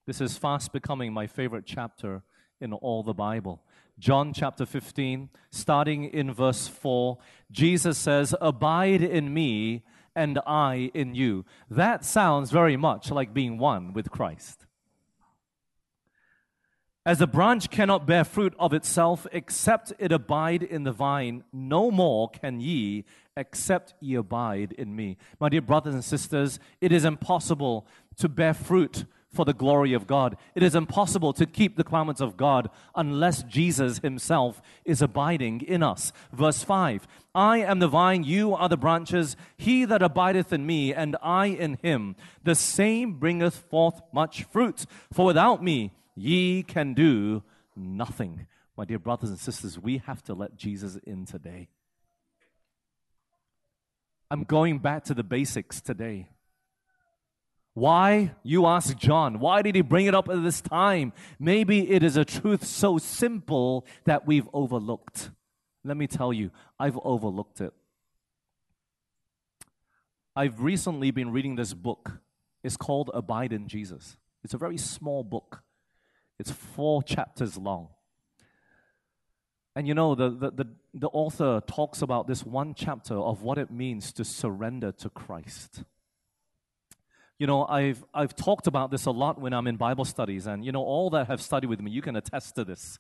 This 0.07 0.19
is 0.19 0.37
fast 0.37 0.73
becoming 0.73 1.13
my 1.13 1.27
favorite 1.27 1.65
chapter 1.67 2.23
in 2.59 2.73
all 2.73 3.03
the 3.03 3.13
Bible. 3.13 3.61
John 3.99 4.33
chapter 4.33 4.65
15, 4.65 5.29
starting 5.51 6.05
in 6.05 6.33
verse 6.33 6.67
4, 6.67 7.19
Jesus 7.51 7.99
says, 7.99 8.33
Abide 8.41 9.03
in 9.03 9.33
me 9.33 9.83
and 10.15 10.39
I 10.47 10.89
in 10.95 11.13
you. 11.13 11.45
That 11.69 12.03
sounds 12.03 12.49
very 12.49 12.75
much 12.75 13.11
like 13.11 13.35
being 13.35 13.59
one 13.59 13.93
with 13.93 14.09
Christ. 14.09 14.65
As 17.05 17.19
a 17.19 17.27
branch 17.27 17.69
cannot 17.69 18.05
bear 18.05 18.23
fruit 18.23 18.53
of 18.57 18.73
itself 18.73 19.27
except 19.33 19.91
it 19.99 20.13
abide 20.13 20.63
in 20.63 20.83
the 20.83 20.93
vine, 20.93 21.43
no 21.51 21.91
more 21.91 22.29
can 22.29 22.61
ye 22.61 23.03
except 23.35 23.93
ye 23.99 24.15
abide 24.15 24.71
in 24.77 24.95
me. 24.95 25.17
My 25.37 25.49
dear 25.49 25.61
brothers 25.61 25.93
and 25.93 26.03
sisters, 26.03 26.59
it 26.79 26.93
is 26.93 27.03
impossible 27.03 27.85
to 28.17 28.29
bear 28.29 28.53
fruit 28.53 29.03
for 29.33 29.43
the 29.43 29.53
glory 29.53 29.93
of 29.93 30.07
God. 30.07 30.37
It 30.55 30.63
is 30.63 30.75
impossible 30.75 31.33
to 31.33 31.45
keep 31.45 31.75
the 31.75 31.83
commandments 31.83 32.21
of 32.21 32.37
God 32.37 32.69
unless 32.95 33.43
Jesus 33.43 33.97
himself 33.97 34.61
is 34.85 35.01
abiding 35.01 35.61
in 35.61 35.83
us. 35.83 36.13
Verse 36.31 36.63
5 36.63 37.05
I 37.35 37.57
am 37.57 37.79
the 37.79 37.87
vine, 37.89 38.23
you 38.23 38.53
are 38.53 38.69
the 38.69 38.77
branches. 38.77 39.35
He 39.57 39.83
that 39.85 40.03
abideth 40.03 40.53
in 40.53 40.65
me, 40.65 40.93
and 40.93 41.17
I 41.21 41.47
in 41.47 41.79
him, 41.81 42.15
the 42.43 42.55
same 42.55 43.13
bringeth 43.13 43.55
forth 43.55 44.01
much 44.13 44.43
fruit. 44.43 44.85
For 45.11 45.25
without 45.25 45.61
me, 45.61 45.91
ye 46.15 46.63
can 46.63 46.93
do 46.93 47.43
nothing. 47.75 48.47
My 48.77 48.85
dear 48.85 48.99
brothers 48.99 49.29
and 49.29 49.39
sisters, 49.39 49.79
we 49.79 49.99
have 49.99 50.23
to 50.23 50.33
let 50.33 50.55
Jesus 50.55 50.97
in 51.05 51.25
today. 51.25 51.69
I'm 54.31 54.43
going 54.43 54.79
back 54.79 55.03
to 55.05 55.13
the 55.13 55.23
basics 55.23 55.79
today. 55.79 56.29
Why? 57.75 58.33
You 58.43 58.65
ask 58.65 58.97
John. 58.97 59.39
Why 59.39 59.61
did 59.61 59.75
he 59.75 59.81
bring 59.81 60.05
it 60.05 60.15
up 60.15 60.29
at 60.29 60.43
this 60.43 60.61
time? 60.61 61.13
Maybe 61.39 61.89
it 61.91 62.03
is 62.03 62.17
a 62.17 62.25
truth 62.25 62.65
so 62.65 62.97
simple 62.97 63.85
that 64.05 64.27
we've 64.27 64.47
overlooked. 64.53 65.31
Let 65.83 65.97
me 65.97 66.07
tell 66.07 66.31
you, 66.31 66.51
I've 66.79 66.97
overlooked 67.03 67.61
it. 67.61 67.73
I've 70.35 70.61
recently 70.61 71.11
been 71.11 71.31
reading 71.31 71.55
this 71.55 71.73
book. 71.73 72.19
It's 72.63 72.77
called 72.77 73.11
Abide 73.13 73.53
in 73.53 73.67
Jesus. 73.67 74.17
It's 74.43 74.53
a 74.53 74.57
very 74.57 74.77
small 74.77 75.23
book. 75.23 75.63
It's 76.43 76.51
four 76.51 77.01
chapters 77.01 77.57
long. 77.57 77.87
And 79.77 79.87
you 79.87 79.93
know, 79.93 80.13
the, 80.13 80.29
the, 80.29 80.51
the, 80.51 80.67
the, 80.93 81.07
author 81.07 81.61
talks 81.65 82.01
about 82.01 82.27
this 82.27 82.43
one 82.43 82.73
chapter 82.73 83.13
of 83.13 83.43
what 83.43 83.57
it 83.57 83.71
means 83.71 84.11
to 84.11 84.25
surrender 84.25 84.91
to 84.91 85.09
Christ. 85.09 85.85
You 87.39 87.47
know, 87.47 87.65
I've, 87.65 88.03
I've 88.13 88.35
talked 88.35 88.67
about 88.67 88.91
this 88.91 89.05
a 89.05 89.11
lot 89.11 89.39
when 89.39 89.53
I'm 89.53 89.67
in 89.67 89.77
Bible 89.77 90.03
studies, 90.03 90.47
and 90.47 90.65
you 90.65 90.73
know, 90.73 90.83
all 90.83 91.09
that 91.11 91.27
have 91.27 91.41
studied 91.41 91.67
with 91.67 91.79
me, 91.79 91.91
you 91.91 92.01
can 92.01 92.17
attest 92.17 92.55
to 92.55 92.65
this. 92.65 92.99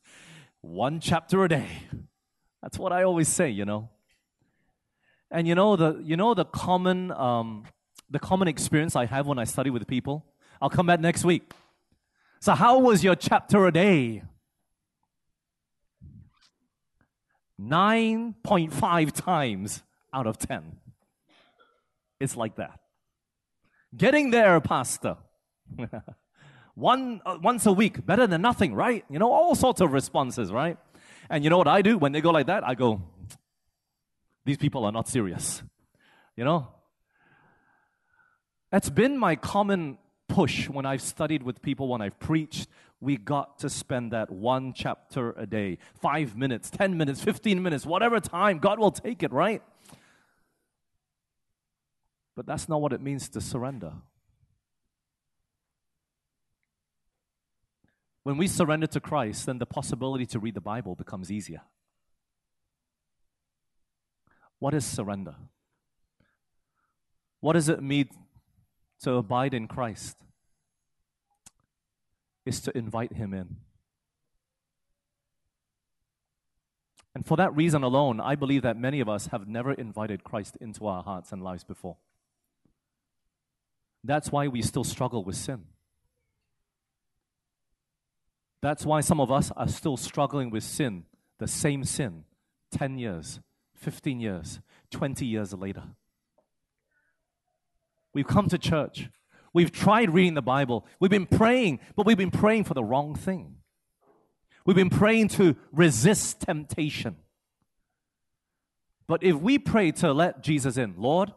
One 0.61 1.01
chapter 1.01 1.43
a 1.43 1.49
day. 1.49 1.67
That's 2.61 2.79
what 2.79 2.93
I 2.93 3.03
always 3.03 3.27
say, 3.27 3.49
you 3.49 3.65
know. 3.65 3.89
And 5.29 5.49
you 5.49 5.55
know 5.55 5.75
the 5.75 6.01
you 6.01 6.15
know 6.15 6.33
the 6.33 6.45
common 6.45 7.11
um, 7.11 7.65
the 8.09 8.19
common 8.19 8.47
experience 8.47 8.95
I 8.95 9.05
have 9.05 9.27
when 9.27 9.37
I 9.37 9.43
study 9.43 9.69
with 9.69 9.85
people. 9.85 10.25
I'll 10.61 10.69
come 10.69 10.85
back 10.85 11.01
next 11.01 11.25
week. 11.25 11.51
So, 12.43 12.55
how 12.55 12.79
was 12.79 13.05
your 13.05 13.15
chapter 13.15 13.65
a 13.67 13.71
day? 13.71 14.21
9.5 17.57 19.11
times 19.13 19.81
out 20.13 20.27
of 20.27 20.37
10. 20.39 20.75
It's 22.19 22.35
like 22.35 22.57
that. 22.57 22.81
Getting 23.95 24.31
there, 24.31 24.59
Pastor. 24.59 25.15
One, 26.75 27.21
uh, 27.25 27.37
once 27.41 27.65
a 27.65 27.71
week, 27.71 28.05
better 28.05 28.27
than 28.27 28.41
nothing, 28.41 28.75
right? 28.75 29.05
You 29.09 29.19
know, 29.19 29.31
all 29.31 29.55
sorts 29.55 29.79
of 29.79 29.93
responses, 29.93 30.51
right? 30.51 30.77
And 31.29 31.45
you 31.45 31.49
know 31.49 31.57
what 31.57 31.69
I 31.69 31.81
do 31.81 31.97
when 31.97 32.11
they 32.11 32.19
go 32.19 32.31
like 32.31 32.47
that? 32.47 32.67
I 32.67 32.75
go, 32.75 33.03
these 34.43 34.57
people 34.57 34.83
are 34.83 34.91
not 34.91 35.07
serious. 35.07 35.63
You 36.35 36.43
know? 36.43 36.67
That's 38.69 38.89
been 38.89 39.17
my 39.17 39.37
common 39.37 39.97
push 40.33 40.67
when 40.67 40.83
I've 40.83 41.01
studied 41.01 41.43
with 41.43 41.61
people, 41.61 41.87
when 41.87 42.01
I've 42.01 42.19
preached. 42.19 42.67
We 42.99 43.17
got 43.17 43.59
to 43.59 43.69
spend 43.69 44.11
that 44.13 44.31
one 44.31 44.73
chapter 44.73 45.33
a 45.33 45.45
day, 45.45 45.77
five 45.93 46.35
minutes, 46.35 46.71
10 46.71 46.97
minutes, 46.97 47.23
15 47.23 47.61
minutes, 47.61 47.85
whatever 47.85 48.19
time. 48.19 48.57
God 48.57 48.79
will 48.79 48.91
take 48.91 49.21
it, 49.21 49.31
right? 49.31 49.61
But 52.35 52.47
that's 52.47 52.67
not 52.67 52.81
what 52.81 52.93
it 52.93 53.01
means 53.01 53.29
to 53.29 53.41
surrender. 53.41 53.93
When 58.23 58.37
we 58.37 58.47
surrender 58.47 58.87
to 58.87 58.99
Christ, 58.99 59.45
then 59.45 59.59
the 59.59 59.67
possibility 59.67 60.25
to 60.27 60.39
read 60.39 60.55
the 60.55 60.61
Bible 60.61 60.95
becomes 60.95 61.31
easier. 61.31 61.61
What 64.57 64.73
is 64.73 64.83
surrender? 64.83 65.35
What 67.39 67.53
does 67.53 67.69
it 67.69 67.83
mean 67.83 68.09
to 69.03 69.13
abide 69.15 69.53
in 69.53 69.67
Christ? 69.67 70.17
Is 72.45 72.59
to 72.61 72.77
invite 72.77 73.13
Him 73.13 73.33
in. 73.33 73.57
And 77.15 77.25
for 77.25 77.37
that 77.37 77.55
reason 77.55 77.83
alone, 77.83 78.19
I 78.19 78.35
believe 78.35 78.63
that 78.63 78.77
many 78.77 78.99
of 78.99 79.07
us 79.07 79.27
have 79.27 79.47
never 79.47 79.73
invited 79.73 80.23
Christ 80.23 80.57
into 80.59 80.87
our 80.87 81.03
hearts 81.03 81.31
and 81.31 81.43
lives 81.43 81.63
before. 81.63 81.97
That's 84.03 84.31
why 84.31 84.47
we 84.47 84.61
still 84.61 84.83
struggle 84.83 85.23
with 85.23 85.35
sin. 85.35 85.65
That's 88.61 88.85
why 88.85 89.01
some 89.01 89.19
of 89.19 89.31
us 89.31 89.51
are 89.55 89.67
still 89.67 89.97
struggling 89.97 90.49
with 90.49 90.63
sin, 90.63 91.03
the 91.37 91.47
same 91.47 91.83
sin, 91.83 92.23
10 92.71 92.97
years, 92.97 93.39
15 93.75 94.19
years, 94.19 94.59
20 94.89 95.25
years 95.25 95.53
later. 95.53 95.83
We've 98.13 98.27
come 98.27 98.47
to 98.49 98.57
church. 98.57 99.09
We've 99.53 99.71
tried 99.71 100.13
reading 100.13 100.33
the 100.33 100.41
Bible. 100.41 100.85
We've 100.99 101.11
been 101.11 101.25
praying, 101.25 101.79
but 101.95 102.05
we've 102.05 102.17
been 102.17 102.31
praying 102.31 102.63
for 102.63 102.73
the 102.73 102.83
wrong 102.83 103.15
thing. 103.15 103.57
We've 104.65 104.75
been 104.75 104.89
praying 104.89 105.27
to 105.29 105.55
resist 105.71 106.41
temptation. 106.41 107.17
But 109.07 109.23
if 109.23 109.35
we 109.35 109.57
pray 109.57 109.91
to 109.93 110.13
let 110.13 110.41
Jesus 110.41 110.77
in, 110.77 110.95
Lord, 110.97 111.33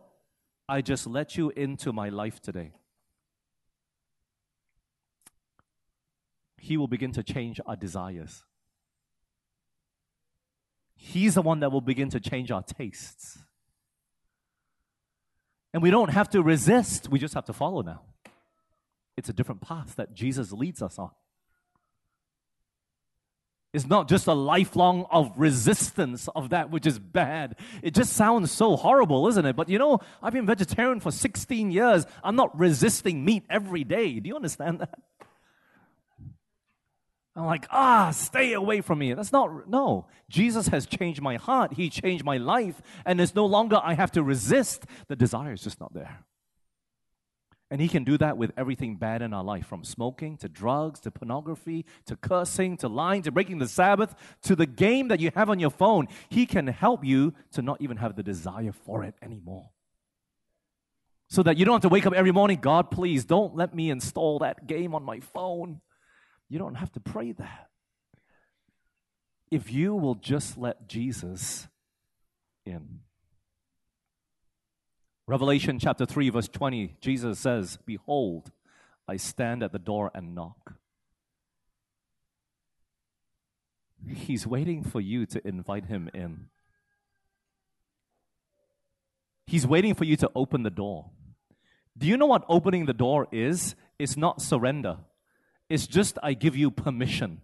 I 0.68 0.80
just 0.80 1.06
let 1.06 1.36
you 1.36 1.50
into 1.50 1.92
my 1.92 2.08
life 2.08 2.40
today. 2.40 2.72
He 6.58 6.76
will 6.76 6.88
begin 6.88 7.12
to 7.12 7.22
change 7.22 7.60
our 7.66 7.76
desires. 7.76 8.44
He's 10.96 11.34
the 11.34 11.42
one 11.42 11.60
that 11.60 11.70
will 11.70 11.80
begin 11.80 12.08
to 12.10 12.20
change 12.20 12.50
our 12.50 12.62
tastes. 12.62 13.38
And 15.76 15.82
we 15.82 15.90
don't 15.90 16.08
have 16.08 16.30
to 16.30 16.42
resist, 16.42 17.10
we 17.10 17.18
just 17.18 17.34
have 17.34 17.44
to 17.44 17.52
follow 17.52 17.82
now. 17.82 18.00
It's 19.14 19.28
a 19.28 19.32
different 19.34 19.60
path 19.60 19.96
that 19.96 20.14
Jesus 20.14 20.50
leads 20.50 20.80
us 20.80 20.98
on. 20.98 21.10
It's 23.74 23.84
not 23.84 24.08
just 24.08 24.26
a 24.26 24.32
lifelong 24.32 25.04
of 25.10 25.32
resistance 25.36 26.30
of 26.34 26.48
that 26.48 26.70
which 26.70 26.86
is 26.86 26.98
bad. 26.98 27.56
It 27.82 27.92
just 27.92 28.14
sounds 28.14 28.50
so 28.50 28.74
horrible, 28.76 29.28
isn't 29.28 29.44
it? 29.44 29.54
But 29.54 29.68
you 29.68 29.78
know, 29.78 29.98
I've 30.22 30.32
been 30.32 30.46
vegetarian 30.46 30.98
for 30.98 31.10
16 31.10 31.70
years. 31.70 32.06
I'm 32.24 32.36
not 32.36 32.58
resisting 32.58 33.22
meat 33.22 33.44
every 33.50 33.84
day. 33.84 34.18
Do 34.18 34.28
you 34.28 34.36
understand 34.36 34.78
that? 34.78 34.98
I'm 37.36 37.44
like, 37.44 37.66
ah, 37.70 38.12
stay 38.12 38.54
away 38.54 38.80
from 38.80 38.98
me. 38.98 39.12
That's 39.12 39.32
not, 39.32 39.68
no. 39.68 40.06
Jesus 40.30 40.68
has 40.68 40.86
changed 40.86 41.20
my 41.20 41.36
heart. 41.36 41.74
He 41.74 41.90
changed 41.90 42.24
my 42.24 42.38
life. 42.38 42.80
And 43.04 43.20
it's 43.20 43.34
no 43.34 43.44
longer 43.44 43.78
I 43.82 43.92
have 43.92 44.10
to 44.12 44.22
resist. 44.22 44.86
The 45.08 45.16
desire 45.16 45.52
is 45.52 45.60
just 45.60 45.78
not 45.78 45.92
there. 45.92 46.24
And 47.70 47.80
He 47.80 47.88
can 47.88 48.04
do 48.04 48.16
that 48.18 48.38
with 48.38 48.52
everything 48.56 48.96
bad 48.96 49.20
in 49.20 49.34
our 49.34 49.44
life 49.44 49.66
from 49.66 49.84
smoking 49.84 50.38
to 50.38 50.48
drugs 50.48 51.00
to 51.00 51.10
pornography 51.10 51.84
to 52.06 52.16
cursing 52.16 52.78
to 52.78 52.88
lying 52.88 53.22
to 53.22 53.32
breaking 53.32 53.58
the 53.58 53.68
Sabbath 53.68 54.14
to 54.42 54.56
the 54.56 54.66
game 54.66 55.08
that 55.08 55.20
you 55.20 55.30
have 55.34 55.50
on 55.50 55.60
your 55.60 55.70
phone. 55.70 56.08
He 56.30 56.46
can 56.46 56.68
help 56.68 57.04
you 57.04 57.34
to 57.52 57.60
not 57.60 57.82
even 57.82 57.98
have 57.98 58.16
the 58.16 58.22
desire 58.22 58.72
for 58.72 59.04
it 59.04 59.14
anymore. 59.20 59.70
So 61.28 61.42
that 61.42 61.58
you 61.58 61.64
don't 61.64 61.74
have 61.74 61.82
to 61.82 61.88
wake 61.88 62.06
up 62.06 62.14
every 62.14 62.32
morning, 62.32 62.60
God, 62.62 62.90
please 62.90 63.24
don't 63.24 63.56
let 63.56 63.74
me 63.74 63.90
install 63.90 64.38
that 64.38 64.66
game 64.66 64.94
on 64.94 65.02
my 65.02 65.20
phone. 65.20 65.80
You 66.48 66.58
don't 66.58 66.76
have 66.76 66.92
to 66.92 67.00
pray 67.00 67.32
that. 67.32 67.68
If 69.50 69.72
you 69.72 69.94
will 69.94 70.14
just 70.14 70.58
let 70.58 70.88
Jesus 70.88 71.68
in. 72.64 73.00
Revelation 75.26 75.78
chapter 75.78 76.06
3, 76.06 76.30
verse 76.30 76.48
20, 76.48 76.96
Jesus 77.00 77.38
says, 77.38 77.78
Behold, 77.84 78.52
I 79.08 79.16
stand 79.16 79.62
at 79.62 79.72
the 79.72 79.78
door 79.78 80.10
and 80.14 80.34
knock. 80.34 80.74
He's 84.08 84.46
waiting 84.46 84.84
for 84.84 85.00
you 85.00 85.26
to 85.26 85.46
invite 85.46 85.86
him 85.86 86.08
in. 86.14 86.46
He's 89.46 89.66
waiting 89.66 89.94
for 89.94 90.04
you 90.04 90.16
to 90.16 90.30
open 90.34 90.62
the 90.62 90.70
door. 90.70 91.10
Do 91.98 92.06
you 92.06 92.16
know 92.16 92.26
what 92.26 92.44
opening 92.48 92.86
the 92.86 92.92
door 92.92 93.26
is? 93.32 93.74
It's 93.98 94.16
not 94.16 94.42
surrender, 94.42 94.98
it's 95.68 95.86
just 95.86 96.18
I 96.22 96.34
give 96.34 96.56
you 96.56 96.70
permission. 96.70 97.40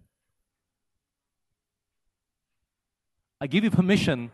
I 3.41 3.47
give 3.49 3.64
you 3.64 3.70
permission 3.70 4.31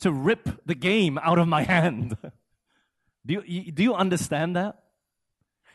to 0.00 0.12
rip 0.12 0.64
the 0.64 0.76
game 0.76 1.18
out 1.18 1.38
of 1.38 1.48
my 1.48 1.62
hand. 1.64 2.16
do, 3.26 3.42
you, 3.44 3.72
do 3.72 3.82
you 3.82 3.94
understand 3.94 4.54
that? 4.56 4.78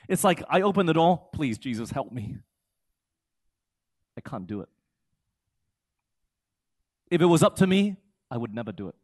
It's 0.07 0.23
like 0.23 0.43
I 0.49 0.61
open 0.61 0.85
the 0.85 0.93
door, 0.93 1.27
please, 1.33 1.57
Jesus, 1.57 1.91
help 1.91 2.11
me. 2.11 2.37
I 4.17 4.21
can't 4.21 4.47
do 4.47 4.61
it. 4.61 4.69
If 7.09 7.21
it 7.21 7.25
was 7.25 7.43
up 7.43 7.57
to 7.57 7.67
me, 7.67 7.97
I 8.31 8.37
would 8.37 8.53
never 8.53 8.71
do 8.71 8.87
it. 8.87 8.95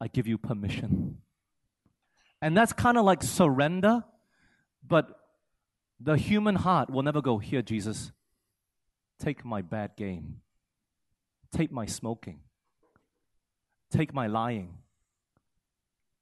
I 0.00 0.08
give 0.08 0.26
you 0.26 0.38
permission. 0.38 1.18
And 2.40 2.56
that's 2.56 2.72
kind 2.72 2.96
of 2.96 3.04
like 3.04 3.22
surrender, 3.22 4.04
but 4.86 5.19
the 6.00 6.16
human 6.16 6.56
heart 6.56 6.88
will 6.88 7.02
never 7.02 7.20
go, 7.20 7.38
Here, 7.38 7.62
Jesus, 7.62 8.12
take 9.18 9.44
my 9.44 9.60
bad 9.60 9.96
game, 9.96 10.40
take 11.52 11.70
my 11.70 11.84
smoking, 11.84 12.40
take 13.90 14.14
my 14.14 14.26
lying, 14.26 14.78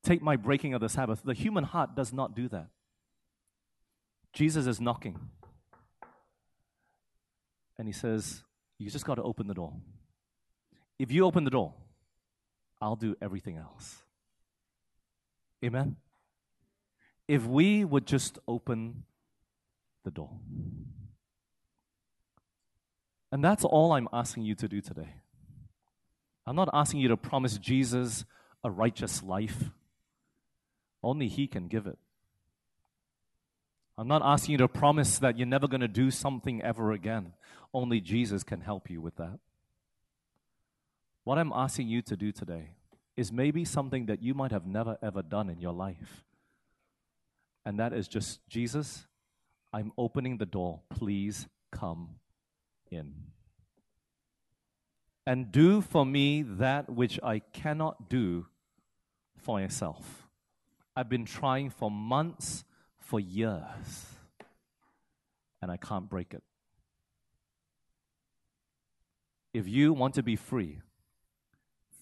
take 0.03 0.21
my 0.21 0.37
breaking 0.37 0.75
of 0.75 0.81
the 0.81 0.89
Sabbath. 0.89 1.23
The 1.25 1.35
human 1.35 1.65
heart 1.65 1.95
does 1.95 2.13
not 2.13 2.35
do 2.35 2.49
that. 2.49 2.69
Jesus 4.33 4.67
is 4.67 4.81
knocking. 4.81 5.19
And 7.79 7.87
he 7.87 7.93
says, 7.93 8.43
You 8.79 8.91
just 8.91 9.05
got 9.05 9.15
to 9.15 9.23
open 9.23 9.47
the 9.47 9.55
door. 9.55 9.73
If 10.99 11.13
you 11.13 11.25
open 11.25 11.45
the 11.45 11.51
door, 11.51 11.75
I'll 12.81 12.97
do 12.97 13.17
everything 13.23 13.57
else. 13.57 13.99
Amen? 15.65 15.97
If 17.29 17.45
we 17.47 17.85
would 17.85 18.07
just 18.07 18.39
open 18.49 19.05
the 20.05 20.11
door. 20.11 20.31
And 23.31 23.45
that's 23.45 23.65
all 23.65 23.93
I'm 23.93 24.09
asking 24.13 24.45
you 24.45 24.55
to 24.57 24.69
do 24.69 24.81
today. 24.81 25.15
I'm 26.47 26.57
not 26.57 26.71
asking 26.73 27.01
you 27.01 27.09
to 27.09 27.17
promise 27.17 27.59
Jesus 27.59 28.25
a 28.65 28.71
righteous 28.71 29.23
life. 29.23 29.71
Only 31.03 31.29
He 31.29 31.47
can 31.47 31.69
give 31.69 31.87
it. 31.87 31.99
I'm 33.99 34.09
not 34.09 34.23
asking 34.25 34.53
you 34.53 34.59
to 34.59 34.69
promise 34.69 35.19
that 35.19 35.37
you're 35.37 35.47
never 35.47 35.69
going 35.69 35.81
to 35.81 35.89
do 35.89 36.11
something 36.11 36.63
ever 36.63 36.93
again. 36.93 37.35
Only 37.75 38.01
Jesus 38.01 38.45
can 38.45 38.61
help 38.61 38.89
you 38.89 39.01
with 39.01 39.17
that. 39.17 39.41
What 41.25 41.37
I'm 41.37 41.53
asking 41.53 41.89
you 41.89 42.01
to 42.03 42.17
do 42.17 42.33
today 42.33 42.71
is 43.17 43.33
maybe 43.33 43.65
something 43.65 44.07
that 44.07 44.23
you 44.23 44.33
might 44.33 44.53
have 44.53 44.65
never 44.65 44.97
ever 45.03 45.21
done 45.21 45.51
in 45.51 45.61
your 45.61 45.73
life. 45.73 46.25
And 47.67 47.79
that 47.79 47.93
is 47.93 48.09
just, 48.09 48.41
Jesus, 48.49 49.07
I'm 49.73 49.93
opening 49.99 50.39
the 50.39 50.47
door. 50.47 50.81
Please 50.91 51.47
come 51.71 52.17
in. 52.91 53.15
And 55.27 55.53
do 55.53 55.83
for 55.83 56.07
me 56.07 56.43
that 56.43 56.89
which 56.89 57.21
I 57.23 57.41
cannot 57.41 58.09
do 58.09 58.47
for 59.37 59.59
myself. 59.61 60.27
I've 60.97 61.09
been 61.09 61.27
trying 61.27 61.71
for 61.71 61.91
months, 61.91 62.65
for 62.99 63.21
years, 63.21 64.07
and 65.61 65.71
I 65.71 65.77
can't 65.77 66.09
break 66.09 66.33
it. 66.33 66.43
If 69.53 69.69
you 69.69 69.93
want 69.93 70.15
to 70.15 70.23
be 70.23 70.37
free, 70.37 70.81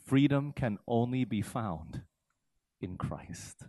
freedom 0.05 0.53
can 0.53 0.79
only 0.87 1.25
be 1.25 1.43
found 1.43 2.03
in 2.81 2.97
Christ. 2.97 3.65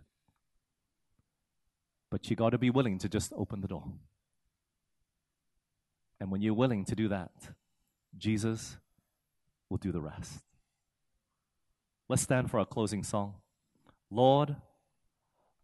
But 2.10 2.30
you 2.30 2.36
got 2.36 2.50
to 2.50 2.58
be 2.58 2.70
willing 2.70 2.98
to 2.98 3.08
just 3.08 3.32
open 3.36 3.60
the 3.60 3.68
door. 3.68 3.84
And 6.20 6.30
when 6.30 6.40
you're 6.40 6.54
willing 6.54 6.84
to 6.86 6.94
do 6.94 7.08
that, 7.08 7.30
Jesus 8.16 8.76
will 9.68 9.76
do 9.76 9.92
the 9.92 10.00
rest. 10.00 10.40
Let's 12.08 12.22
stand 12.22 12.50
for 12.50 12.58
our 12.58 12.66
closing 12.66 13.02
song. 13.02 13.34
Lord, 14.10 14.56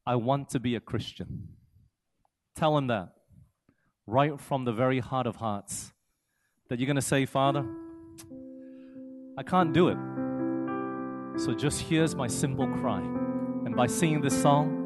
I 0.07 0.17
want 0.17 0.51
to 0.51 0.61
be 0.61 0.75
a 0.75 0.81
Christian. 0.81 1.49
Tell 2.55 2.77
him 2.77 2.89
that 2.89 3.15
right 4.07 4.39
from 4.39 4.65
the 4.65 4.73
very 4.73 5.01
heart 5.01 5.27
of 5.27 5.37
hearts. 5.37 5.93
That 6.69 6.79
you're 6.79 6.87
going 6.87 6.97
to 6.97 7.03
say, 7.03 7.25
Father, 7.25 7.65
I 9.39 9.43
can't 9.43 9.73
do 9.73 9.89
it. 9.89 9.97
So 11.41 11.55
just 11.55 11.81
here's 11.81 12.15
my 12.15 12.27
simple 12.27 12.69
cry. 12.69 13.01
And 13.01 13.75
by 13.75 13.87
singing 13.87 14.21
this 14.21 14.41
song, 14.41 14.84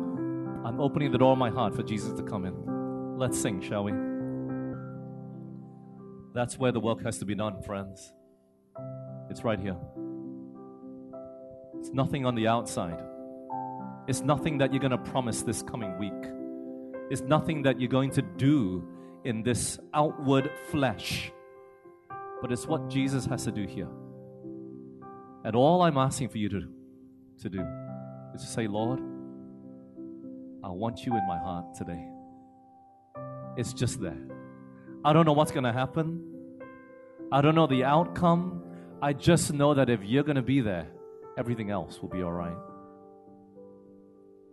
I'm 0.68 0.80
opening 0.80 1.10
the 1.10 1.16
door 1.16 1.32
of 1.32 1.38
my 1.38 1.48
heart 1.48 1.74
for 1.74 1.82
Jesus 1.82 2.12
to 2.12 2.22
come 2.22 2.44
in. 2.44 3.16
Let's 3.18 3.40
sing, 3.40 3.62
shall 3.62 3.84
we? 3.84 3.92
That's 6.34 6.58
where 6.58 6.72
the 6.72 6.78
work 6.78 7.02
has 7.04 7.16
to 7.20 7.24
be 7.24 7.34
done, 7.34 7.62
friends. 7.62 8.12
It's 9.30 9.44
right 9.44 9.58
here. 9.58 9.78
It's 11.80 11.88
nothing 11.94 12.26
on 12.26 12.34
the 12.34 12.48
outside. 12.48 13.02
It's 14.08 14.20
nothing 14.20 14.58
that 14.58 14.70
you're 14.70 14.80
going 14.80 14.90
to 14.90 14.98
promise 14.98 15.40
this 15.40 15.62
coming 15.62 15.96
week. 15.96 16.12
It's 17.10 17.22
nothing 17.22 17.62
that 17.62 17.80
you're 17.80 17.88
going 17.88 18.10
to 18.10 18.20
do 18.20 18.86
in 19.24 19.42
this 19.42 19.78
outward 19.94 20.50
flesh. 20.70 21.32
But 22.42 22.52
it's 22.52 22.66
what 22.66 22.90
Jesus 22.90 23.24
has 23.24 23.44
to 23.44 23.52
do 23.52 23.66
here. 23.66 23.88
And 25.44 25.56
all 25.56 25.80
I'm 25.80 25.96
asking 25.96 26.28
for 26.28 26.36
you 26.36 26.50
to, 26.50 26.60
to 27.40 27.48
do 27.48 27.66
is 28.34 28.42
to 28.42 28.46
say, 28.46 28.66
Lord, 28.66 29.00
I 30.62 30.70
want 30.70 31.06
you 31.06 31.12
in 31.16 31.26
my 31.26 31.38
heart 31.38 31.74
today. 31.74 32.08
It's 33.56 33.72
just 33.72 34.00
there. 34.00 34.18
I 35.04 35.12
don't 35.12 35.24
know 35.24 35.32
what's 35.32 35.52
going 35.52 35.64
to 35.64 35.72
happen. 35.72 36.22
I 37.30 37.40
don't 37.40 37.54
know 37.54 37.66
the 37.66 37.84
outcome. 37.84 38.64
I 39.00 39.12
just 39.12 39.52
know 39.52 39.74
that 39.74 39.88
if 39.88 40.02
you're 40.02 40.24
going 40.24 40.36
to 40.36 40.42
be 40.42 40.60
there, 40.60 40.88
everything 41.36 41.70
else 41.70 42.00
will 42.02 42.08
be 42.08 42.22
all 42.22 42.32
right. 42.32 42.56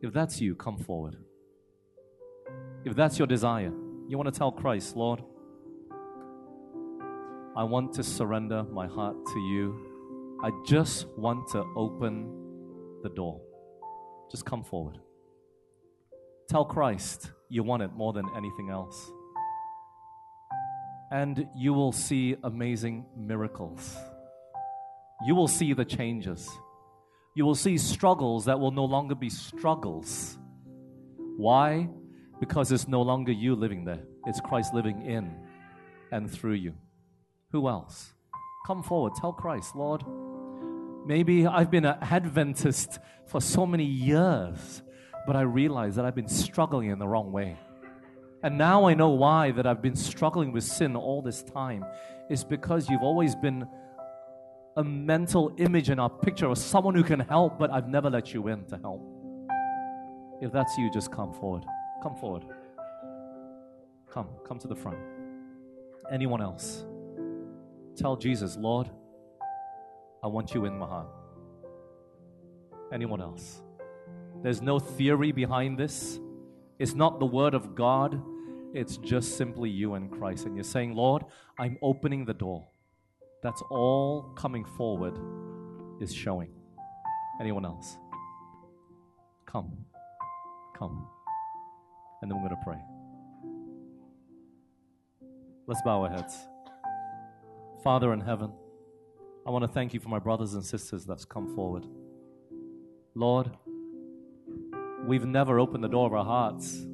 If 0.01 0.14
that's 0.14 0.39
you, 0.39 0.56
come 0.56 0.78
forward. 0.78 1.18
If 2.84 2.95
that's 2.95 3.18
your 3.18 3.28
desire, 3.28 3.74
you 4.08 4.18
want 4.18 4.32
to 4.32 4.38
tell 4.38 4.51
Christ, 4.51 4.95
Lord, 4.95 5.24
I 7.58 7.64
want 7.64 7.93
to 7.93 8.03
surrender 8.03 8.64
my 8.64 8.86
heart 8.86 9.16
to 9.26 9.39
you. 9.39 10.39
I 10.43 10.51
just 10.68 11.08
want 11.18 11.47
to 11.53 11.64
open 11.76 12.30
the 13.01 13.10
door. 13.10 13.41
Just 14.30 14.45
come 14.45 14.64
forward. 14.64 14.99
Tell 16.50 16.66
Christ 16.66 17.32
you 17.50 17.64
want 17.64 17.84
it 17.84 17.93
more 17.93 18.14
than 18.14 18.26
anything 18.36 18.70
else. 18.70 19.12
And 21.12 21.48
you 21.56 21.74
will 21.74 21.91
see 21.91 22.36
amazing 22.43 23.06
miracles. 23.16 23.96
You 25.26 25.36
will 25.36 25.48
see 25.48 25.74
the 25.74 25.86
changes. 25.86 26.50
You 27.36 27.46
will 27.46 27.56
see 27.56 27.78
struggles 27.78 28.46
that 28.46 28.60
will 28.60 28.72
no 28.72 28.86
longer 28.86 29.16
be 29.16 29.30
struggles. 29.30 30.38
Why? 31.38 31.89
Because 32.39 32.72
it's 32.72 32.88
no 32.88 33.02
longer 33.02 33.32
you 33.32 33.56
living 33.56 33.86
there, 33.86 34.04
it's 34.26 34.39
Christ 34.41 34.74
living 34.74 35.02
in 35.06 35.36
and 36.12 36.30
through 36.30 36.54
you. 36.54 36.74
Who 37.52 37.68
else? 37.68 38.14
Come 38.68 38.84
forward, 38.84 39.14
tell 39.16 39.34
Christ, 39.34 39.76
Lord, 39.76 40.04
maybe 41.06 41.46
I've 41.46 41.72
been 41.72 41.86
an 41.86 41.98
Adventist 42.02 43.00
for 43.28 43.39
so 43.41 43.66
many 43.66 43.86
years, 43.86 44.82
but 45.26 45.36
I 45.36 45.41
realize 45.41 45.95
that 45.95 46.05
I've 46.05 46.15
been 46.15 46.28
struggling 46.28 46.89
in 46.89 46.99
the 46.99 47.07
wrong 47.07 47.32
way. 47.32 47.57
And 48.43 48.57
now 48.57 48.86
I 48.86 48.93
know 48.93 49.09
why 49.09 49.51
that 49.51 49.65
I've 49.65 49.82
been 49.82 49.95
struggling 49.95 50.51
with 50.51 50.63
sin 50.63 50.95
all 50.95 51.21
this 51.21 51.41
time. 51.41 51.84
Is 52.30 52.43
because 52.43 52.89
you've 52.89 53.03
always 53.03 53.36
been 53.36 53.67
a 54.78 54.84
mental 54.84 55.53
image 55.57 55.89
and 55.89 55.99
a 55.99 56.09
picture 56.09 56.47
of 56.47 56.57
someone 56.57 56.95
who 56.95 57.03
can 57.03 57.19
help, 57.19 57.57
but 57.57 57.71
I've 57.71 57.88
never 57.88 58.09
let 58.09 58.34
you 58.34 58.47
in 58.49 58.65
to 58.65 58.78
help. 58.78 59.01
If 60.41 60.51
that's 60.51 60.78
you, 60.78 60.91
just 60.91 61.11
come 61.11 61.34
forward. 61.34 61.63
Come 62.03 62.15
forward. 62.15 62.43
Come, 64.11 64.28
come 64.45 64.59
to 64.59 64.67
the 64.67 64.76
front. 64.76 64.97
Anyone 66.11 66.41
else? 66.41 66.86
Tell 67.95 68.15
Jesus, 68.15 68.57
Lord, 68.57 68.89
I 70.23 70.28
want 70.28 70.53
you 70.53 70.65
in 70.65 70.78
my 70.78 70.88
heart. 70.88 71.07
Anyone 72.91 73.21
else? 73.21 73.61
There's 74.46 74.62
no 74.62 74.78
theory 74.78 75.32
behind 75.32 75.80
this. 75.80 76.20
It's 76.78 76.93
not 76.93 77.20
the 77.20 77.26
word 77.26 77.56
of 77.56 77.74
God. 77.74 78.22
It's 78.76 78.98
just 78.98 79.38
simply 79.38 79.72
you 79.72 79.96
and 79.96 80.12
Christ. 80.12 80.46
And 80.46 80.56
you're 80.56 80.64
saying, 80.64 80.93
Lord, 80.93 81.24
I'm 81.58 81.80
opening 81.82 82.26
the 82.26 82.36
door. 82.36 82.68
That's 83.41 83.64
all 83.72 84.34
coming 84.36 84.64
forward 84.64 85.18
is 86.00 86.14
showing. 86.14 86.52
Anyone 87.41 87.66
else? 87.66 87.98
Come. 89.48 89.78
Come 90.78 91.08
and 92.22 92.32
then 92.32 92.41
we're 92.41 92.50
going 92.50 92.60
to 92.60 92.66
pray. 92.66 92.82
Let's 95.68 95.82
bow 95.84 96.04
our 96.04 96.10
heads. 96.10 96.36
Father 97.84 98.14
in 98.14 98.22
heaven, 98.22 98.52
I 99.46 99.50
want 99.52 99.64
to 99.64 99.68
thank 99.68 99.93
you 99.93 100.00
for 100.00 100.10
my 100.10 100.20
brothers 100.20 100.54
and 100.54 100.64
sisters 100.64 101.06
that's 101.06 101.26
come 101.26 101.56
forward. 101.56 101.86
Lord, 103.14 103.52
we've 105.06 105.26
never 105.26 105.60
opened 105.60 105.84
the 105.84 105.89
door 105.89 106.08
of 106.08 106.14
our 106.14 106.26
hearts. 106.26 106.86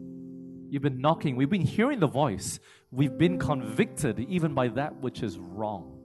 You've 0.69 0.81
been 0.81 1.01
knocking, 1.01 1.35
we've 1.35 1.49
been 1.49 1.61
hearing 1.61 1.99
the 1.99 2.07
voice, 2.07 2.59
we've 2.91 3.17
been 3.17 3.39
convicted 3.39 4.19
even 4.19 4.53
by 4.53 4.69
that 4.69 4.95
which 5.01 5.23
is 5.23 5.37
wrong 5.37 5.97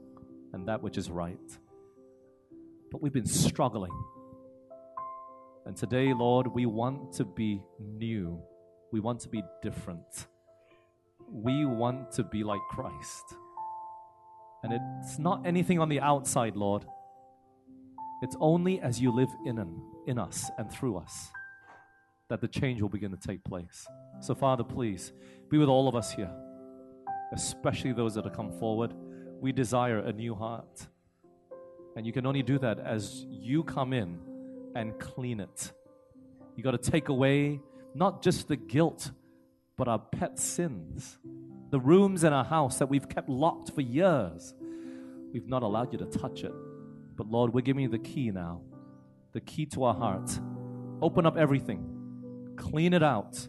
and 0.52 0.68
that 0.68 0.82
which 0.82 0.98
is 0.98 1.10
right. 1.10 1.38
But 2.90 3.02
we've 3.02 3.12
been 3.12 3.26
struggling. 3.26 3.92
And 5.66 5.76
today, 5.76 6.12
Lord, 6.12 6.46
we 6.46 6.66
want 6.66 7.12
to 7.14 7.24
be 7.24 7.60
new. 7.80 8.40
We 8.92 9.00
want 9.00 9.20
to 9.20 9.28
be 9.28 9.42
different. 9.62 10.26
We 11.28 11.64
want 11.64 12.12
to 12.12 12.24
be 12.24 12.44
like 12.44 12.60
Christ. 12.70 13.34
And 14.62 14.72
it's 14.72 15.18
not 15.18 15.44
anything 15.44 15.80
on 15.80 15.88
the 15.88 16.00
outside, 16.00 16.56
Lord. 16.56 16.84
It's 18.22 18.36
only 18.40 18.80
as 18.80 19.00
you 19.00 19.10
live 19.10 19.28
in, 19.44 19.80
in 20.06 20.18
us 20.18 20.50
and 20.56 20.70
through 20.70 20.98
us 20.98 21.30
that 22.28 22.40
the 22.40 22.48
change 22.48 22.82
will 22.82 22.88
begin 22.88 23.10
to 23.10 23.16
take 23.16 23.42
place. 23.44 23.86
So, 24.20 24.34
Father, 24.34 24.64
please 24.64 25.12
be 25.50 25.58
with 25.58 25.68
all 25.68 25.88
of 25.88 25.94
us 25.94 26.12
here, 26.12 26.30
especially 27.32 27.92
those 27.92 28.14
that 28.14 28.24
have 28.24 28.34
come 28.34 28.52
forward. 28.52 28.94
We 29.40 29.52
desire 29.52 29.98
a 29.98 30.12
new 30.12 30.34
heart. 30.34 30.86
And 31.96 32.06
you 32.06 32.12
can 32.12 32.26
only 32.26 32.42
do 32.42 32.58
that 32.58 32.78
as 32.78 33.24
you 33.30 33.62
come 33.62 33.92
in 33.92 34.18
and 34.74 34.98
clean 34.98 35.40
it. 35.40 35.72
You 36.56 36.62
got 36.62 36.72
to 36.72 36.90
take 36.90 37.08
away 37.08 37.60
not 37.94 38.22
just 38.22 38.48
the 38.48 38.56
guilt, 38.56 39.12
but 39.76 39.88
our 39.88 39.98
pet 39.98 40.38
sins. 40.38 41.18
The 41.70 41.80
rooms 41.80 42.24
in 42.24 42.32
our 42.32 42.44
house 42.44 42.78
that 42.78 42.88
we've 42.88 43.08
kept 43.08 43.28
locked 43.28 43.72
for 43.74 43.80
years. 43.80 44.54
We've 45.32 45.48
not 45.48 45.62
allowed 45.62 45.92
you 45.92 45.98
to 45.98 46.06
touch 46.06 46.44
it. 46.44 46.52
But 47.16 47.28
Lord, 47.28 47.54
we're 47.54 47.62
giving 47.62 47.82
you 47.82 47.88
the 47.88 47.98
key 47.98 48.30
now 48.30 48.60
the 49.36 49.40
key 49.42 49.66
to 49.66 49.84
our 49.84 49.92
heart. 49.92 50.40
Open 51.02 51.26
up 51.26 51.36
everything, 51.36 51.84
clean 52.56 52.92
it 52.92 53.02
out. 53.02 53.46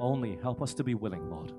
Only 0.00 0.38
help 0.42 0.62
us 0.62 0.74
to 0.74 0.84
be 0.84 0.94
willing, 0.94 1.28
Lord. 1.28 1.52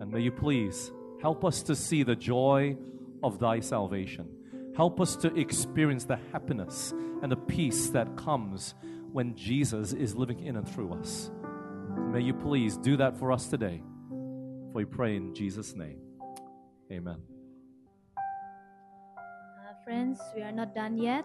And 0.00 0.10
may 0.10 0.20
you 0.20 0.32
please 0.32 0.90
help 1.20 1.44
us 1.44 1.62
to 1.64 1.76
see 1.76 2.02
the 2.02 2.16
joy 2.16 2.76
of 3.22 3.38
thy 3.38 3.60
salvation. 3.60 4.28
Help 4.76 5.00
us 5.00 5.16
to 5.16 5.34
experience 5.38 6.04
the 6.04 6.18
happiness 6.32 6.92
and 7.22 7.30
the 7.30 7.36
peace 7.36 7.88
that 7.90 8.16
comes 8.16 8.74
when 9.12 9.34
Jesus 9.36 9.92
is 9.92 10.16
living 10.16 10.44
in 10.44 10.56
and 10.56 10.68
through 10.68 10.92
us. 10.94 11.30
May 12.10 12.20
you 12.20 12.34
please 12.34 12.76
do 12.76 12.96
that 12.96 13.16
for 13.16 13.30
us 13.30 13.46
today. 13.46 13.82
For 14.72 14.78
we 14.78 14.84
pray 14.84 15.16
in 15.16 15.34
Jesus' 15.34 15.74
name. 15.76 15.98
Amen. 16.90 17.18
Uh, 19.16 19.84
friends, 19.84 20.18
we 20.34 20.42
are 20.42 20.52
not 20.52 20.74
done 20.74 20.98
yet, 20.98 21.24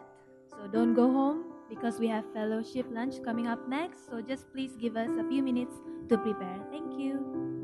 so 0.52 0.68
don't 0.68 0.94
go 0.94 1.12
home 1.12 1.49
because 1.70 2.00
we 2.00 2.08
have 2.08 2.26
fellowship 2.34 2.88
lunch 2.90 3.24
coming 3.24 3.48
up 3.48 3.68
next. 3.68 4.10
So 4.10 4.22
just 4.22 4.52
please 4.52 4.76
give 4.76 4.98
us 4.98 5.10
a 5.20 5.28
few 5.30 5.44
minutes 5.44 5.76
to 6.10 6.18
prepare. 6.18 6.60
Thank 6.72 7.00
you. 7.00 7.59